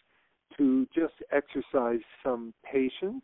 to 0.58 0.88
just 0.94 1.14
exercise 1.32 2.02
some 2.24 2.54
patience 2.64 3.24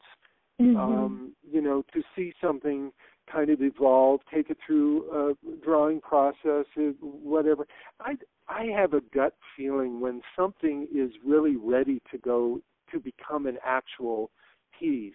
Mhm. 0.60 0.76
um, 0.76 1.36
you 1.50 1.62
know, 1.62 1.84
to 1.94 2.04
see 2.16 2.34
something 2.42 2.92
kind 3.32 3.50
of 3.50 3.62
evolve, 3.62 4.22
take 4.34 4.50
it 4.50 4.58
through 4.66 5.12
a 5.12 5.56
drawing 5.64 6.02
process, 6.02 6.66
whatever. 7.02 7.68
I 8.00 8.18
I 8.48 8.66
have 8.66 8.94
a 8.94 9.02
gut 9.14 9.36
feeling 9.56 10.00
when 10.00 10.22
something 10.36 10.88
is 10.94 11.12
really 11.26 11.58
ready 11.58 12.02
to 12.12 12.18
go 12.18 12.62
to 12.92 13.00
become 13.00 13.46
an 13.46 13.58
actual 13.66 14.32
piece. 14.78 15.14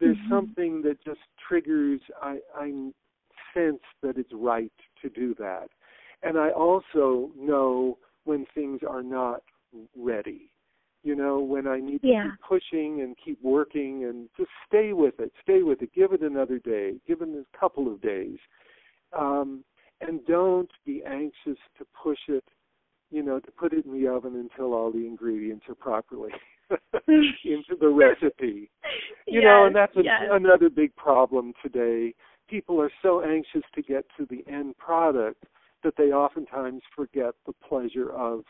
There's 0.00 0.18
Mhm. 0.18 0.28
something 0.28 0.82
that 0.82 1.00
just 1.02 1.20
triggers. 1.38 2.00
I 2.20 2.40
I 2.54 2.92
sense 3.54 3.82
that 4.02 4.18
it's 4.18 4.32
right 4.32 4.72
to 5.02 5.08
do 5.08 5.34
that, 5.34 5.70
and 6.22 6.38
I 6.38 6.50
also 6.50 7.32
know 7.36 7.98
when 8.24 8.44
things 8.46 8.82
are 8.82 9.02
not 9.02 9.42
ready 9.94 10.50
you 11.06 11.14
know, 11.14 11.38
when 11.38 11.68
I 11.68 11.78
need 11.78 12.02
to 12.02 12.08
keep 12.08 12.40
pushing 12.48 13.00
and 13.02 13.16
keep 13.24 13.40
working 13.40 14.06
and 14.06 14.28
just 14.36 14.50
stay 14.66 14.92
with 14.92 15.14
it, 15.20 15.30
stay 15.40 15.62
with 15.62 15.80
it, 15.80 15.94
give 15.94 16.12
it 16.12 16.20
another 16.20 16.58
day, 16.58 16.94
give 17.06 17.22
it 17.22 17.28
a 17.28 17.58
couple 17.58 17.86
of 17.86 18.02
days. 18.02 18.38
Um, 19.16 19.62
and 20.00 20.26
don't 20.26 20.68
be 20.84 21.04
anxious 21.06 21.58
to 21.78 21.86
push 22.02 22.18
it, 22.26 22.42
you 23.12 23.22
know, 23.22 23.38
to 23.38 23.50
put 23.52 23.72
it 23.72 23.86
in 23.86 23.92
the 23.92 24.08
oven 24.08 24.34
until 24.34 24.74
all 24.74 24.90
the 24.90 25.06
ingredients 25.06 25.64
are 25.68 25.76
properly 25.76 26.32
into 27.08 27.76
the 27.80 27.88
recipe. 27.88 28.68
You 29.28 29.42
know, 29.42 29.66
and 29.66 29.76
that's 29.76 29.94
a, 29.96 30.02
yes. 30.02 30.22
another 30.32 30.68
big 30.68 30.94
problem 30.96 31.52
today. 31.62 32.14
People 32.50 32.80
are 32.80 32.90
so 33.00 33.22
anxious 33.22 33.62
to 33.76 33.82
get 33.82 34.04
to 34.18 34.26
the 34.28 34.44
end 34.52 34.76
product 34.76 35.44
that 35.84 35.94
they 35.96 36.10
oftentimes 36.10 36.82
forget 36.96 37.34
the 37.46 37.52
pleasure 37.68 38.10
of 38.10 38.42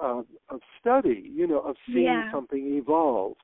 of, 0.00 0.26
of 0.48 0.60
study, 0.80 1.30
you 1.32 1.46
know, 1.46 1.60
of 1.60 1.76
seeing 1.92 2.04
Yeah. 2.04 2.30
something 2.30 2.74
evolve. 2.76 3.36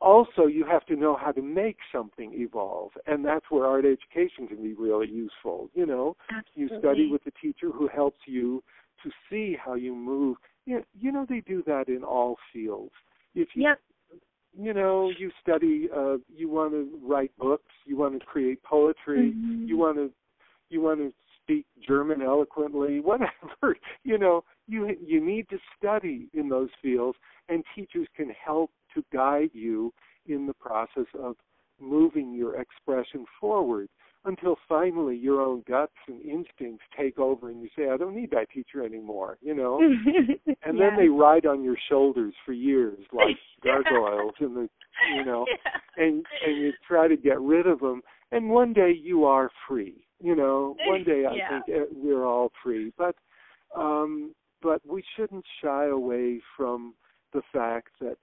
Also, 0.00 0.46
you 0.46 0.64
have 0.64 0.86
to 0.86 0.96
know 0.96 1.14
how 1.14 1.30
to 1.30 1.42
make 1.42 1.76
something 1.92 2.32
evolve, 2.34 2.90
and 3.06 3.22
that's 3.22 3.44
where 3.50 3.66
art 3.66 3.84
education 3.84 4.48
can 4.48 4.62
be 4.62 4.72
really 4.72 5.08
useful. 5.08 5.68
You 5.74 5.84
know, 5.84 6.16
you 6.54 6.68
study 6.78 7.10
with 7.10 7.20
a 7.26 7.30
teacher 7.32 7.70
who 7.70 7.86
helps 7.86 8.20
you 8.26 8.62
to 9.02 9.10
see 9.28 9.56
how 9.62 9.74
you 9.74 9.94
move. 9.94 10.38
You 10.64 10.76
know, 10.76 10.84
you 10.98 11.12
know 11.12 11.26
they 11.28 11.40
do 11.40 11.62
that 11.66 11.88
in 11.88 12.02
all 12.02 12.36
fields. 12.50 12.92
If 13.34 13.48
you 13.54 13.64
Yep. 13.64 13.80
you 14.52 14.74
know, 14.74 15.12
you 15.16 15.30
study, 15.40 15.88
uh, 15.94 16.16
you 16.28 16.48
want 16.48 16.72
to 16.72 16.98
write 17.02 17.36
books, 17.38 17.72
you 17.84 17.96
want 17.96 18.18
to 18.18 18.26
create 18.26 18.62
poetry, 18.62 19.32
Mhm. 19.32 19.68
you 19.68 19.76
want 19.76 19.96
to, 19.96 20.12
you 20.70 20.80
want 20.80 20.98
to 20.98 21.12
speak 21.36 21.66
German 21.80 22.20
eloquently, 22.22 23.00
whatever. 23.00 23.76
You 24.02 24.18
know, 24.18 24.44
you 24.70 24.96
you 25.04 25.24
need 25.24 25.48
to 25.50 25.58
study 25.76 26.28
in 26.32 26.48
those 26.48 26.70
fields, 26.80 27.18
and 27.48 27.64
teachers 27.74 28.06
can 28.16 28.30
help 28.44 28.70
to 28.94 29.04
guide 29.12 29.50
you 29.52 29.92
in 30.26 30.46
the 30.46 30.54
process 30.54 31.06
of 31.18 31.36
moving 31.80 32.32
your 32.34 32.60
expression 32.60 33.24
forward 33.40 33.88
until 34.24 34.56
finally 34.68 35.16
your 35.16 35.40
own 35.40 35.62
guts 35.66 35.94
and 36.08 36.20
instincts 36.22 36.84
take 36.98 37.18
over 37.18 37.48
and 37.48 37.62
you 37.62 37.68
say, 37.76 37.88
I 37.88 37.96
don't 37.96 38.14
need 38.14 38.30
that 38.32 38.50
teacher 38.50 38.84
anymore, 38.84 39.38
you 39.40 39.54
know? 39.54 39.80
And 40.62 40.78
yeah. 40.78 40.90
then 40.90 40.96
they 40.98 41.08
ride 41.08 41.46
on 41.46 41.64
your 41.64 41.76
shoulders 41.88 42.34
for 42.44 42.52
years 42.52 42.98
like 43.12 43.36
gargoyles 43.62 44.34
in 44.40 44.54
the 44.54 44.68
you 45.16 45.24
know 45.24 45.46
Yeah. 45.48 46.04
and 46.04 46.24
and 46.46 46.58
you 46.58 46.72
try 46.86 47.08
to 47.08 47.16
get 47.16 47.40
rid 47.40 47.66
of 47.66 47.80
them 47.80 48.02
and 48.32 48.50
one 48.50 48.72
day 48.72 48.92
you 48.92 49.24
are 49.24 49.50
free 49.66 50.04
you 50.22 50.36
know 50.36 50.76
one 50.86 51.02
day 51.04 51.24
i 51.26 51.36
Yeah. 51.36 51.60
think 51.62 51.68
eh, 51.68 51.84
we're 51.92 52.24
all 52.24 52.52
free 52.62 52.92
but 52.98 53.16
um 53.76 54.34
but 54.62 54.80
we 54.86 55.02
shouldn't 55.16 55.44
shy 55.62 55.86
away 55.86 56.40
from 56.56 56.94
the 57.32 57.42
fact 57.52 57.88
that 58.00 58.18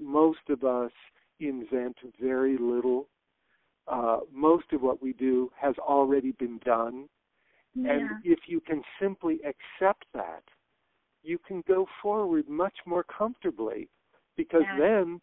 most 0.00 0.48
of 0.48 0.64
us 0.64 0.92
invent 1.40 1.96
very 2.20 2.56
little 2.58 3.08
uh 3.88 4.20
most 4.32 4.72
of 4.72 4.80
what 4.80 5.02
we 5.02 5.12
do 5.12 5.50
has 5.60 5.74
already 5.78 6.32
been 6.32 6.58
done 6.64 7.06
and 7.84 8.08
if 8.24 8.40
you 8.46 8.60
can 8.60 8.82
simply 9.00 9.38
accept 9.44 10.06
that, 10.14 10.42
you 11.22 11.38
can 11.46 11.62
go 11.68 11.86
forward 12.02 12.48
much 12.48 12.74
more 12.86 13.04
comfortably 13.04 13.88
because 14.36 14.62
Yeah. 14.62 14.78
then 14.78 15.20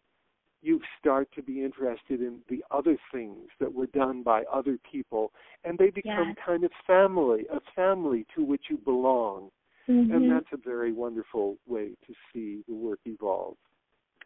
you 0.62 0.80
start 0.98 1.30
to 1.32 1.42
be 1.42 1.62
interested 1.62 2.20
in 2.20 2.40
the 2.48 2.64
other 2.70 2.96
things 3.12 3.50
that 3.60 3.72
were 3.72 3.86
done 3.88 4.22
by 4.22 4.44
other 4.44 4.78
people 4.90 5.32
and 5.64 5.76
they 5.76 5.90
become 5.90 6.28
Yeah. 6.28 6.44
kind 6.46 6.64
of 6.64 6.72
family, 6.86 7.46
a 7.48 7.60
family 7.74 8.24
to 8.34 8.44
which 8.44 8.70
you 8.70 8.78
belong. 8.78 9.50
And 9.88 10.10
Mhm. 10.10 10.30
that's 10.30 10.52
a 10.52 10.56
very 10.56 10.92
wonderful 10.92 11.58
way 11.66 11.94
to 12.06 12.14
see 12.32 12.62
the 12.66 12.74
work 12.74 13.00
evolve. 13.04 13.56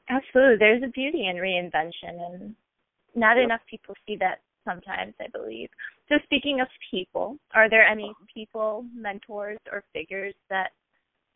Absolutely. 0.08 0.56
There's 0.56 0.82
a 0.82 0.88
beauty 0.88 1.26
in 1.26 1.36
reinvention, 1.36 2.32
and 2.32 2.56
not 3.14 3.36
Yep. 3.36 3.44
enough 3.44 3.60
people 3.66 3.94
see 4.06 4.16
that 4.16 4.40
sometimes, 4.64 5.14
I 5.20 5.28
believe. 5.28 5.68
So, 6.08 6.18
speaking 6.24 6.60
of 6.60 6.68
people, 6.90 7.38
are 7.54 7.68
there 7.68 7.86
any 7.86 8.14
people, 8.32 8.84
mentors, 8.94 9.58
or 9.70 9.84
figures 9.92 10.34
that 10.48 10.72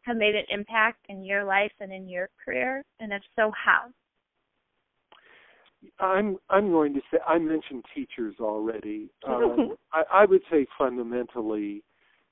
have 0.03 0.17
made 0.17 0.35
an 0.35 0.45
impact 0.49 1.07
in 1.09 1.25
your 1.25 1.45
life 1.45 1.73
and 1.81 1.93
in 1.93 2.09
your 2.09 2.29
career? 2.45 2.85
And 3.01 3.13
if 3.13 3.23
so, 3.37 3.51
how? 3.53 3.93
I'm 5.99 6.39
I'm 6.49 6.71
going 6.71 6.95
to 6.95 7.01
say 7.11 7.19
I 7.27 7.39
mentioned 7.39 7.85
teachers 7.95 8.37
already. 8.41 9.11
Um, 9.29 9.77
I, 9.93 10.03
I 10.13 10.25
would 10.25 10.43
say 10.51 10.67
fundamentally, 10.79 11.83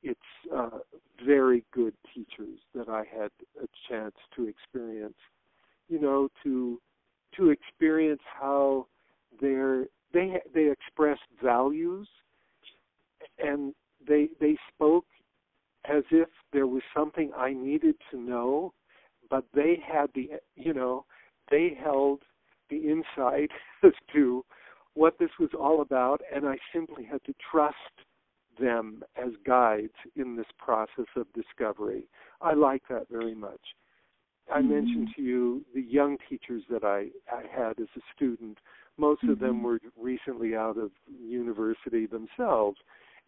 it's 0.02 0.20
uh, 0.54 0.78
very 1.24 1.64
good 1.72 1.94
teachers 2.14 2.58
that 2.74 2.88
I 2.88 3.04
had 3.10 3.30
a 3.62 3.66
chance 3.88 4.14
to 4.36 4.48
experience. 4.48 5.18
You 5.88 6.00
know, 6.00 6.28
to 6.44 6.80
to 7.36 7.50
experience 7.50 8.22
how 8.40 8.86
they're 9.40 9.86
they 10.12 10.40
they 10.54 10.70
expressed 10.70 11.20
values, 11.42 12.08
and 13.38 13.74
they 14.06 14.28
they 14.40 14.56
spoke 14.72 15.06
as 15.84 16.04
if 16.10 16.28
there 16.52 16.66
was 16.66 16.82
something 16.94 17.32
I 17.36 17.52
needed 17.52 17.96
to 18.10 18.20
know, 18.20 18.72
but 19.28 19.44
they 19.54 19.82
had 19.86 20.10
the 20.14 20.30
you 20.56 20.72
know 20.72 21.04
they 21.50 21.76
held 21.82 22.20
the 22.70 22.76
insight 22.76 23.50
as 23.84 23.92
to 24.14 24.44
what 24.94 25.18
this 25.18 25.30
was 25.38 25.50
all 25.58 25.82
about, 25.82 26.20
and 26.34 26.46
I 26.46 26.56
simply 26.72 27.04
had 27.04 27.22
to 27.24 27.34
trust 27.50 27.76
them 28.60 29.02
as 29.16 29.32
guides 29.44 29.94
in 30.16 30.36
this 30.36 30.46
process 30.58 31.06
of 31.16 31.26
discovery. 31.32 32.08
I 32.40 32.54
like 32.54 32.82
that 32.88 33.08
very 33.10 33.34
much. 33.34 33.60
I 34.52 34.60
Mhm. 34.60 34.68
mentioned 34.68 35.08
to 35.16 35.22
you 35.22 35.64
the 35.74 35.82
young 35.82 36.18
teachers 36.28 36.62
that 36.70 36.84
I, 36.84 37.10
I 37.32 37.42
had 37.46 37.78
as 37.80 37.88
a 37.96 38.00
student. 38.14 38.58
Most 38.96 39.22
of 39.24 39.38
them 39.38 39.60
Mhm. 39.60 39.62
were 39.62 39.80
recently 39.96 40.56
out 40.56 40.76
of 40.76 40.90
university 41.08 42.06
themselves, 42.06 42.78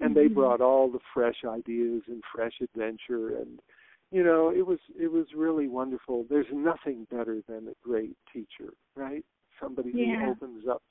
and 0.01 0.15
they 0.15 0.27
Mhm. 0.27 0.35
brought 0.35 0.61
all 0.61 0.91
the 0.91 1.01
fresh 1.15 1.45
ideas 1.45 2.03
and 2.09 2.23
fresh 2.35 2.61
adventure 2.61 3.39
and 3.39 3.61
you 4.11 4.23
know 4.23 4.51
it 4.51 4.67
was 4.67 4.79
it 4.99 5.11
was 5.11 5.27
really 5.35 5.69
wonderful 5.69 6.25
there's 6.29 6.47
nothing 6.53 7.07
better 7.11 7.41
than 7.49 7.69
a 7.69 7.75
great 7.83 8.17
teacher 8.33 8.75
right 8.95 9.25
somebody 9.61 9.93
Yeah. 9.93 10.25
who 10.25 10.31
opens 10.31 10.67
up 10.69 10.83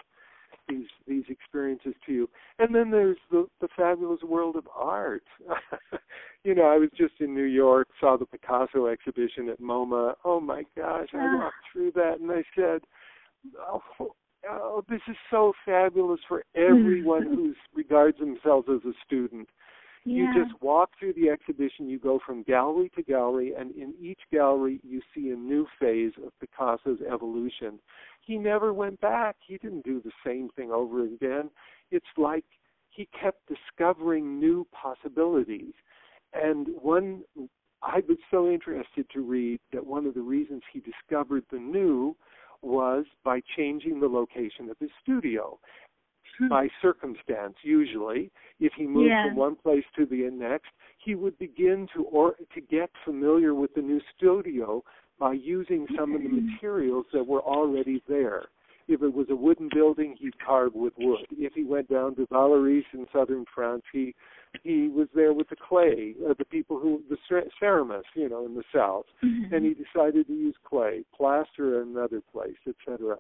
these 0.67 0.87
these 1.07 1.23
experiences 1.29 1.93
to 2.05 2.13
you. 2.13 2.29
And 2.59 2.73
then 2.73 2.91
there's 2.91 3.17
the 3.29 3.47
the 3.59 3.67
fabulous 3.75 4.21
world 4.23 4.55
of 4.55 4.67
art. 4.75 5.23
You 6.43 6.55
know 6.55 6.63
i 6.63 6.75
was 6.75 6.89
just 6.97 7.13
in 7.19 7.35
new 7.35 7.43
york 7.43 7.87
saw 7.99 8.17
the 8.17 8.25
picasso 8.25 8.87
exhibition 8.87 9.47
at 9.49 9.61
moma. 9.61 10.15
Oh 10.25 10.39
my 10.39 10.63
gosh 10.75 11.09
i 11.13 11.35
walked 11.35 11.53
through 11.71 11.91
that 11.91 12.19
and 12.19 12.31
i 12.31 12.41
said 12.55 12.81
oh, 13.59 13.81
oh 14.49 14.83
this 14.89 15.01
is 15.07 15.15
so 15.29 15.53
fabulous 15.65 16.19
for 16.27 16.43
everyone 16.55 17.23
who 17.27 17.53
regards 17.75 18.17
themselves 18.17 18.67
as 18.73 18.83
a 18.85 18.93
student. 19.05 19.47
You 20.03 20.33
just 20.33 20.59
walk 20.63 20.89
through 20.97 21.13
the 21.13 21.29
exhibition, 21.29 21.87
you 21.87 21.99
go 21.99 22.19
from 22.25 22.41
gallery 22.41 22.91
to 22.95 23.03
gallery, 23.03 23.53
and 23.55 23.69
in 23.75 23.93
each 24.01 24.21
gallery 24.31 24.79
you 24.83 24.99
see 25.13 25.29
a 25.29 25.35
new 25.35 25.67
phase 25.79 26.13
of 26.25 26.31
Picasso's 26.39 27.01
evolution. 27.07 27.77
He 28.21 28.37
never 28.37 28.73
went 28.73 29.01
back. 29.01 29.35
He 29.45 29.57
didn't 29.57 29.83
do 29.83 30.01
the 30.01 30.11
same 30.25 30.49
thing 30.55 30.71
over 30.71 31.03
again. 31.03 31.49
It's 31.89 32.05
like 32.17 32.45
he 32.89 33.07
kept 33.19 33.41
discovering 33.47 34.39
new 34.39 34.67
possibilities. 34.71 35.73
And 36.33 36.67
one, 36.81 37.23
I 37.81 38.01
was 38.07 38.17
so 38.29 38.49
interested 38.49 39.09
to 39.13 39.21
read 39.21 39.59
that 39.73 39.85
one 39.85 40.05
of 40.05 40.13
the 40.13 40.21
reasons 40.21 40.61
he 40.71 40.81
discovered 40.81 41.43
the 41.51 41.59
new 41.59 42.15
was 42.61 43.05
by 43.23 43.41
changing 43.57 43.99
the 43.99 44.07
location 44.07 44.69
of 44.69 44.77
his 44.79 44.91
studio 45.01 45.59
hmm. 46.37 46.47
by 46.47 46.67
circumstance 46.81 47.55
usually 47.63 48.31
if 48.59 48.71
he 48.77 48.85
moved 48.85 49.09
Yeah. 49.09 49.27
from 49.27 49.35
one 49.35 49.55
place 49.55 49.83
to 49.95 50.05
the 50.05 50.29
next 50.29 50.69
he 50.99 51.15
would 51.15 51.37
begin 51.39 51.87
to 51.95 52.03
or 52.05 52.35
to 52.53 52.61
get 52.61 52.91
familiar 53.03 53.55
with 53.55 53.73
the 53.73 53.81
new 53.81 53.99
studio 54.15 54.83
by 55.21 55.33
using 55.33 55.87
some 55.97 56.15
of 56.15 56.21
the 56.23 56.29
materials 56.29 57.05
that 57.13 57.25
were 57.25 57.41
already 57.41 58.03
there 58.09 58.43
if 58.87 59.01
it 59.01 59.13
was 59.13 59.27
a 59.29 59.35
wooden 59.35 59.69
building 59.73 60.15
he'd 60.19 60.37
carve 60.45 60.73
with 60.73 60.93
wood 60.97 61.25
if 61.47 61.53
he 61.53 61.63
went 61.63 61.87
down 61.89 62.15
to 62.15 62.25
Vallauris 62.27 62.83
in 62.93 63.05
southern 63.13 63.45
France 63.55 63.83
he 63.93 64.13
he 64.63 64.89
was 64.89 65.07
there 65.15 65.33
with 65.33 65.47
the 65.49 65.55
clay 65.55 66.15
uh, 66.27 66.33
the 66.37 66.45
people 66.45 66.77
who 66.79 67.01
the 67.09 67.17
ceramists 67.61 68.15
you 68.15 68.27
know 68.27 68.45
in 68.45 68.55
the 68.55 68.63
south 68.75 69.05
Mhm. 69.51 69.57
and 69.57 69.65
he 69.65 69.73
decided 69.73 70.27
to 70.27 70.33
use 70.33 70.55
clay, 70.63 71.03
plaster 71.15 71.81
in 71.81 71.89
another 71.89 72.21
place, 72.33 72.57
etc. 72.67 73.17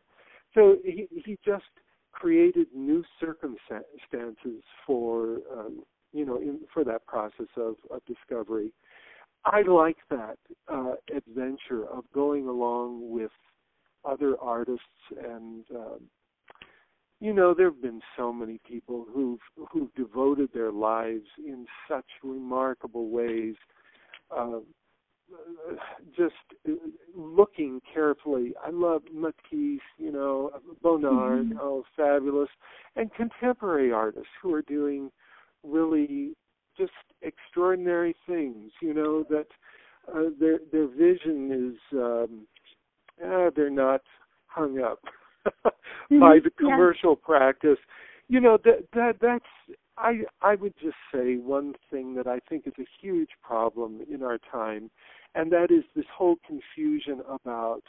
So 0.53 0.77
he 0.83 1.07
he 1.11 1.37
just 1.45 1.71
created 2.11 2.67
new 2.73 3.03
circumstances 3.19 4.63
for 4.85 5.39
um, 5.55 5.83
you 6.13 6.25
know 6.25 6.37
in, 6.37 6.59
for 6.73 6.83
that 6.83 7.05
process 7.05 7.51
of, 7.57 7.75
of 7.89 8.01
discovery. 8.05 8.71
I 9.45 9.61
like 9.63 9.97
that 10.09 10.37
uh, 10.67 10.93
adventure 11.15 11.85
of 11.87 12.03
going 12.13 12.47
along 12.47 13.11
with 13.11 13.31
other 14.05 14.35
artists 14.39 14.85
and 15.23 15.63
um, 15.75 15.99
you 17.19 17.33
know 17.33 17.53
there 17.53 17.67
have 17.67 17.81
been 17.81 18.01
so 18.17 18.33
many 18.33 18.59
people 18.67 19.05
who've 19.13 19.39
who've 19.71 19.93
devoted 19.95 20.49
their 20.53 20.71
lives 20.71 21.27
in 21.37 21.65
such 21.89 22.05
remarkable 22.23 23.09
ways 23.09 23.55
uh, 24.35 24.59
just 26.17 26.35
looking 27.15 27.81
carefully. 27.93 28.53
I 28.65 28.69
love 28.69 29.03
Matisse, 29.13 29.79
you 29.97 30.11
know, 30.11 30.51
Bonnard, 30.81 31.49
Mhm. 31.49 31.57
oh, 31.59 31.85
fabulous, 31.95 32.49
and 32.95 33.13
contemporary 33.13 33.91
artists 33.91 34.31
who 34.41 34.53
are 34.53 34.61
doing 34.63 35.11
really 35.63 36.35
just 36.81 36.91
extraordinary 37.21 38.15
things. 38.27 38.71
You 38.81 38.93
know 38.93 39.23
that 39.29 39.47
uh, 40.13 40.29
their 40.39 40.59
their 40.71 40.87
vision 40.87 41.73
is 41.73 41.97
um, 41.97 42.47
uh, 43.23 43.49
they're 43.55 43.69
not 43.69 44.01
hung 44.47 44.79
up 44.79 44.99
by 46.19 46.39
Mhm. 46.39 46.43
the 46.43 46.51
Yeah. 46.59 46.65
commercial 46.65 47.15
practice. 47.15 47.79
You 48.27 48.39
know 48.39 48.57
that 48.63 48.87
that 48.93 49.13
that's 49.21 49.77
I 49.97 50.21
I 50.41 50.55
would 50.55 50.73
just 50.81 50.97
say 51.13 51.37
one 51.37 51.73
thing 51.89 52.15
that 52.15 52.27
I 52.27 52.39
think 52.49 52.67
is 52.67 52.73
a 52.79 52.87
huge 53.01 53.31
problem 53.41 54.01
in 54.09 54.23
our 54.23 54.39
time, 54.51 54.89
and 55.35 55.51
that 55.51 55.69
is 55.71 55.83
this 55.95 56.05
whole 56.17 56.37
confusion 56.47 57.21
about 57.27 57.83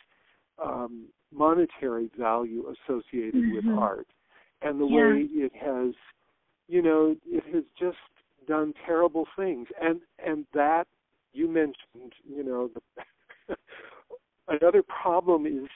um, 0.62 1.06
monetary 1.32 2.10
value 2.18 2.72
associated 2.74 3.44
with 3.52 3.64
Mhm. 3.64 3.78
art, 3.78 4.08
and 4.60 4.80
the 4.80 4.86
Yeah. 4.86 4.96
way 4.96 5.28
it 5.30 5.52
has, 5.54 5.94
you 6.68 6.82
know, 6.82 7.16
it 7.26 7.44
has 7.54 7.64
just 7.78 8.11
done 8.46 8.74
terrible 8.86 9.26
things, 9.36 9.68
and 9.80 10.00
and 10.24 10.46
that 10.54 10.86
you 11.32 11.48
mentioned, 11.48 12.12
you 12.28 12.42
know, 12.44 12.70
the 13.48 13.56
another 14.48 14.82
problem 14.82 15.46
is 15.46 15.68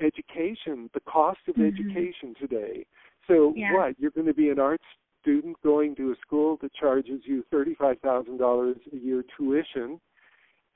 education, 0.00 0.88
the 0.94 1.00
cost 1.00 1.40
of 1.48 1.56
Mhm. 1.56 1.66
education 1.68 2.34
today. 2.40 2.86
So 3.28 3.52
Yeah. 3.56 3.72
what? 3.72 3.98
You're 3.98 4.10
going 4.10 4.26
to 4.26 4.34
be 4.34 4.48
an 4.50 4.58
arts 4.58 4.84
student 5.20 5.60
going 5.62 5.94
to 5.94 6.10
a 6.12 6.16
school 6.16 6.56
that 6.62 6.72
charges 6.74 7.20
you 7.24 7.44
thirty-five 7.50 7.98
thousand 8.00 8.38
dollars 8.38 8.76
a 8.92 8.96
year 8.96 9.22
tuition, 9.36 10.00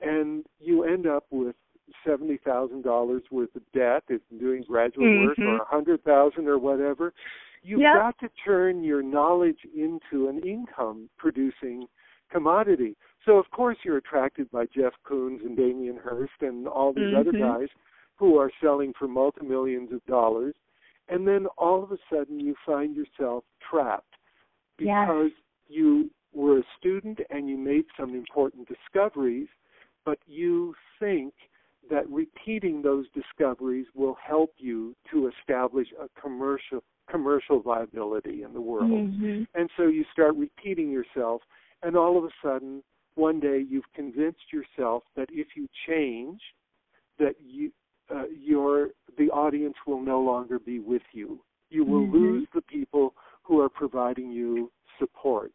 and 0.01 0.45
you 0.59 0.83
end 0.83 1.07
up 1.07 1.25
with 1.31 1.55
seventy 2.05 2.37
thousand 2.37 2.83
dollars 2.83 3.23
worth 3.31 3.53
of 3.55 3.63
debt 3.73 4.03
if 4.09 4.21
doing 4.39 4.63
graduate 4.67 5.13
work, 5.13 5.37
or 5.39 5.57
Mhm. 5.57 5.61
a 5.61 5.65
hundred 5.65 6.03
thousand 6.03 6.47
or 6.47 6.57
whatever. 6.59 7.13
You've 7.67 7.81
Yep. 7.81 7.95
got 7.95 8.17
to 8.19 8.29
turn 8.45 8.81
your 8.81 9.03
knowledge 9.03 9.59
into 9.75 10.29
an 10.29 10.39
income-producing 10.39 11.85
commodity. 12.29 12.95
So 13.25 13.37
of 13.37 13.51
course 13.51 13.77
you're 13.83 13.97
attracted 13.97 14.49
by 14.51 14.67
Jeff 14.67 14.93
Koons 15.03 15.45
and 15.45 15.57
Damien 15.57 15.97
Hirst 15.97 16.41
and 16.41 16.65
all 16.65 16.93
these 16.93 17.13
other 17.13 17.33
Mhm. 17.33 17.39
guys 17.39 17.69
who 18.15 18.37
are 18.37 18.49
selling 18.61 18.93
for 18.93 19.09
multi-millions 19.09 19.91
of 19.91 20.03
dollars, 20.05 20.55
and 21.09 21.27
then 21.27 21.45
all 21.57 21.83
of 21.83 21.91
a 21.91 21.97
sudden 22.09 22.39
you 22.39 22.55
find 22.65 22.95
yourself 22.95 23.43
trapped 23.59 24.15
Yes. 24.79 25.05
because 25.05 25.31
you 25.67 26.09
were 26.31 26.59
a 26.59 26.63
student 26.77 27.19
and 27.29 27.49
you 27.49 27.57
made 27.57 27.85
some 27.97 28.15
important 28.15 28.65
discoveries, 28.69 29.49
but 30.05 30.19
you 30.25 30.73
think 30.99 31.33
that 31.89 32.09
repeating 32.09 32.81
those 32.81 33.09
discoveries 33.09 33.93
will 33.93 34.13
help 34.15 34.53
you 34.57 34.95
to 35.11 35.27
establish 35.27 35.91
a 35.99 36.07
commercial 36.09 36.81
commercial 37.09 37.59
viability 37.61 38.43
in 38.43 38.53
the 38.53 38.61
world. 38.61 38.91
Mhm. 38.91 39.47
And 39.53 39.69
so 39.77 39.83
you 39.83 40.03
start 40.11 40.35
repeating 40.35 40.91
yourself, 40.91 41.41
and 41.83 41.95
all 41.95 42.17
of 42.17 42.23
a 42.23 42.31
sudden, 42.41 42.83
one 43.15 43.39
day 43.39 43.59
you've 43.59 43.91
convinced 43.93 44.53
yourself 44.53 45.03
that 45.15 45.29
if 45.31 45.55
you 45.55 45.67
change, 45.87 46.41
that 47.17 47.35
you 47.41 47.71
uh, 48.09 48.27
your 48.27 48.91
the 49.17 49.29
audience 49.31 49.75
will 49.85 49.99
no 49.99 50.21
longer 50.21 50.59
be 50.59 50.79
with 50.79 51.01
you. 51.11 51.43
You 51.69 51.83
will 51.83 52.07
Mhm. 52.07 52.13
lose 52.13 52.47
the 52.53 52.61
people 52.61 53.15
who 53.43 53.59
are 53.59 53.69
providing 53.69 54.31
you 54.31 54.71
support, 54.99 55.53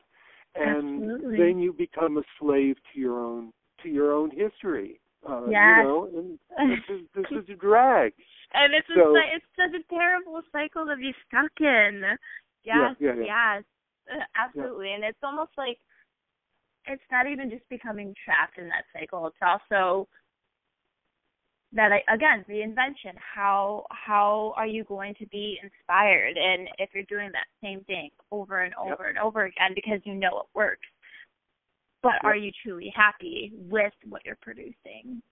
and 0.55 1.03
Absolutely. 1.03 1.37
then 1.37 1.59
you 1.59 1.73
become 1.73 2.19
a 2.19 2.25
slave 2.39 2.77
to 2.93 3.01
your 3.01 3.21
own 3.21 3.53
to 3.83 3.89
your 3.89 4.13
own 4.13 4.31
history. 4.31 5.01
Uh, 5.29 5.47
Yes. 5.49 5.79
You 5.79 5.85
know, 5.85 6.09
and 6.17 6.39
this 6.71 6.97
is 6.97 7.01
this 7.15 7.27
is 7.31 7.49
a 7.51 7.55
drag. 7.55 8.13
And 8.55 8.75
it's 8.75 8.87
So- 8.95 9.17
a, 9.17 9.21
it's 9.35 9.47
such 9.57 9.75
a 9.79 9.85
terrible 9.95 10.43
cycle 10.53 10.85
to 10.87 10.97
be 10.97 11.15
stuck 11.29 11.53
in. 11.61 12.03
Yes, 12.65 12.97
Yeah, 13.01 13.15
yeah, 13.15 13.15
yeah. 13.15 13.55
yes, 13.57 13.65
uh, 14.13 14.25
absolutely. 14.37 14.93
And 14.93 15.03
it's 15.05 15.19
almost 15.23 15.53
like 15.57 15.79
it's 16.87 17.03
not 17.11 17.27
even 17.27 17.49
just 17.51 17.69
becoming 17.69 18.15
trapped 18.25 18.59
in 18.59 18.69
that 18.69 18.85
cycle. 18.93 19.27
It's 19.29 19.37
also 19.43 20.09
that 21.73 21.91
I, 21.93 22.03
again 22.13 22.45
reinvention. 22.49 23.15
How 23.17 23.87
how 23.91 24.53
are 24.57 24.67
you 24.67 24.85
going 24.85 25.15
to 25.21 25.27
be 25.29 25.59
inspired? 25.63 26.37
And 26.37 26.69
if 26.79 26.91
you're 26.93 27.05
doing 27.05 27.31
that 27.33 27.47
same 27.63 27.81
thing 27.85 28.11
over 28.31 28.63
and 28.63 28.75
Yep. 28.85 28.93
over 28.93 29.05
and 29.09 29.19
over 29.19 29.45
again 29.45 29.73
because 29.75 30.01
you 30.05 30.15
know 30.15 30.41
it 30.41 30.47
works, 30.55 30.87
but 32.03 32.13
are 32.25 32.37
you 32.37 32.51
truly 32.65 32.93
happy 32.95 33.53
with 33.55 33.93
what 34.09 34.23
you're 34.25 34.39
producing? 34.43 35.23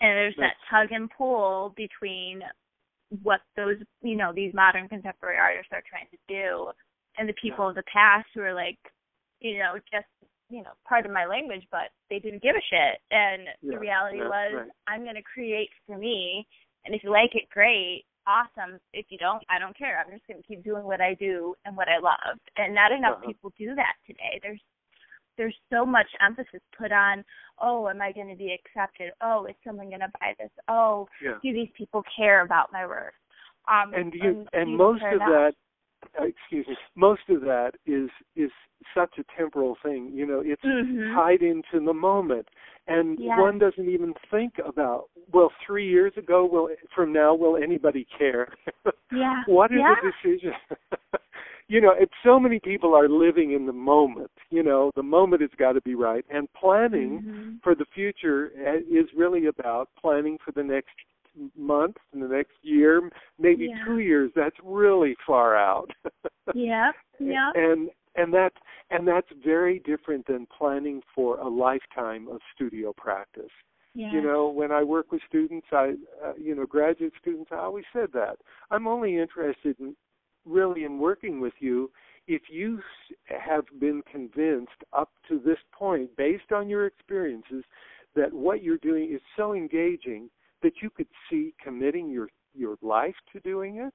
And 0.00 0.10
there's 0.16 0.36
that 0.38 0.54
tug 0.70 0.92
and 0.92 1.10
pull 1.10 1.74
between 1.76 2.42
what 3.22 3.40
those 3.56 3.76
you 4.02 4.16
know 4.16 4.32
these 4.34 4.52
modern 4.54 4.88
contemporary 4.88 5.38
artists 5.38 5.72
are 5.72 5.82
trying 5.88 6.06
to 6.10 6.18
do 6.28 6.70
and 7.16 7.26
the 7.28 7.32
people 7.40 7.66
of 7.68 7.74
the 7.74 7.82
past 7.90 8.26
who 8.34 8.42
are 8.42 8.52
like 8.54 8.78
you 9.40 9.58
know 9.58 9.74
just 9.90 10.04
you 10.50 10.62
know 10.62 10.72
pardon 10.86 11.10
my 11.12 11.24
language 11.24 11.66
but 11.72 11.88
they 12.10 12.18
didn't 12.18 12.42
give 12.42 12.54
a 12.54 12.60
shit. 12.70 13.00
And 13.10 13.48
Yeah, 13.62 13.72
the 13.72 13.78
reality 13.78 14.18
was 14.18 14.52
right. 14.54 14.68
i'm 14.88 15.04
going 15.04 15.14
to 15.16 15.22
create 15.22 15.70
for 15.86 15.96
me 15.96 16.46
and 16.84 16.94
if 16.94 17.02
you 17.02 17.10
like 17.10 17.34
it 17.34 17.48
great 17.50 18.04
awesome. 18.26 18.78
If 18.92 19.06
you 19.08 19.16
don't 19.16 19.42
i 19.48 19.58
don't 19.58 19.76
care. 19.76 19.98
I'm 20.04 20.12
just 20.12 20.26
going 20.28 20.40
to 20.42 20.46
keep 20.46 20.62
doing 20.62 20.84
what 20.84 21.00
i 21.00 21.14
do 21.14 21.54
and 21.64 21.74
what 21.74 21.88
i 21.88 21.96
love. 21.98 22.36
And 22.58 22.74
not 22.74 22.92
enough 22.92 23.16
Uh-huh. 23.16 23.26
people 23.28 23.52
do 23.58 23.74
that 23.74 23.94
today. 24.06 24.38
There's 24.42 24.60
there's 25.38 25.56
so 25.70 25.86
much 25.86 26.08
emphasis 26.20 26.60
put 26.76 26.92
on 26.92 27.24
oh 27.62 27.88
am 27.88 28.02
i 28.02 28.12
going 28.12 28.28
to 28.28 28.36
be 28.36 28.52
accepted 28.52 29.10
oh 29.22 29.46
is 29.46 29.54
someone 29.64 29.88
going 29.88 30.00
to 30.00 30.12
buy 30.20 30.34
this 30.38 30.50
oh 30.68 31.08
Yeah. 31.24 31.38
do 31.42 31.52
these 31.54 31.70
people 31.76 32.02
care 32.14 32.42
about 32.44 32.70
my 32.72 32.86
work 32.86 33.14
um 33.68 33.94
and 33.94 34.12
you 34.14 34.46
and 34.52 34.70
people 34.70 34.76
most 34.76 35.02
of 35.10 35.20
not. 35.20 35.28
that 35.28 35.52
uh, 36.20 36.24
excuse 36.24 36.66
me 36.68 36.76
most 36.94 37.22
of 37.28 37.40
that 37.42 37.72
is 37.86 38.10
is 38.36 38.50
such 38.94 39.14
a 39.18 39.24
temporal 39.36 39.76
thing 39.82 40.10
you 40.12 40.26
know 40.26 40.42
it's 40.44 40.62
Mhm. 40.62 41.14
tied 41.14 41.42
into 41.42 41.84
the 41.84 41.94
moment 41.94 42.46
and 42.86 43.18
Yes. 43.18 43.38
one 43.38 43.58
doesn't 43.58 43.88
even 43.88 44.14
think 44.30 44.58
about 44.64 45.08
well 45.32 45.52
3 45.66 45.86
years 45.88 46.16
ago 46.16 46.46
will 46.46 46.68
from 46.94 47.12
now 47.12 47.34
will 47.34 47.56
anybody 47.56 48.04
care 48.16 48.52
Yeah. 49.10 49.42
what 49.46 49.70
is 49.72 49.78
Yeah. 49.78 49.94
the 50.02 50.12
decision 50.12 50.54
you 51.68 51.80
know 51.80 51.92
if 51.98 52.08
so 52.24 52.38
many 52.40 52.58
people 52.58 52.94
are 52.94 53.08
living 53.08 53.52
in 53.52 53.66
the 53.66 53.72
moment 53.72 54.30
you 54.50 54.62
know 54.62 54.90
the 54.96 55.02
moment 55.02 55.42
has 55.42 55.50
got 55.58 55.72
to 55.72 55.80
be 55.82 55.94
right 55.94 56.24
and 56.30 56.48
planning 56.54 57.22
Mhm. 57.22 57.62
for 57.62 57.74
the 57.74 57.84
future 57.94 58.50
uh, 58.66 58.78
is 58.90 59.06
really 59.14 59.46
about 59.46 59.88
planning 60.00 60.38
for 60.44 60.52
the 60.52 60.62
next 60.62 60.94
month 61.56 61.96
and 62.12 62.20
the 62.22 62.26
next 62.28 62.56
year, 62.62 63.08
maybe 63.38 63.66
Yeah. 63.66 63.84
two 63.84 63.98
years. 64.00 64.32
That's 64.34 64.56
really 64.64 65.14
far 65.26 65.56
out. 65.56 65.90
Yep. 66.54 66.94
Yep. 67.20 67.54
And 67.54 67.90
and 68.16 68.32
that 68.32 68.52
and 68.90 69.06
that's 69.06 69.30
very 69.44 69.78
different 69.80 70.26
than 70.26 70.46
planning 70.46 71.02
for 71.14 71.38
a 71.38 71.46
lifetime 71.48 72.26
of 72.28 72.40
studio 72.54 72.92
practice. 72.94 73.52
Yeah. 73.94 74.12
You 74.12 74.22
know, 74.22 74.48
when 74.48 74.72
I 74.72 74.82
work 74.82 75.12
with 75.12 75.22
students, 75.28 75.66
I 75.72 75.94
uh, 76.24 76.32
you 76.36 76.54
know 76.54 76.64
graduate 76.66 77.12
students, 77.20 77.50
I 77.52 77.56
always 77.58 77.84
said 77.92 78.08
that 78.14 78.38
I'm 78.70 78.86
only 78.88 79.18
interested 79.18 79.78
in 79.78 79.94
really 80.44 80.84
in 80.84 80.98
working 80.98 81.40
with 81.40 81.54
you 81.60 81.90
if 82.26 82.42
you 82.50 82.80
have 83.26 83.64
been 83.80 84.02
convinced 84.10 84.84
up 84.92 85.10
to 85.28 85.38
this 85.38 85.58
point, 85.72 86.14
based 86.16 86.52
on 86.52 86.68
your 86.68 86.86
experiences, 86.86 87.64
that 88.14 88.32
what 88.32 88.62
you're 88.62 88.78
doing 88.78 89.12
is 89.12 89.20
so 89.36 89.54
engaging 89.54 90.28
that 90.62 90.72
you 90.82 90.90
could 90.90 91.08
see 91.30 91.54
committing 91.62 92.10
your 92.10 92.28
your 92.54 92.76
life 92.82 93.14
to 93.32 93.40
doing 93.40 93.76
it, 93.76 93.94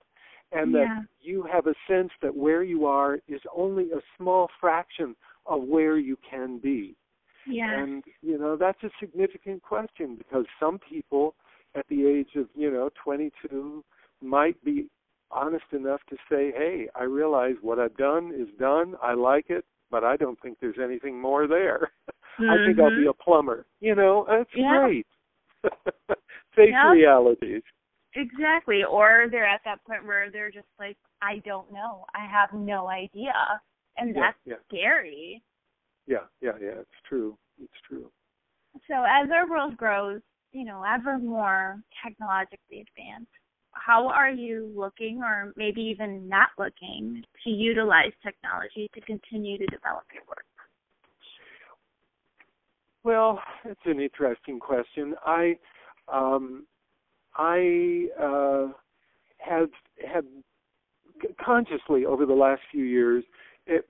and 0.52 0.74
Yeah. 0.74 0.86
that 0.86 1.08
you 1.20 1.44
have 1.44 1.68
a 1.68 1.76
sense 1.88 2.12
that 2.22 2.34
where 2.34 2.64
you 2.64 2.86
are 2.86 3.20
is 3.28 3.42
only 3.54 3.92
a 3.92 4.02
small 4.18 4.50
fraction 4.60 5.16
of 5.46 5.64
where 5.64 5.98
you 5.98 6.16
can 6.18 6.60
be. 6.60 6.96
Yeah. 7.46 7.84
And 7.84 8.04
you 8.22 8.38
know 8.38 8.56
that's 8.56 8.82
a 8.84 8.90
significant 9.00 9.62
question 9.62 10.16
because 10.16 10.46
some 10.60 10.80
people 10.80 11.36
at 11.76 11.86
the 11.88 12.08
age 12.08 12.36
of 12.36 12.48
you 12.56 12.72
know 12.72 12.90
22 13.04 13.84
might 14.22 14.64
be 14.64 14.88
honest 15.32 15.66
enough 15.72 16.02
to 16.10 16.18
say, 16.30 16.52
"Hey, 16.52 16.88
I 16.96 17.04
realize 17.04 17.56
what 17.62 17.80
I've 17.80 17.96
done 17.98 18.32
is 18.36 18.48
done. 18.60 18.96
I 19.02 19.14
like 19.14 19.50
it, 19.50 19.66
but 19.90 20.04
I 20.04 20.18
don't 20.18 20.40
think 20.42 20.58
there's 20.60 20.80
anything 20.80 21.20
more 21.20 21.48
there. 21.48 21.92
I 22.40 22.58
think 22.66 22.80
I'll 22.80 22.90
be 22.90 23.06
Mhm. 23.06 23.10
a 23.10 23.14
plumber." 23.14 23.66
You 23.80 23.96
know, 23.96 24.26
that's 24.26 24.54
Yeah. 24.54 24.78
great. 24.80 25.08
Face 26.56 26.70
Yeah. 26.72 26.92
realities. 26.92 27.64
Exactly. 28.16 28.84
Or 28.84 29.28
they're 29.30 29.46
at 29.46 29.64
that 29.66 29.84
point 29.86 30.06
where 30.06 30.30
they're 30.30 30.52
just 30.52 30.68
like, 30.78 30.98
I 31.22 31.40
don't 31.40 31.72
know. 31.72 32.06
I 32.14 32.26
have 32.26 32.54
no 32.54 32.88
idea. 32.88 33.34
And 33.98 34.16
that's 34.16 34.38
yeah. 34.46 34.58
scary. 34.68 35.42
Yeah, 36.06 36.26
yeah, 36.42 36.58
yeah. 36.62 36.80
It's 36.80 37.02
true. 37.08 37.38
It's 37.60 37.82
true. 37.88 38.12
So 38.88 39.04
as 39.04 39.30
our 39.32 39.50
world 39.50 39.78
grows, 39.78 40.22
you 40.52 40.66
know, 40.66 40.84
ever 40.84 41.18
more 41.18 41.82
technologically 42.04 42.82
advanced, 42.88 43.32
how 43.74 44.08
are 44.08 44.30
you 44.30 44.72
looking 44.76 45.22
or 45.24 45.54
maybe 45.56 45.82
even 45.82 46.28
not 46.28 46.50
looking 46.58 47.24
to 47.44 47.50
utilize 47.50 48.12
technology 48.24 48.90
to 48.94 49.02
continue 49.02 49.58
to 49.58 49.66
develop 49.66 50.04
your 50.14 50.24
work? 50.28 50.46
Well, 53.04 53.42
it's 53.66 53.82
an 53.86 54.00
interesting 54.00 54.60
question. 54.60 55.14
I 55.26 55.58
um, 56.12 56.66
I 57.36 58.08
uh, 58.22 58.68
have 59.40 59.70
have 60.10 60.26
consciously 61.44 62.06
over 62.06 62.26
the 62.26 62.34
last 62.34 62.62
few 62.72 62.84
years 62.84 63.24
it, 63.66 63.86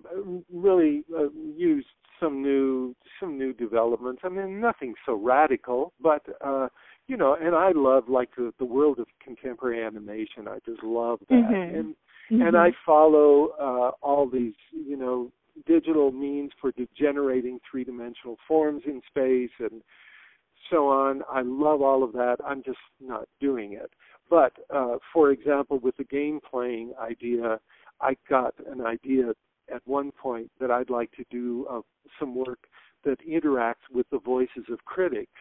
really 0.52 1.04
uh, 1.16 1.30
used 1.56 1.88
some 2.20 2.42
new 2.42 2.96
some 3.20 3.38
new 3.38 3.54
developments. 3.54 4.22
I 4.24 4.30
mean, 4.30 4.60
nothing 4.60 4.94
so 5.06 5.14
radical, 5.14 5.94
but 6.02 6.24
uh, 6.44 6.70
you 7.08 7.18
know, 7.18 7.36
and 7.40 7.56
I 7.56 7.72
love 7.76 8.10
like 8.10 8.30
the 8.36 8.54
the 8.60 8.66
world 8.66 9.00
of 9.00 9.08
contemporary 9.24 9.84
animation. 9.84 10.48
I 10.48 10.60
just 10.66 10.84
love 10.84 11.20
that, 11.30 11.36
Mhm. 11.36 11.80
and 11.80 11.96
and 12.30 12.58
I 12.58 12.72
follow 12.86 13.50
uh, 13.60 13.92
all 14.02 14.28
these, 14.28 14.56
you 14.72 14.96
know, 14.96 15.32
digital 15.66 16.12
means 16.12 16.52
for 16.60 16.72
de- 16.72 16.88
generating 16.96 17.60
three-dimensional 17.70 18.38
forms 18.48 18.84
in 18.86 19.02
space 19.08 19.52
and 19.60 19.84
so 20.72 20.88
on. 20.88 21.24
I 21.30 21.42
love 21.42 21.82
all 21.82 22.04
of 22.04 22.14
that. 22.14 22.38
I'm 22.44 22.64
just 22.64 22.80
not 23.00 23.28
doing 23.40 23.74
it. 23.74 23.92
But 24.30 24.54
uh, 24.70 24.98
for 25.12 25.32
example, 25.32 25.78
with 25.80 25.98
the 25.98 26.06
game 26.06 26.40
playing 26.50 26.94
idea, 27.00 27.60
I 28.02 28.16
got 28.30 28.56
an 28.66 28.82
idea 28.82 29.34
at 29.74 29.82
one 29.86 30.12
point 30.12 30.50
that 30.60 30.72
I'd 30.72 30.90
like 30.90 31.12
to 31.12 31.26
do 31.30 31.68
uh, 31.70 31.82
some 32.20 32.34
work 32.36 32.68
that 33.04 33.20
interacts 33.28 33.88
with 33.92 34.10
the 34.10 34.20
voices 34.20 34.66
of 34.72 34.84
critics. 34.86 35.40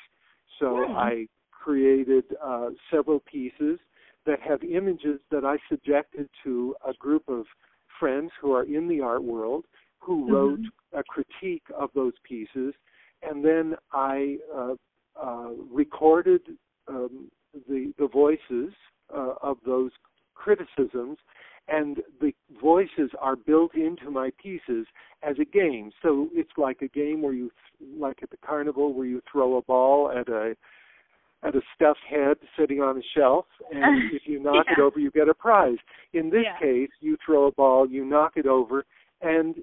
So 0.58 0.86
Hmm. 0.88 0.96
I 0.96 1.28
created 1.62 2.24
uh, 2.44 2.70
several 2.90 3.20
pieces 3.20 3.78
that 4.26 4.40
have 4.40 4.62
images 4.62 5.20
that 5.30 5.44
I 5.44 5.56
subjected 5.68 6.28
to 6.44 6.74
a 6.86 6.92
group 6.94 7.24
of 7.28 7.44
friends 7.98 8.30
who 8.40 8.52
are 8.52 8.64
in 8.64 8.88
the 8.88 9.00
art 9.00 9.22
world 9.22 9.64
who 9.98 10.24
mm-hmm. 10.24 10.32
wrote 10.32 10.60
a 10.92 11.02
critique 11.04 11.62
of 11.78 11.90
those 11.94 12.14
pieces, 12.28 12.74
and 13.22 13.44
then 13.44 13.74
I 13.92 14.38
uh, 14.54 14.74
uh, 15.20 15.50
recorded 15.70 16.40
um, 16.88 17.30
the 17.68 17.92
the 17.98 18.08
voices 18.08 18.72
uh, 19.14 19.34
of 19.42 19.58
those 19.64 19.92
criticisms, 20.34 21.18
and 21.68 21.98
the 22.20 22.32
voices 22.60 23.10
are 23.20 23.36
built 23.36 23.74
into 23.74 24.10
my 24.10 24.30
pieces 24.42 24.86
as 25.22 25.36
a 25.40 25.44
game. 25.44 25.92
So 26.02 26.28
it's 26.32 26.50
like 26.56 26.82
a 26.82 26.88
game 26.88 27.22
where 27.22 27.34
you, 27.34 27.50
like 27.96 28.18
at 28.22 28.30
the 28.30 28.38
carnival, 28.44 28.92
where 28.92 29.06
you 29.06 29.20
throw 29.30 29.58
a 29.58 29.62
ball 29.62 30.10
at 30.10 30.28
a 30.28 30.56
at 31.42 31.56
a 31.56 31.60
stuffed 31.74 32.00
head 32.08 32.36
sitting 32.58 32.80
on 32.80 32.98
a 32.98 33.02
shelf, 33.16 33.46
and 33.72 34.12
if 34.12 34.22
you 34.26 34.42
knock 34.42 34.66
yeah. 34.68 34.74
it 34.74 34.80
over, 34.80 34.98
you 34.98 35.10
get 35.10 35.28
a 35.28 35.34
prize. 35.34 35.78
In 36.12 36.30
this 36.30 36.44
yeah. 36.44 36.58
case, 36.58 36.90
you 37.00 37.16
throw 37.24 37.46
a 37.46 37.52
ball, 37.52 37.88
you 37.88 38.04
knock 38.04 38.32
it 38.36 38.46
over, 38.46 38.84
and 39.20 39.56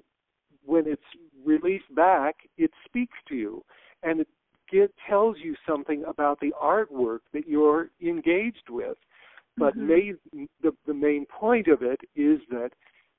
when 0.64 0.86
it's 0.86 1.02
released 1.44 1.92
back, 1.94 2.36
it 2.58 2.70
speaks 2.84 3.16
to 3.28 3.34
you, 3.34 3.64
and 4.02 4.20
it, 4.20 4.28
it 4.72 4.92
tells 5.08 5.36
you 5.42 5.54
something 5.66 6.04
about 6.06 6.38
the 6.40 6.52
artwork 6.62 7.20
that 7.32 7.48
you're 7.48 7.90
engaged 8.02 8.68
with. 8.68 8.96
But 9.56 9.76
mm-hmm. 9.76 9.88
may, 9.88 10.46
the 10.62 10.72
the 10.86 10.94
main 10.94 11.26
point 11.26 11.66
of 11.66 11.82
it 11.82 12.00
is 12.14 12.40
that 12.50 12.70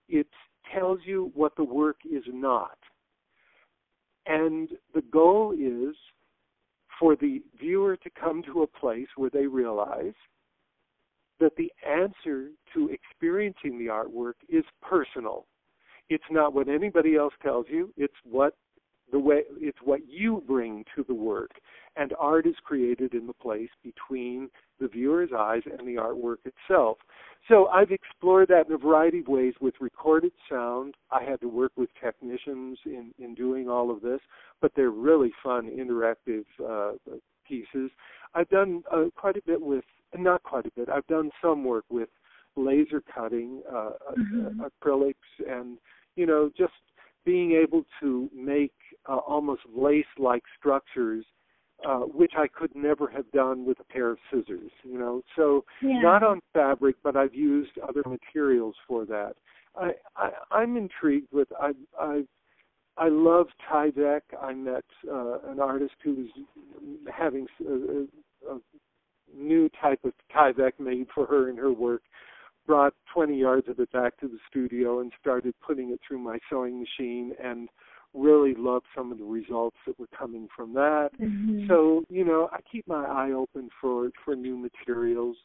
it 0.07 0.27
tells 0.73 0.99
you 1.05 1.31
what 1.35 1.55
the 1.55 1.63
work 1.63 1.97
is 2.09 2.23
not, 2.27 2.77
and 4.25 4.69
the 4.93 5.01
goal 5.11 5.51
is 5.51 5.95
for 7.01 7.15
the 7.15 7.41
viewer 7.59 7.97
to 7.97 8.09
come 8.11 8.43
to 8.43 8.61
a 8.61 8.67
place 8.67 9.07
where 9.15 9.31
they 9.31 9.47
realize 9.47 10.13
that 11.39 11.55
the 11.57 11.71
answer 11.83 12.51
to 12.71 12.89
experiencing 12.89 13.79
the 13.79 13.87
artwork 13.87 14.35
is 14.47 14.63
personal. 14.83 15.47
It's 16.09 16.23
not 16.29 16.53
what 16.53 16.69
anybody 16.69 17.15
else 17.15 17.33
tells 17.41 17.65
you, 17.69 17.91
it's 17.97 18.13
what 18.23 18.53
the 19.11 19.19
way 19.19 19.43
it's 19.57 19.77
what 19.83 20.01
you 20.07 20.43
bring 20.47 20.83
to 20.95 21.03
the 21.07 21.13
work. 21.13 21.51
And 21.95 22.13
art 22.17 22.45
is 22.45 22.55
created 22.63 23.13
in 23.13 23.27
the 23.27 23.33
place 23.33 23.69
between 23.83 24.49
the 24.79 24.87
viewer's 24.87 25.31
eyes 25.37 25.63
and 25.65 25.87
the 25.87 26.01
artwork 26.01 26.37
itself. 26.45 26.97
So 27.47 27.67
i've 27.67 27.91
explored 27.91 28.47
that 28.49 28.67
in 28.67 28.73
a 28.73 28.77
variety 28.77 29.19
of 29.19 29.27
ways 29.27 29.53
with 29.59 29.73
recorded 29.79 30.31
sound. 30.49 30.95
I 31.11 31.23
had 31.23 31.41
to 31.41 31.47
work 31.47 31.71
with 31.75 31.89
technicians 32.01 32.79
in 32.85 33.11
in 33.19 33.35
doing 33.35 33.69
all 33.69 33.91
of 33.91 34.01
this 34.01 34.21
but 34.61 34.71
they're 34.75 34.91
really 34.91 35.31
fun 35.43 35.69
interactive 35.69 36.45
uh 36.63 36.93
pieces. 37.47 37.91
I've 38.33 38.49
done 38.49 38.83
uh, 38.91 39.05
quite 39.15 39.35
a 39.35 39.41
bit 39.45 39.61
with 39.61 39.83
not 40.17 40.43
quite 40.43 40.65
a 40.65 40.71
bit 40.75 40.89
i've 40.89 41.07
done 41.07 41.29
some 41.41 41.63
work 41.63 41.85
with 41.89 42.09
laser 42.55 43.01
cutting 43.13 43.61
uh, 43.69 43.91
mm-hmm. 44.17 44.61
acrylics 44.61 45.13
and 45.47 45.77
you 46.15 46.25
know 46.25 46.51
just 46.57 46.73
being 47.25 47.51
able 47.53 47.83
to 47.99 48.29
make 48.35 48.73
uh, 49.07 49.17
almost 49.17 49.61
lace-like 49.75 50.43
structures, 50.57 51.25
uh, 51.87 51.99
which 51.99 52.33
I 52.37 52.47
could 52.47 52.75
never 52.75 53.09
have 53.09 53.29
done 53.31 53.65
with 53.65 53.79
a 53.79 53.83
pair 53.83 54.11
of 54.11 54.17
scissors. 54.29 54.71
You 54.83 54.99
know, 54.99 55.21
so 55.35 55.65
yeah. 55.81 56.01
not 56.01 56.23
on 56.23 56.41
fabric, 56.53 56.95
but 57.03 57.15
I've 57.15 57.33
used 57.33 57.71
other 57.87 58.03
materials 58.07 58.75
for 58.87 59.05
that. 59.05 59.33
I, 59.75 59.91
I 60.15 60.29
I'm 60.51 60.77
intrigued 60.77 61.31
with 61.31 61.47
I 61.59 61.71
I 61.99 62.23
I 62.97 63.07
love 63.09 63.47
Tyvek. 63.71 64.21
I 64.39 64.53
met 64.53 64.85
uh, 65.09 65.39
an 65.49 65.59
artist 65.59 65.95
who 66.03 66.15
was 66.15 66.27
having 67.11 67.47
a, 67.67 67.73
a, 67.73 68.55
a 68.55 68.59
new 69.33 69.69
type 69.81 70.01
of 70.03 70.13
Tyvek 70.35 70.73
made 70.79 71.07
for 71.15 71.25
her 71.25 71.49
in 71.49 71.57
her 71.57 71.71
work 71.71 72.01
brought 72.67 72.93
20 73.13 73.37
yards 73.37 73.67
of 73.67 73.79
it 73.79 73.91
back 73.91 74.17
to 74.19 74.27
the 74.27 74.37
studio 74.49 74.99
and 74.99 75.11
started 75.19 75.53
putting 75.65 75.91
it 75.91 75.99
through 76.07 76.19
my 76.19 76.37
sewing 76.49 76.79
machine 76.79 77.33
and 77.43 77.69
really 78.13 78.53
loved 78.57 78.85
some 78.95 79.11
of 79.11 79.17
the 79.17 79.23
results 79.23 79.77
that 79.87 79.97
were 79.99 80.09
coming 80.17 80.47
from 80.55 80.73
that. 80.73 81.09
Mm-hmm. 81.19 81.67
So, 81.67 82.03
you 82.09 82.25
know, 82.25 82.49
I 82.51 82.59
keep 82.69 82.87
my 82.87 83.05
eye 83.05 83.31
open 83.31 83.69
for 83.79 84.09
for 84.25 84.35
new 84.35 84.57
materials 84.57 85.37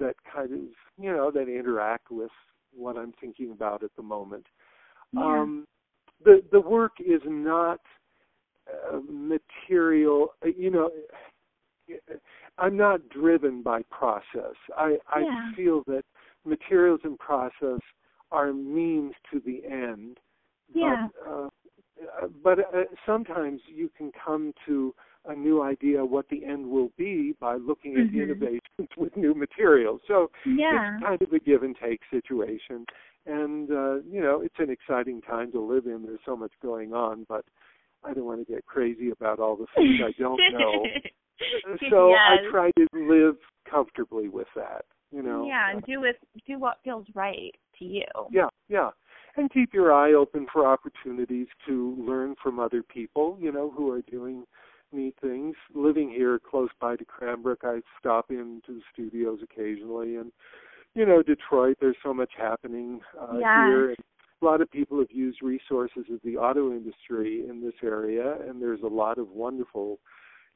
that 0.00 0.14
kind 0.34 0.52
of, 0.52 0.60
you 0.98 1.12
know, 1.12 1.30
that 1.30 1.48
interact 1.48 2.10
with 2.10 2.30
what 2.74 2.96
I'm 2.96 3.12
thinking 3.20 3.52
about 3.52 3.82
at 3.82 3.90
the 3.96 4.02
moment. 4.02 4.46
Yeah. 5.12 5.20
Um 5.20 5.66
the 6.24 6.42
the 6.52 6.60
work 6.60 6.92
is 7.00 7.20
not 7.26 7.80
uh, 8.68 9.00
material, 9.08 10.28
you 10.44 10.70
know, 10.70 10.90
I'm 12.58 12.76
not 12.76 13.08
driven 13.10 13.62
by 13.62 13.82
process. 13.90 14.56
I 14.76 14.96
I 15.08 15.20
yeah. 15.20 15.50
feel 15.54 15.82
that 15.86 16.04
materials 16.44 17.00
and 17.04 17.18
process 17.18 17.80
are 18.32 18.52
means 18.52 19.12
to 19.32 19.40
the 19.40 19.62
end. 19.70 20.18
Yeah. 20.74 21.08
But, 21.24 21.30
uh, 21.30 21.48
but 22.42 22.58
uh, 22.58 22.84
sometimes 23.04 23.60
you 23.66 23.90
can 23.96 24.10
come 24.24 24.52
to 24.66 24.94
a 25.26 25.34
new 25.34 25.62
idea 25.62 26.04
what 26.04 26.28
the 26.28 26.44
end 26.44 26.66
will 26.66 26.90
be 26.96 27.34
by 27.40 27.56
looking 27.56 27.96
at 27.96 28.06
mm-hmm. 28.06 28.20
innovations 28.20 28.60
with 28.96 29.16
new 29.16 29.34
materials. 29.34 30.00
So 30.06 30.30
yeah. 30.44 30.94
it's 30.94 31.04
kind 31.04 31.20
of 31.20 31.32
a 31.32 31.38
give 31.38 31.62
and 31.62 31.76
take 31.82 32.00
situation. 32.10 32.84
And 33.26 33.70
uh, 33.70 33.96
you 34.08 34.20
know, 34.20 34.40
it's 34.42 34.54
an 34.58 34.70
exciting 34.70 35.20
time 35.22 35.50
to 35.52 35.60
live 35.60 35.86
in. 35.86 36.04
There's 36.04 36.20
so 36.24 36.36
much 36.36 36.52
going 36.62 36.92
on, 36.92 37.26
but 37.28 37.44
I 38.04 38.14
don't 38.14 38.24
want 38.24 38.46
to 38.46 38.52
get 38.52 38.64
crazy 38.66 39.10
about 39.10 39.40
all 39.40 39.56
the 39.56 39.66
things 39.74 40.00
I 40.04 40.12
don't 40.20 40.40
know. 40.52 40.84
so 41.90 42.10
yes. 42.10 42.18
I 42.20 42.50
try 42.50 42.70
to 42.70 42.86
live 42.94 43.36
comfortably 43.68 44.28
with 44.28 44.46
that 44.54 44.84
you 45.10 45.22
know. 45.22 45.46
Yeah, 45.46 45.70
and 45.72 45.82
do 45.84 46.00
with 46.00 46.16
do 46.46 46.58
what 46.58 46.78
feels 46.84 47.06
right 47.14 47.54
to 47.78 47.84
you. 47.84 48.04
Yeah, 48.30 48.48
yeah. 48.68 48.90
And 49.36 49.50
keep 49.50 49.74
your 49.74 49.92
eye 49.92 50.14
open 50.14 50.46
for 50.50 50.66
opportunities 50.66 51.48
to 51.66 51.94
learn 51.98 52.36
from 52.42 52.58
other 52.58 52.82
people, 52.82 53.36
you 53.40 53.52
know, 53.52 53.70
who 53.70 53.90
are 53.90 54.00
doing 54.10 54.44
neat 54.92 55.14
things. 55.20 55.54
Living 55.74 56.10
here 56.10 56.38
close 56.38 56.70
by 56.80 56.96
to 56.96 57.04
Cranbrook, 57.04 57.60
I 57.62 57.80
stop 57.98 58.30
into 58.30 58.60
the 58.68 58.80
studios 58.92 59.40
occasionally 59.42 60.16
and 60.16 60.32
you 60.96 61.04
know, 61.04 61.22
Detroit, 61.22 61.76
there's 61.78 61.96
so 62.02 62.14
much 62.14 62.32
happening 62.38 63.00
uh, 63.20 63.38
yeah. 63.38 63.66
here. 63.66 63.88
And 63.90 63.98
a 64.40 64.44
lot 64.44 64.62
of 64.62 64.70
people 64.70 64.98
have 64.98 65.10
used 65.10 65.42
resources 65.42 66.04
of 66.10 66.20
the 66.24 66.38
auto 66.38 66.72
industry 66.72 67.44
in 67.48 67.62
this 67.62 67.74
area, 67.84 68.38
and 68.48 68.60
there's 68.60 68.80
a 68.82 68.88
lot 68.88 69.18
of 69.18 69.28
wonderful, 69.28 69.98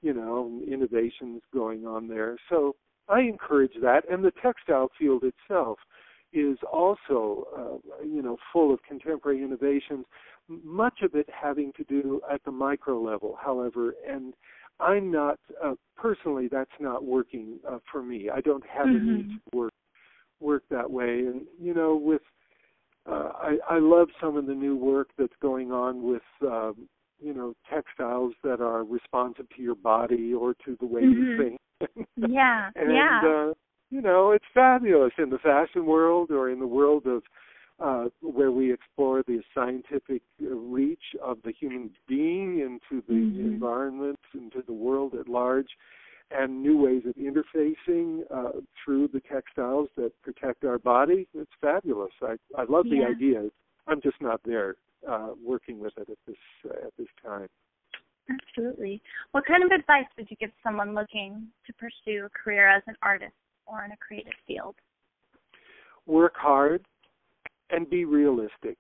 you 0.01 0.15
know, 0.15 0.63
innovations 0.67 1.43
going 1.53 1.87
on 1.87 2.09
there. 2.09 2.39
So 2.49 2.75
I 3.07 3.21
encourage 3.21 3.75
that, 3.83 4.05
and 4.11 4.25
the 4.25 4.33
textile 4.43 4.91
field 4.99 5.25
itself 5.25 5.79
is 6.33 6.59
also, 6.73 7.47
uh, 7.57 8.05
you 8.05 8.23
know, 8.23 8.37
full 8.53 8.73
of 8.73 8.83
contemporary 8.83 9.43
innovations. 9.43 10.05
Much 10.49 11.03
of 11.03 11.15
it 11.15 11.29
having 11.31 11.73
to 11.77 11.85
do 11.85 12.21
at 12.33 12.43
the 12.45 12.51
micro 12.51 13.01
level, 13.01 13.39
however, 13.41 13.95
and 14.09 14.35
I'm 14.81 15.11
not 15.11 15.39
uh, 15.63 15.75
personally. 15.97 16.49
That's 16.51 16.71
not 16.81 17.05
working 17.05 17.59
uh, 17.69 17.79
for 17.91 18.03
me. 18.03 18.31
I 18.35 18.41
don't 18.41 18.65
have 18.67 18.87
mm-hmm. 18.87 19.09
a 19.09 19.13
need 19.13 19.29
to 19.29 19.57
work 19.57 19.73
work 20.41 20.63
that 20.71 20.91
way. 20.91 21.21
And 21.21 21.43
you 21.61 21.75
know, 21.75 21.97
with 21.97 22.23
uh, 23.07 23.31
I, 23.35 23.57
I 23.69 23.79
love 23.79 24.09
some 24.21 24.37
of 24.37 24.47
the 24.47 24.55
new 24.55 24.77
work 24.77 25.09
that's 25.19 25.33
going 25.41 25.71
on 25.71 26.03
with 26.03 26.23
um, 26.43 26.89
you 27.21 27.35
know 27.35 27.55
textiles 27.73 28.33
that 28.43 28.61
are 28.61 28.85
responsive 28.85 29.47
to 29.57 29.63
your 29.63 29.75
body 29.75 30.33
or 30.35 30.55
to 30.65 30.77
the 30.81 30.87
way 30.87 31.03
mm-hmm. 31.03 31.23
you 31.23 31.39
think 31.39 31.61
yeah, 32.17 32.71
and, 32.75 32.93
yeah. 32.93 33.21
Uh, 33.25 33.53
you 33.91 34.01
know, 34.01 34.31
it's 34.31 34.45
fabulous 34.55 35.13
in 35.19 35.31
the 35.31 35.39
fashion 35.39 35.85
world 35.85 36.31
or 36.31 36.49
in 36.51 36.61
the 36.61 36.67
world 36.67 37.07
of 37.07 37.23
uh, 37.81 38.09
where 38.21 38.53
we 38.53 38.73
explore 38.73 39.23
the 39.27 39.41
scientific 39.55 40.23
reach 40.39 41.17
of 41.23 41.39
the 41.45 41.53
human 41.53 41.91
being 42.07 42.61
into 42.61 43.03
the 43.09 43.15
mm-hmm. 43.15 43.41
environment, 43.41 44.19
into 44.35 44.63
the 44.67 44.73
world 44.73 45.15
at 45.15 45.29
large, 45.29 45.69
and 46.31 46.63
new 46.63 46.77
ways 46.77 47.03
of 47.07 47.15
interfacing 47.17 48.21
uh, 48.31 48.61
through 48.85 49.09
the 49.09 49.21
textiles 49.21 49.89
that 49.97 50.13
protect 50.23 50.65
our 50.65 50.79
body. 50.79 51.27
It's 51.35 51.51
fabulous. 51.61 52.13
I 52.23 52.37
I 52.57 52.65
love 52.69 52.87
yeah. 52.87 53.07
the 53.07 53.11
idea. 53.11 53.49
I'm 53.89 54.01
just 54.03 54.21
not 54.21 54.41
there 54.45 54.77
uh, 55.09 55.31
working 55.43 55.81
with 55.81 55.95
it 55.97 56.09
at 56.09 56.19
this 56.27 56.37
uh, 56.67 56.87
at 56.87 56.93
this 56.99 57.09
time. 57.25 57.49
Absolutely. 58.31 59.03
What 59.33 59.45
kind 59.47 59.65
of 59.65 59.73
advice 59.73 60.07
would 60.17 60.31
you 60.31 60.37
give 60.37 60.51
someone 60.63 60.95
looking 60.95 61.49
to 61.67 61.73
pursue 61.73 62.27
a 62.27 62.29
career 62.29 62.69
as 62.69 62.83
an 62.87 62.95
artist 63.03 63.33
or 63.71 63.85
in 63.85 63.93
a 63.93 63.97
creative 63.97 64.33
field? 64.47 64.75
Work 66.07 66.35
hard 66.37 66.85
and 67.71 67.89
be 67.89 68.05
realistic. 68.05 68.79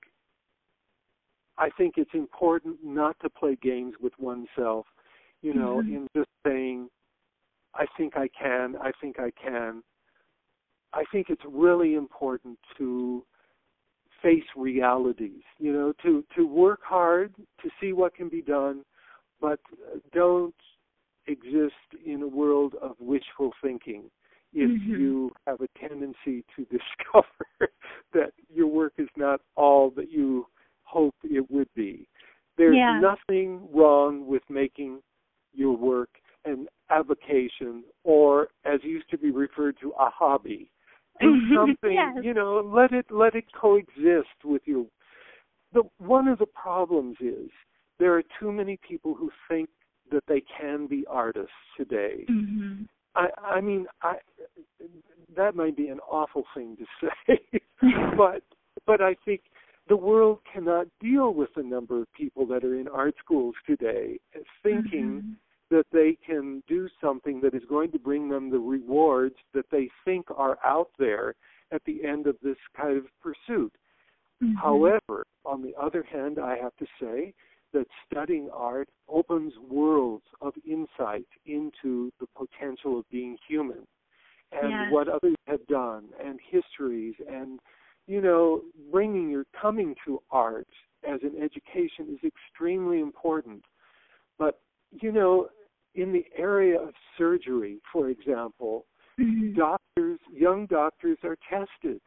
I 1.58 1.68
think 1.76 1.94
it's 1.96 2.14
important 2.14 2.78
not 2.82 3.16
to 3.22 3.28
play 3.28 3.56
games 3.62 3.94
with 4.00 4.14
oneself, 4.18 4.86
you 5.42 5.54
know, 5.54 5.82
mm-hmm. 5.82 5.94
in 5.94 6.08
just 6.16 6.30
saying, 6.44 6.88
I 7.74 7.84
think 7.96 8.16
I 8.16 8.28
can, 8.28 8.76
I 8.80 8.90
think 9.00 9.20
I 9.20 9.30
can. 9.40 9.82
I 10.92 11.04
think 11.12 11.26
it's 11.28 11.42
really 11.48 11.94
important 11.94 12.58
to 12.78 13.24
face 14.22 14.44
realities, 14.56 15.42
you 15.58 15.72
know, 15.72 15.92
to, 16.02 16.24
to 16.36 16.46
work 16.46 16.80
hard, 16.82 17.32
to 17.62 17.70
see 17.80 17.92
what 17.92 18.14
can 18.14 18.28
be 18.28 18.42
done, 18.42 18.82
but 19.40 19.60
don't 20.12 20.54
exist 21.26 21.74
in 22.04 22.22
a 22.22 22.28
world 22.28 22.74
of 22.82 22.96
wishful 22.98 23.52
thinking. 23.62 24.10
If 24.52 24.70
Mhm. 24.70 24.98
you 24.98 25.32
have 25.46 25.60
a 25.60 25.68
tendency 25.78 26.44
to 26.56 26.64
discover 26.70 27.70
that 28.12 28.32
your 28.52 28.66
work 28.66 28.94
is 28.98 29.08
not 29.16 29.40
all 29.56 29.90
that 29.90 30.10
you 30.10 30.46
hope 30.82 31.14
it 31.22 31.48
would 31.50 31.72
be. 31.74 32.08
There's 32.56 32.76
Yeah. 32.76 33.00
nothing 33.00 33.68
wrong 33.72 34.26
with 34.26 34.42
making 34.48 35.02
your 35.52 35.76
work 35.76 36.10
an 36.44 36.68
avocation 36.90 37.84
or 38.04 38.48
as 38.64 38.82
used 38.82 39.08
to 39.10 39.18
be 39.18 39.30
referred 39.30 39.78
to 39.80 39.90
a 39.98 40.10
hobby. 40.10 40.70
Do 41.20 41.36
something, 41.54 41.94
Yes. 41.94 42.24
you 42.24 42.34
know, 42.34 42.60
let 42.60 42.92
it 42.92 43.06
let 43.10 43.34
it 43.34 43.44
coexist 43.52 44.44
with 44.44 44.62
your 44.66 44.86
the 45.72 45.82
one 45.98 46.26
of 46.28 46.38
the 46.38 46.46
problems 46.46 47.16
is 47.20 47.50
there 47.98 48.14
are 48.16 48.22
too 48.40 48.50
many 48.50 48.78
people 48.86 49.14
who 49.14 49.30
think 49.48 49.68
that 50.10 50.24
they 50.26 50.42
can 50.58 50.86
be 50.86 51.04
artists 51.08 51.52
today. 51.76 52.24
Mhm. 52.28 52.88
I 53.14 53.28
I 53.42 53.60
mean 53.60 53.86
I 54.02 54.16
that 55.36 55.54
might 55.54 55.76
be 55.76 55.88
an 55.88 56.00
awful 56.00 56.44
thing 56.54 56.76
to 56.76 57.08
say, 57.28 57.60
but 58.16 58.42
but 58.86 59.00
I 59.00 59.16
think 59.24 59.42
the 59.88 59.96
world 59.96 60.38
cannot 60.52 60.86
deal 61.00 61.34
with 61.34 61.50
the 61.56 61.62
number 61.62 62.00
of 62.00 62.12
people 62.12 62.46
that 62.46 62.64
are 62.64 62.76
in 62.76 62.88
art 62.88 63.14
schools 63.18 63.54
today 63.66 64.18
thinking 64.62 65.22
Mhm. 65.22 65.36
that 65.70 65.86
they 65.92 66.16
can 66.24 66.62
do 66.66 66.88
something 67.00 67.40
that 67.40 67.54
is 67.54 67.64
going 67.66 67.92
to 67.92 67.98
bring 67.98 68.28
them 68.28 68.50
the 68.50 68.58
rewards 68.58 69.36
that 69.52 69.68
they 69.70 69.88
think 70.04 70.26
are 70.36 70.58
out 70.64 70.90
there 70.98 71.34
at 71.72 71.82
the 71.84 72.04
end 72.04 72.26
of 72.26 72.36
this 72.40 72.58
kind 72.74 72.96
of 72.96 73.06
pursuit. 73.20 73.72
Mhm. 74.42 74.56
However, 74.56 75.26
on 75.44 75.62
the 75.62 75.74
other 75.76 76.02
hand, 76.02 76.38
I 76.38 76.56
have 76.56 76.76
to 76.76 76.86
say 77.00 77.34
that 77.72 77.86
studying 78.10 78.48
art 78.52 78.88
opens 79.08 79.52
worlds 79.68 80.24
of 80.40 80.52
insight 80.66 81.26
into 81.46 82.10
the 82.20 82.26
potential 82.36 82.98
of 82.98 83.08
being 83.10 83.36
human 83.48 83.86
and 84.52 84.72
Yes. 84.72 84.90
what 84.90 85.08
others 85.08 85.36
have 85.46 85.64
done 85.66 86.08
and 86.24 86.40
histories 86.50 87.14
and 87.28 87.60
you 88.06 88.20
know 88.20 88.62
bringing 88.90 89.30
your 89.30 89.44
coming 89.60 89.94
to 90.04 90.20
art 90.30 90.68
as 91.08 91.20
an 91.22 91.40
education 91.40 92.12
is 92.12 92.18
extremely 92.24 93.00
important 93.00 93.64
but 94.38 94.60
you 94.90 95.12
know 95.12 95.48
in 95.94 96.12
the 96.12 96.24
area 96.36 96.80
of 96.80 96.92
surgery 97.16 97.78
for 97.92 98.08
example 98.08 98.86
Mhm. 99.18 99.54
doctors, 99.54 100.18
young 100.32 100.66
doctors 100.66 101.18
are 101.24 101.36
tested 101.48 102.00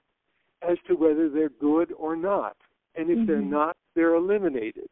as 0.68 0.77
to 0.88 0.95
whether 0.95 1.30
they're 1.30 1.49
good 1.49 1.91
or 1.94 2.15
not. 2.15 2.56
And 2.95 3.10
if 3.10 3.26
they're 3.27 3.41
Mhm. 3.41 3.49
not, 3.49 3.77
they're 3.95 4.15
eliminated. 4.15 4.90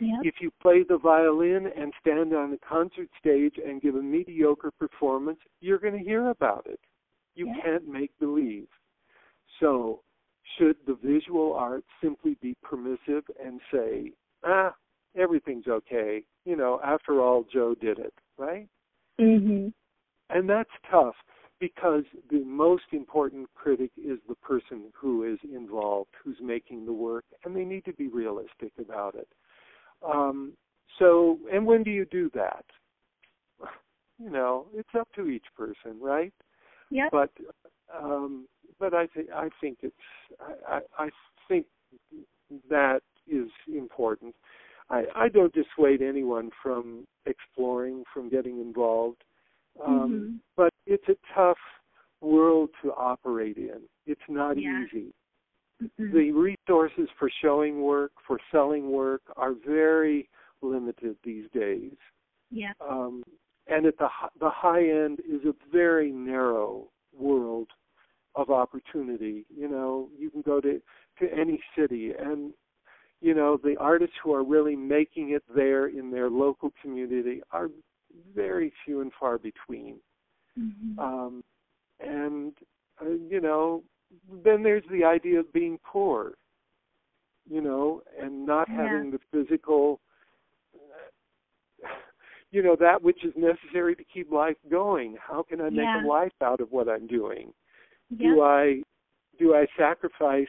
Yep. 0.00 0.20
If 0.22 0.34
you 0.40 0.50
play 0.60 0.82
the 0.88 0.98
violin 0.98 1.70
and 1.76 1.92
stand 2.00 2.34
on 2.34 2.50
the 2.50 2.58
concert 2.58 3.08
stage 3.18 3.54
and 3.64 3.80
give 3.80 3.94
a 3.94 4.02
mediocre 4.02 4.72
performance, 4.72 5.38
you're 5.60 5.78
going 5.78 5.96
to 5.96 6.04
hear 6.04 6.30
about 6.30 6.66
it. 6.68 6.80
You 7.34 7.52
can't 7.62 7.86
make 7.86 8.10
believe. 8.18 8.68
So, 9.60 10.00
should 10.56 10.76
the 10.86 10.94
visual 11.02 11.54
arts 11.54 11.86
simply 12.02 12.36
be 12.40 12.56
permissive 12.62 13.24
and 13.44 13.60
say, 13.72 14.12
ah, 14.44 14.74
everything's 15.16 15.66
okay? 15.66 16.24
You 16.44 16.56
know, 16.56 16.80
after 16.84 17.20
all, 17.20 17.44
Joe 17.52 17.74
did 17.74 17.98
it, 17.98 18.14
right? 18.36 18.68
Mhm. 19.18 19.72
And 20.30 20.48
that's 20.48 20.70
tough 20.90 21.16
because 21.60 22.04
the 22.30 22.44
most 22.44 22.84
important 22.92 23.52
critic 23.54 23.90
is 23.96 24.18
the 24.28 24.34
person 24.36 24.92
who 24.94 25.24
is 25.24 25.38
involved, 25.44 26.10
who's 26.22 26.40
making 26.40 26.84
the 26.84 26.92
work, 26.92 27.24
and 27.44 27.54
they 27.54 27.64
need 27.64 27.84
to 27.84 27.92
be 27.92 28.08
realistic 28.08 28.72
about 28.78 29.14
it. 29.14 29.28
Um, 30.04 30.52
so, 30.98 31.38
and 31.52 31.66
when 31.66 31.82
do 31.82 31.90
you 31.90 32.04
do 32.06 32.30
that? 32.34 32.64
You 34.20 34.30
know, 34.30 34.66
it's 34.72 34.94
up 34.96 35.08
to 35.16 35.28
each 35.28 35.44
person, 35.56 35.98
right? 36.00 36.32
Yep. 36.90 37.08
But, 37.10 37.30
um, 37.92 38.46
but 38.78 38.94
I 38.94 39.08
think 39.08 39.28
I 39.34 39.48
think 39.60 39.78
it's 39.82 39.96
I, 40.40 40.76
I, 40.76 41.04
I 41.06 41.10
think 41.48 41.66
that 42.70 43.00
is 43.26 43.48
important. 43.66 44.36
I, 44.88 45.02
I 45.16 45.28
don't 45.28 45.52
dissuade 45.52 46.00
anyone 46.00 46.50
from 46.62 47.08
exploring, 47.26 48.04
from 48.14 48.28
getting 48.28 48.60
involved. 48.60 49.24
Um, 49.84 49.92
Mhm. 49.92 50.40
But 50.56 50.72
it's 50.86 51.08
a 51.08 51.16
tough 51.34 51.58
world 52.20 52.70
to 52.82 52.92
operate 52.92 53.56
in. 53.56 53.80
It's 54.06 54.28
not 54.28 54.56
Yeah. 54.56 54.84
easy. 54.84 55.12
Mhm. 55.98 56.12
The 56.12 56.32
resources 56.32 57.08
for 57.18 57.30
showing 57.42 57.82
work, 57.82 58.12
for 58.26 58.38
selling 58.50 58.90
work, 58.90 59.22
are 59.36 59.52
very 59.52 60.28
limited 60.62 61.16
these 61.22 61.50
days. 61.50 61.96
Yep. 62.50 62.76
Um, 62.80 63.24
and 63.66 63.86
at 63.86 63.96
the 63.98 64.08
the 64.38 64.50
high 64.50 64.88
end 64.88 65.20
is 65.20 65.44
a 65.44 65.54
very 65.72 66.12
narrow 66.12 66.90
world 67.12 67.68
of 68.34 68.50
opportunity. 68.50 69.46
You 69.48 69.68
know, 69.68 70.10
you 70.16 70.30
can 70.30 70.42
go 70.42 70.60
to 70.60 70.80
to 71.20 71.32
any 71.32 71.62
city, 71.76 72.12
and 72.12 72.52
you 73.20 73.34
know 73.34 73.56
the 73.56 73.76
artists 73.78 74.16
who 74.22 74.34
are 74.34 74.44
really 74.44 74.76
making 74.76 75.30
it 75.30 75.42
there 75.54 75.86
in 75.86 76.10
their 76.10 76.28
local 76.30 76.72
community 76.82 77.42
are 77.52 77.70
very 78.34 78.72
few 78.84 79.00
and 79.00 79.12
far 79.18 79.38
between. 79.38 80.00
Mhm. 80.58 80.98
Um, 80.98 81.44
and 82.00 82.52
uh, 83.00 83.10
you 83.10 83.40
know, 83.40 83.82
then 84.44 84.62
there's 84.62 84.84
the 84.90 85.04
idea 85.04 85.40
of 85.40 85.52
being 85.52 85.78
poor. 85.84 86.32
You 87.48 87.60
know, 87.60 88.02
and 88.20 88.46
not 88.46 88.68
Yeah. 88.68 88.88
having 88.88 89.10
the 89.10 89.18
physical 89.30 90.00
you 92.50 92.62
know 92.62 92.76
that 92.78 93.02
which 93.02 93.24
is 93.24 93.32
necessary 93.36 93.96
to 93.96 94.04
keep 94.04 94.30
life 94.30 94.56
going 94.70 95.16
how 95.20 95.42
can 95.42 95.60
i 95.60 95.68
make 95.68 95.88
Yeah. 95.92 96.02
a 96.02 96.06
life 96.06 96.32
out 96.42 96.60
of 96.60 96.70
what 96.70 96.88
i'm 96.88 97.06
doing 97.06 97.52
Yep. 98.10 98.20
do 98.20 98.42
i 98.42 98.82
do 99.38 99.54
i 99.54 99.66
sacrifice 99.76 100.46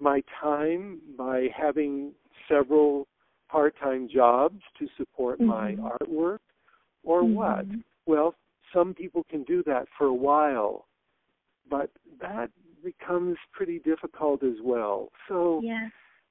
my 0.00 0.20
time 0.40 1.00
by 1.16 1.48
having 1.56 2.12
several 2.48 3.06
part-time 3.48 4.08
jobs 4.08 4.60
to 4.78 4.86
support 4.96 5.40
my 5.40 5.72
Mhm. 5.72 5.92
artwork 5.92 6.40
or 7.04 7.24
what 7.24 7.66
Mhm. 7.66 7.82
well 8.06 8.34
some 8.72 8.92
people 8.92 9.24
can 9.24 9.44
do 9.44 9.62
that 9.62 9.88
for 9.96 10.06
a 10.06 10.14
while 10.14 10.86
but 11.70 11.90
that 12.20 12.50
becomes 12.82 13.36
pretty 13.52 13.78
difficult 13.80 14.42
as 14.42 14.60
well 14.62 15.10
so 15.28 15.60
Yeah. 15.62 15.88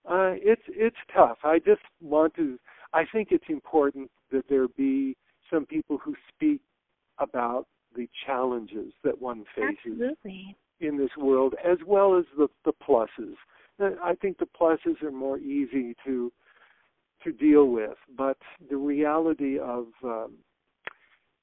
uh, 0.08 0.34
it's 0.36 0.62
it's 0.70 0.98
tough. 1.14 1.38
I 1.44 1.60
just 1.60 1.82
want 2.02 2.34
to. 2.36 2.58
I 2.94 3.04
think 3.12 3.30
it's 3.32 3.50
important 3.50 4.10
that 4.32 4.46
there 4.50 4.68
be 4.70 5.18
some 5.52 5.66
people 5.66 5.98
who 5.98 6.16
speak 6.34 6.62
about 7.20 7.68
the 7.96 8.08
challenges 8.26 8.94
that 9.04 9.20
one 9.22 9.44
faces 9.56 9.78
Absolutely. 9.86 10.56
in 10.80 10.98
this 10.98 11.10
world, 11.18 11.56
as 11.64 11.78
well 11.86 12.18
as 12.18 12.26
the 12.38 12.48
the 12.64 12.72
pluses. 12.74 13.36
Uh, 13.80 13.96
I 14.02 14.16
think 14.16 14.38
the 14.38 14.48
pluses 14.60 15.02
are 15.04 15.12
more 15.12 15.40
easy 15.40 15.94
to 16.06 16.32
to 17.24 17.32
deal 17.34 17.66
with, 17.66 17.98
but 18.16 18.38
the 18.70 18.78
reality 18.78 19.60
of 19.60 19.88
um, 20.04 20.36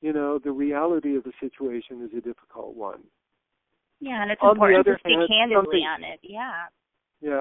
you 0.01 0.13
know 0.15 0.39
the 0.39 0.53
reality 0.53 1.17
of 1.17 1.25
the 1.25 1.33
situation 1.39 2.03
is 2.03 2.17
a 2.17 2.23
difficult 2.23 2.75
one. 2.77 3.03
Yeah, 4.05 4.21
and 4.21 4.31
it's 4.31 4.41
On 4.43 4.51
important 4.51 4.85
to 4.85 4.97
speak 5.01 5.17
hand, 5.17 5.51
candidly 5.51 5.81
on 5.81 6.05
it. 6.05 6.21
Yeah. 6.23 6.65
Yeah. 7.23 7.41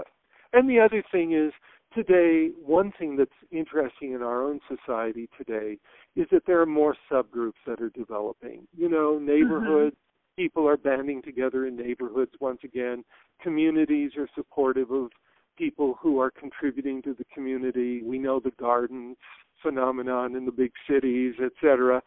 And 0.53 0.69
the 0.69 0.79
other 0.79 1.03
thing 1.11 1.33
is, 1.33 1.51
today, 1.93 2.51
one 2.63 2.93
thing 2.97 3.17
that's 3.17 3.31
interesting 3.51 4.13
in 4.13 4.21
our 4.21 4.43
own 4.43 4.61
society 4.69 5.27
today 5.37 5.77
is 6.15 6.25
that 6.31 6.43
there 6.47 6.61
are 6.61 6.65
more 6.65 6.95
subgroups 7.11 7.59
that 7.67 7.81
are 7.81 7.89
developing. 7.89 8.65
You 8.75 8.87
know, 8.87 9.15
mm-hmm. 9.17 9.25
neighborhoods, 9.25 9.97
people 10.37 10.65
are 10.65 10.77
banding 10.77 11.21
together 11.21 11.67
in 11.67 11.75
neighborhoods 11.75 12.31
once 12.39 12.59
again. 12.63 13.03
Communities 13.41 14.11
are 14.17 14.29
supportive 14.33 14.89
of 14.91 15.09
people 15.57 15.97
who 16.01 16.17
are 16.19 16.31
contributing 16.31 17.01
to 17.01 17.13
the 17.13 17.25
community. 17.33 18.01
We 18.03 18.19
know 18.19 18.39
the 18.39 18.51
gardens 18.57 19.17
phenomenon 19.63 20.35
in 20.35 20.45
the 20.45 20.51
big 20.51 20.71
cities, 20.87 21.33
et 21.41 21.53
cetera. 21.59 22.01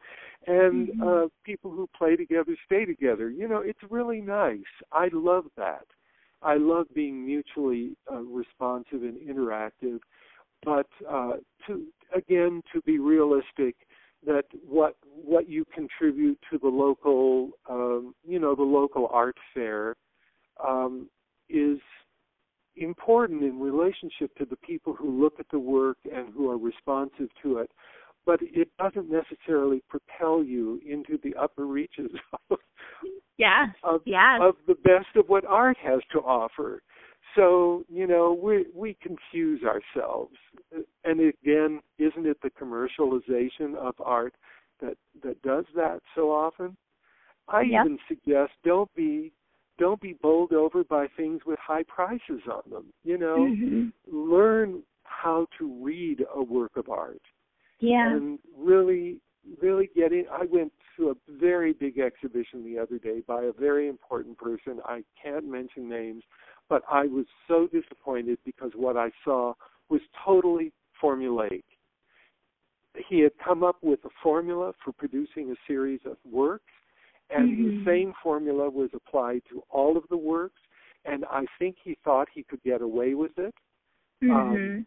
And 0.47 0.91
Mhm. 0.91 1.25
uh, 1.25 1.29
people 1.45 1.73
who 1.73 1.89
play 1.89 2.15
together 2.15 2.57
stay 2.65 2.85
together. 2.85 3.31
You 3.31 3.49
know, 3.49 3.59
it's 3.59 3.83
really 3.91 4.21
nice. 4.21 4.73
I 4.93 5.09
love 5.13 5.47
that. 5.57 5.87
I 6.43 6.57
love 6.57 6.87
being 6.95 7.25
mutually 7.25 7.97
uh, 8.11 8.21
responsive 8.21 9.03
and 9.03 9.17
interactive, 9.17 10.01
but 10.63 10.87
uh, 11.09 11.39
to 11.67 11.87
again 12.15 12.63
to 12.73 12.81
be 12.83 12.99
realistic 12.99 13.75
that 14.25 14.45
what 14.65 14.97
what 15.03 15.49
you 15.49 15.65
contribute 15.75 16.39
to 16.51 16.59
the 16.59 16.69
local 16.69 17.51
um, 17.69 18.15
you 18.25 18.39
know 18.39 18.55
the 18.55 18.63
local 18.63 19.09
art 19.13 19.37
fair 19.55 19.97
um, 20.65 21.09
is 21.49 21.79
important 22.77 23.43
in 23.43 23.59
relationship 23.59 24.35
to 24.37 24.45
the 24.45 24.57
people 24.57 24.95
who 24.95 25.23
look 25.23 25.41
at 25.41 25.47
the 25.51 25.59
work 25.59 25.99
and 26.13 26.33
who 26.35 26.51
are 26.51 26.59
responsive 26.59 27.29
to 27.43 27.59
it 27.59 27.71
but 28.27 28.41
it 28.43 28.69
doesn't 28.77 29.09
necessarily 29.09 29.83
propel 29.89 30.43
you 30.43 30.81
into 30.85 31.19
the 31.23 31.35
upper 31.37 31.65
reaches 31.65 32.11
of, 32.51 32.59
Yes. 33.39 33.69
of 33.85 34.01
Yes. 34.05 34.41
of 34.41 34.57
the 34.67 34.75
best 34.75 35.15
of 35.15 35.29
what 35.29 35.45
art 35.45 35.77
has 35.83 36.01
to 36.13 36.19
offer. 36.19 36.83
So, 37.35 37.85
you 37.89 38.07
know, 38.07 38.39
we 38.41 38.67
we 38.75 38.97
confuse 39.01 39.63
ourselves. 39.63 40.35
And 41.05 41.21
again, 41.21 41.81
isn't 41.99 42.27
it 42.27 42.39
the 42.43 42.51
commercialization 42.51 43.77
of 43.77 43.95
art 44.01 44.35
that 44.81 44.97
that 45.23 45.41
does 45.43 45.65
that 45.75 46.01
so 46.15 46.33
often? 46.33 46.77
I 47.49 47.63
Yep. 47.63 47.81
even 47.81 47.99
suggest 48.09 48.53
don't 48.65 48.93
be 48.95 49.33
don't 49.79 50.01
be 50.01 50.15
bowled 50.23 50.53
over 50.53 50.85
by 50.85 51.07
things 51.17 51.43
with 51.47 51.59
high 51.59 51.85
prices 51.85 52.43
on 52.51 52.63
them. 52.71 52.93
You 53.05 53.19
know, 53.19 53.47
Mhm. 53.47 53.93
learn 54.07 54.83
how 55.05 55.47
to 55.59 55.67
read 55.83 56.25
a 56.35 56.43
work 56.43 56.77
of 56.77 56.89
art 56.89 57.23
Yeah. 57.79 58.15
and 58.15 58.39
really 58.57 59.21
really 59.61 59.89
get 59.95 60.13
in 60.13 60.27
I 60.31 60.45
went 60.47 60.73
to 60.97 61.11
a 61.11 61.15
very 61.29 61.73
big 61.73 61.99
exhibition 61.99 62.65
the 62.65 62.79
other 62.79 62.99
day 62.99 63.21
by 63.21 63.45
a 63.45 63.53
very 63.53 63.89
important 63.89 64.37
person. 64.39 64.81
I 64.85 65.05
can't 65.21 65.47
mention 65.47 65.89
names, 65.89 66.25
but 66.69 66.83
I 66.91 67.07
was 67.07 67.27
so 67.47 67.69
disappointed 67.69 68.39
because 68.45 68.73
what 68.75 68.97
I 68.97 69.11
saw 69.25 69.55
was 69.89 70.01
totally 70.25 70.73
formulaic. 71.01 71.65
He 73.09 73.21
had 73.21 73.33
come 73.39 73.63
up 73.63 73.77
with 73.83 74.05
a 74.05 74.11
formula 74.23 74.73
for 74.83 74.93
producing 74.93 75.51
a 75.51 75.55
series 75.67 76.01
of 76.07 76.17
works, 76.25 76.73
and 77.31 77.57
Mhm. 77.57 77.85
the 77.85 77.85
same 77.85 78.13
formula 78.23 78.71
was 78.71 78.91
applied 78.95 79.45
to 79.47 79.63
all 79.69 79.97
of 79.97 80.07
the 80.09 80.17
works, 80.17 80.61
and 81.05 81.25
I 81.27 81.47
think 81.59 81.77
he 81.79 81.95
thought 82.05 82.29
he 82.29 82.45
could 82.45 82.63
get 82.63 82.83
away 82.83 83.15
with 83.15 83.37
it. 83.39 83.55
Mhm. 84.23 84.87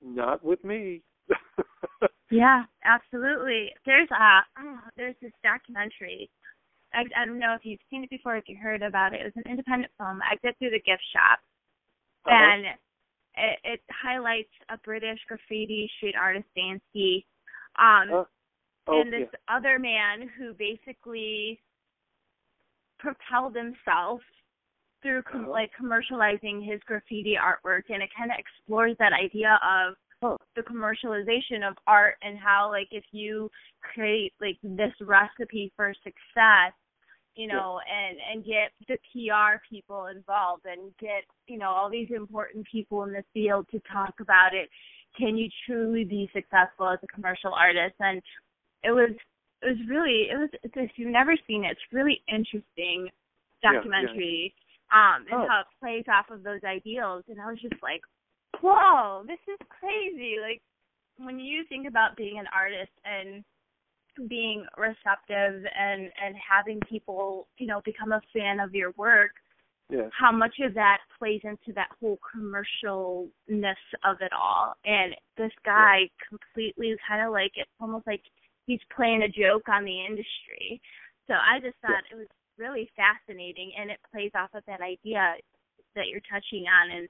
Not 0.00 0.42
with 0.42 0.62
me. 0.64 1.02
Yeah, 2.30 2.64
absolutely. 2.84 3.74
There's 3.84 4.08
a 4.12 4.46
oh, 4.60 4.80
there's 4.94 5.16
this 5.20 5.32
documentary. 5.42 6.30
I, 6.94 7.04
I 7.16 7.24
don't 7.24 7.40
know 7.40 7.54
if 7.54 7.64
you've 7.64 7.80
seen 7.90 8.04
it 8.04 8.10
before, 8.10 8.36
if 8.36 8.48
you 8.48 8.56
heard 8.56 8.82
about 8.82 9.14
it. 9.14 9.20
It 9.20 9.24
was 9.24 9.36
an 9.44 9.50
independent 9.50 9.92
film. 9.98 10.22
I 10.22 10.34
Exit 10.34 10.56
through 10.58 10.70
the 10.70 10.80
gift 10.80 11.02
shop, 11.12 11.40
Uh-huh. 12.26 12.34
and 12.34 12.66
it, 13.34 13.58
it 13.64 13.80
highlights 13.90 14.52
a 14.68 14.78
British 14.78 15.18
graffiti 15.26 15.90
street 15.96 16.14
artist 16.14 16.46
Banksy, 16.56 17.24
um, 17.76 18.12
Uh, 18.12 18.24
oh, 18.86 19.00
and 19.00 19.12
this 19.12 19.28
yeah. 19.32 19.56
other 19.56 19.80
man 19.80 20.28
who 20.28 20.54
basically 20.54 21.60
propelled 23.00 23.56
himself 23.56 24.20
through 25.02 25.22
com- 25.22 25.42
Uh-huh. 25.42 25.50
like 25.50 25.70
commercializing 25.80 26.64
his 26.64 26.80
graffiti 26.84 27.36
artwork, 27.36 27.88
and 27.88 28.02
it 28.02 28.10
kind 28.16 28.30
of 28.30 28.38
explores 28.38 28.96
that 28.98 29.12
idea 29.12 29.58
of 29.62 29.96
Huh. 30.22 30.36
the 30.54 30.62
commercialization 30.62 31.66
of 31.66 31.78
art 31.86 32.16
and 32.20 32.38
how 32.38 32.68
like 32.68 32.88
if 32.90 33.04
you 33.10 33.50
create 33.80 34.34
like 34.38 34.58
this 34.62 34.92
recipe 35.00 35.72
for 35.76 35.94
success 36.04 36.74
you 37.36 37.46
know 37.46 37.80
and 37.90 38.18
and 38.30 38.44
get 38.44 38.70
the 38.86 38.98
PR 39.12 39.62
people 39.66 40.08
involved 40.08 40.66
and 40.66 40.94
get 40.98 41.24
you 41.46 41.56
know 41.56 41.70
all 41.70 41.88
these 41.88 42.10
important 42.10 42.66
people 42.70 43.04
in 43.04 43.12
the 43.12 43.24
field 43.32 43.66
to 43.70 43.80
talk 43.90 44.12
about 44.20 44.52
it 44.52 44.68
can 45.16 45.38
you 45.38 45.48
truly 45.66 46.04
be 46.04 46.28
successful 46.34 46.86
as 46.90 46.98
a 47.02 47.06
commercial 47.06 47.54
artist 47.54 47.94
and 48.00 48.20
it 48.82 48.90
was 48.90 49.10
it 49.62 49.66
was 49.68 49.78
really 49.88 50.28
it 50.30 50.38
was 50.38 50.48
if 50.62 50.90
you've 50.96 51.12
never 51.12 51.34
seen 51.46 51.64
it 51.64 51.72
it's 51.72 51.92
really 51.92 52.22
interesting 52.28 53.08
Yeah, 53.62 53.72
yeah. 53.72 53.72
documentary 53.72 54.54
um 54.92 55.26
and 55.30 55.42
Oh. 55.42 55.46
how 55.48 55.60
it 55.60 55.66
plays 55.80 56.04
off 56.08 56.30
of 56.30 56.42
those 56.42 56.62
ideals 56.64 57.24
and 57.28 57.40
I 57.40 57.46
was 57.46 57.60
just 57.60 57.82
like 57.82 58.02
whoa, 58.60 59.22
this 59.26 59.38
is 59.48 59.58
crazy. 59.68 60.36
Like 60.40 60.60
when 61.18 61.38
you 61.38 61.64
think 61.68 61.86
about 61.86 62.16
being 62.16 62.38
an 62.38 62.46
artist 62.54 62.92
and 63.04 63.44
being 64.28 64.66
receptive 64.76 65.64
and 65.78 66.10
and 66.22 66.34
having 66.36 66.80
people, 66.88 67.48
you 67.58 67.66
know, 67.66 67.80
become 67.84 68.12
a 68.12 68.20
fan 68.32 68.60
of 68.60 68.74
your 68.74 68.92
work, 68.96 69.30
yeah. 69.88 70.08
how 70.18 70.32
much 70.32 70.56
of 70.62 70.74
that 70.74 70.98
plays 71.18 71.40
into 71.44 71.72
that 71.74 71.88
whole 72.00 72.18
commercialness 72.34 73.80
of 74.04 74.16
it 74.20 74.32
all. 74.32 74.74
And 74.84 75.14
this 75.36 75.52
guy 75.64 76.10
completely 76.28 76.96
kind 77.08 77.24
of 77.24 77.32
like 77.32 77.52
it's 77.54 77.70
almost 77.80 78.06
like 78.06 78.22
he's 78.70 78.94
playing 78.94 79.22
a 79.26 79.28
joke 79.28 79.66
on 79.66 79.82
the 79.84 79.98
industry. 80.06 80.78
So 81.26 81.34
I 81.34 81.58
just 81.58 81.74
thought 81.82 82.06
it 82.06 82.14
was 82.14 82.30
really 82.54 82.86
fascinating 82.94 83.72
and 83.74 83.90
it 83.90 83.98
plays 84.12 84.30
off 84.38 84.54
of 84.54 84.62
that 84.70 84.80
idea 84.80 85.34
that 85.98 86.06
you're 86.06 86.22
touching 86.30 86.70
on 86.70 86.94
and 86.94 87.08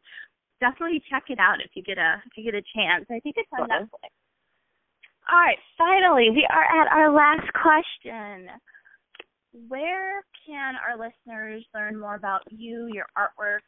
definitely 0.60 1.02
check 1.12 1.24
it 1.28 1.38
out 1.38 1.60
if 1.60 1.70
you 1.76 1.82
get 1.82 1.98
a 1.98 2.22
if 2.24 2.32
you 2.36 2.44
get 2.48 2.56
a 2.56 2.64
chance. 2.72 3.04
I 3.12 3.20
think 3.20 3.36
it's 3.36 3.52
on 3.52 3.68
Uh-huh. 3.68 3.84
Netflix. 3.84 4.08
All 5.30 5.38
right, 5.38 5.58
finally, 5.76 6.30
we 6.32 6.48
are 6.48 6.64
at 6.80 6.88
our 6.90 7.12
last 7.12 7.46
question. 7.52 8.48
Where 9.68 10.24
can 10.46 10.74
our 10.80 10.96
listeners 10.96 11.64
learn 11.74 11.98
more 11.98 12.14
about 12.14 12.40
you, 12.50 12.88
your 12.92 13.06
artwork, 13.18 13.66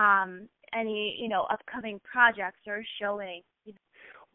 um, 0.00 0.48
any 0.72 1.16
you 1.20 1.28
know 1.28 1.42
upcoming 1.50 2.00
projects 2.10 2.60
or 2.66 2.82
showing? 3.00 3.42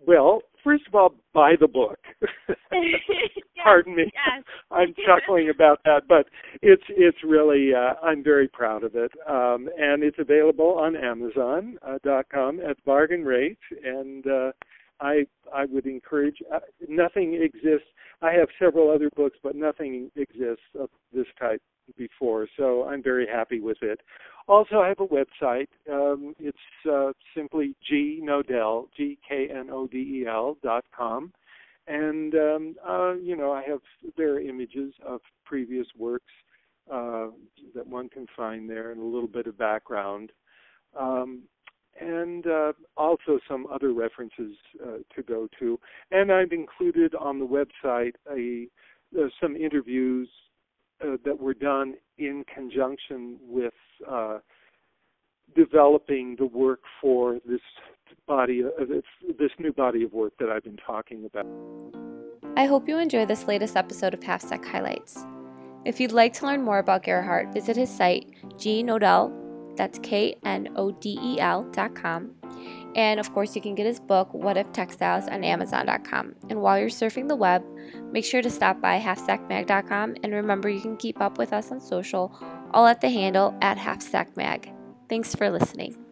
Well, 0.05 0.41
first 0.63 0.83
of 0.87 0.95
all, 0.95 1.13
buy 1.33 1.53
the 1.59 1.67
book. 1.67 1.99
Yes, 3.55 3.65
Pardon 3.65 3.95
me. 3.95 4.03
yes. 4.05 4.43
I'm 4.71 4.93
chuckling 5.05 5.49
about 5.49 5.79
that, 5.85 6.01
but 6.09 6.25
it's 6.61 6.83
it's 6.89 7.17
really 7.23 7.71
uh, 7.73 7.93
I'm 8.05 8.21
very 8.23 8.47
proud 8.49 8.83
of 8.83 8.95
it, 8.95 9.11
um, 9.29 9.69
and 9.77 10.03
it's 10.03 10.17
available 10.19 10.77
on 10.77 10.97
Amazon 10.97 11.77
uh, 11.87 11.97
dot 12.03 12.25
com 12.33 12.59
at 12.59 12.83
bargain 12.83 13.23
rates. 13.23 13.61
And 13.85 14.25
uh, 14.27 14.51
I 14.99 15.25
I 15.53 15.63
would 15.65 15.85
encourage. 15.85 16.37
Uh, 16.53 16.59
nothing 16.89 17.35
exists. 17.35 17.87
I 18.21 18.31
have 18.33 18.49
several 18.59 18.89
other 18.91 19.09
books, 19.15 19.37
but 19.41 19.55
nothing 19.55 20.11
exists 20.17 20.65
of 20.77 20.89
this 21.13 21.27
type 21.39 21.61
before, 21.97 22.47
so 22.57 22.87
I'm 22.87 23.03
very 23.03 23.27
happy 23.27 23.59
with 23.59 23.77
it. 23.81 23.99
Also, 24.47 24.79
I 24.79 24.89
have 24.89 24.99
a 24.99 25.07
website. 25.07 25.67
Um, 25.91 26.33
it's 26.39 26.57
uh, 26.91 27.11
simply 27.35 27.75
G 27.87 28.21
Knodel, 28.21 28.87
G 28.95 29.17
K 29.27 29.47
N 29.49 29.69
O 29.71 29.87
D 29.87 29.97
E 29.97 30.25
L 30.27 30.57
dot 30.61 30.83
com, 30.95 31.31
and 31.87 32.35
um, 32.35 32.75
uh, 32.87 33.13
you 33.13 33.35
know 33.35 33.51
I 33.51 33.63
have 33.63 33.79
there 34.17 34.33
are 34.33 34.39
images 34.41 34.93
of 35.05 35.21
previous 35.45 35.87
works 35.97 36.31
uh, 36.91 37.27
that 37.73 37.87
one 37.87 38.09
can 38.09 38.27
find 38.35 38.69
there, 38.69 38.91
and 38.91 39.01
a 39.01 39.05
little 39.05 39.29
bit 39.29 39.47
of 39.47 39.57
background, 39.57 40.31
um, 40.99 41.43
and 41.99 42.45
uh, 42.47 42.73
also 42.97 43.39
some 43.47 43.65
other 43.71 43.93
references 43.93 44.55
uh, 44.85 44.97
to 45.15 45.23
go 45.23 45.47
to. 45.59 45.79
And 46.11 46.31
I've 46.31 46.51
included 46.51 47.15
on 47.15 47.39
the 47.39 47.47
website 47.47 48.13
a 48.29 48.67
uh, 49.17 49.27
some 49.41 49.55
interviews 49.55 50.27
uh, 51.03 51.17
that 51.25 51.39
were 51.39 51.53
done 51.53 51.95
in 52.17 52.43
conjunction 52.53 53.37
with 53.47 53.73
uh, 54.09 54.39
developing 55.55 56.35
the 56.37 56.45
work 56.45 56.81
for 57.01 57.39
this 57.45 57.61
body 58.27 58.61
of 58.61 58.87
this, 58.87 59.03
this 59.39 59.51
new 59.59 59.73
body 59.73 60.03
of 60.03 60.13
work 60.13 60.33
that 60.39 60.49
I've 60.49 60.63
been 60.63 60.77
talking 60.77 61.25
about. 61.25 61.45
I 62.55 62.65
hope 62.65 62.87
you 62.87 62.99
enjoy 62.99 63.25
this 63.25 63.47
latest 63.47 63.75
episode 63.75 64.13
of 64.13 64.19
Halfstack 64.19 64.63
Highlights. 64.65 65.25
If 65.85 65.99
you'd 65.99 66.11
like 66.11 66.33
to 66.33 66.45
learn 66.45 66.61
more 66.61 66.79
about 66.79 67.03
Gerhardt, 67.03 67.53
visit 67.53 67.75
his 67.75 67.89
site, 67.89 68.25
gknodel, 68.55 69.75
that's 69.75 69.99
K 69.99 70.35
N 70.45 70.69
O 70.75 70.91
D 70.91 71.17
E 71.21 71.39
L 71.39 71.63
dot 71.71 71.95
com. 71.95 72.42
And 72.95 73.19
of 73.19 73.33
course, 73.33 73.55
you 73.55 73.61
can 73.61 73.75
get 73.75 73.85
his 73.85 73.99
book, 73.99 74.33
What 74.33 74.57
If 74.57 74.71
Textiles, 74.71 75.27
on 75.27 75.43
Amazon.com. 75.43 76.35
And 76.49 76.61
while 76.61 76.79
you're 76.79 76.89
surfing 76.89 77.27
the 77.27 77.35
web, 77.35 77.63
make 78.11 78.25
sure 78.25 78.41
to 78.41 78.49
stop 78.49 78.81
by 78.81 78.99
halfstackmag.com. 78.99 80.15
And 80.23 80.33
remember, 80.33 80.69
you 80.69 80.81
can 80.81 80.97
keep 80.97 81.19
up 81.19 81.37
with 81.37 81.53
us 81.53 81.71
on 81.71 81.79
social, 81.79 82.31
all 82.73 82.85
at 82.85 83.01
the 83.01 83.09
handle 83.09 83.57
at 83.61 83.77
halfstackmag. 83.77 84.73
Thanks 85.09 85.35
for 85.35 85.49
listening. 85.49 86.02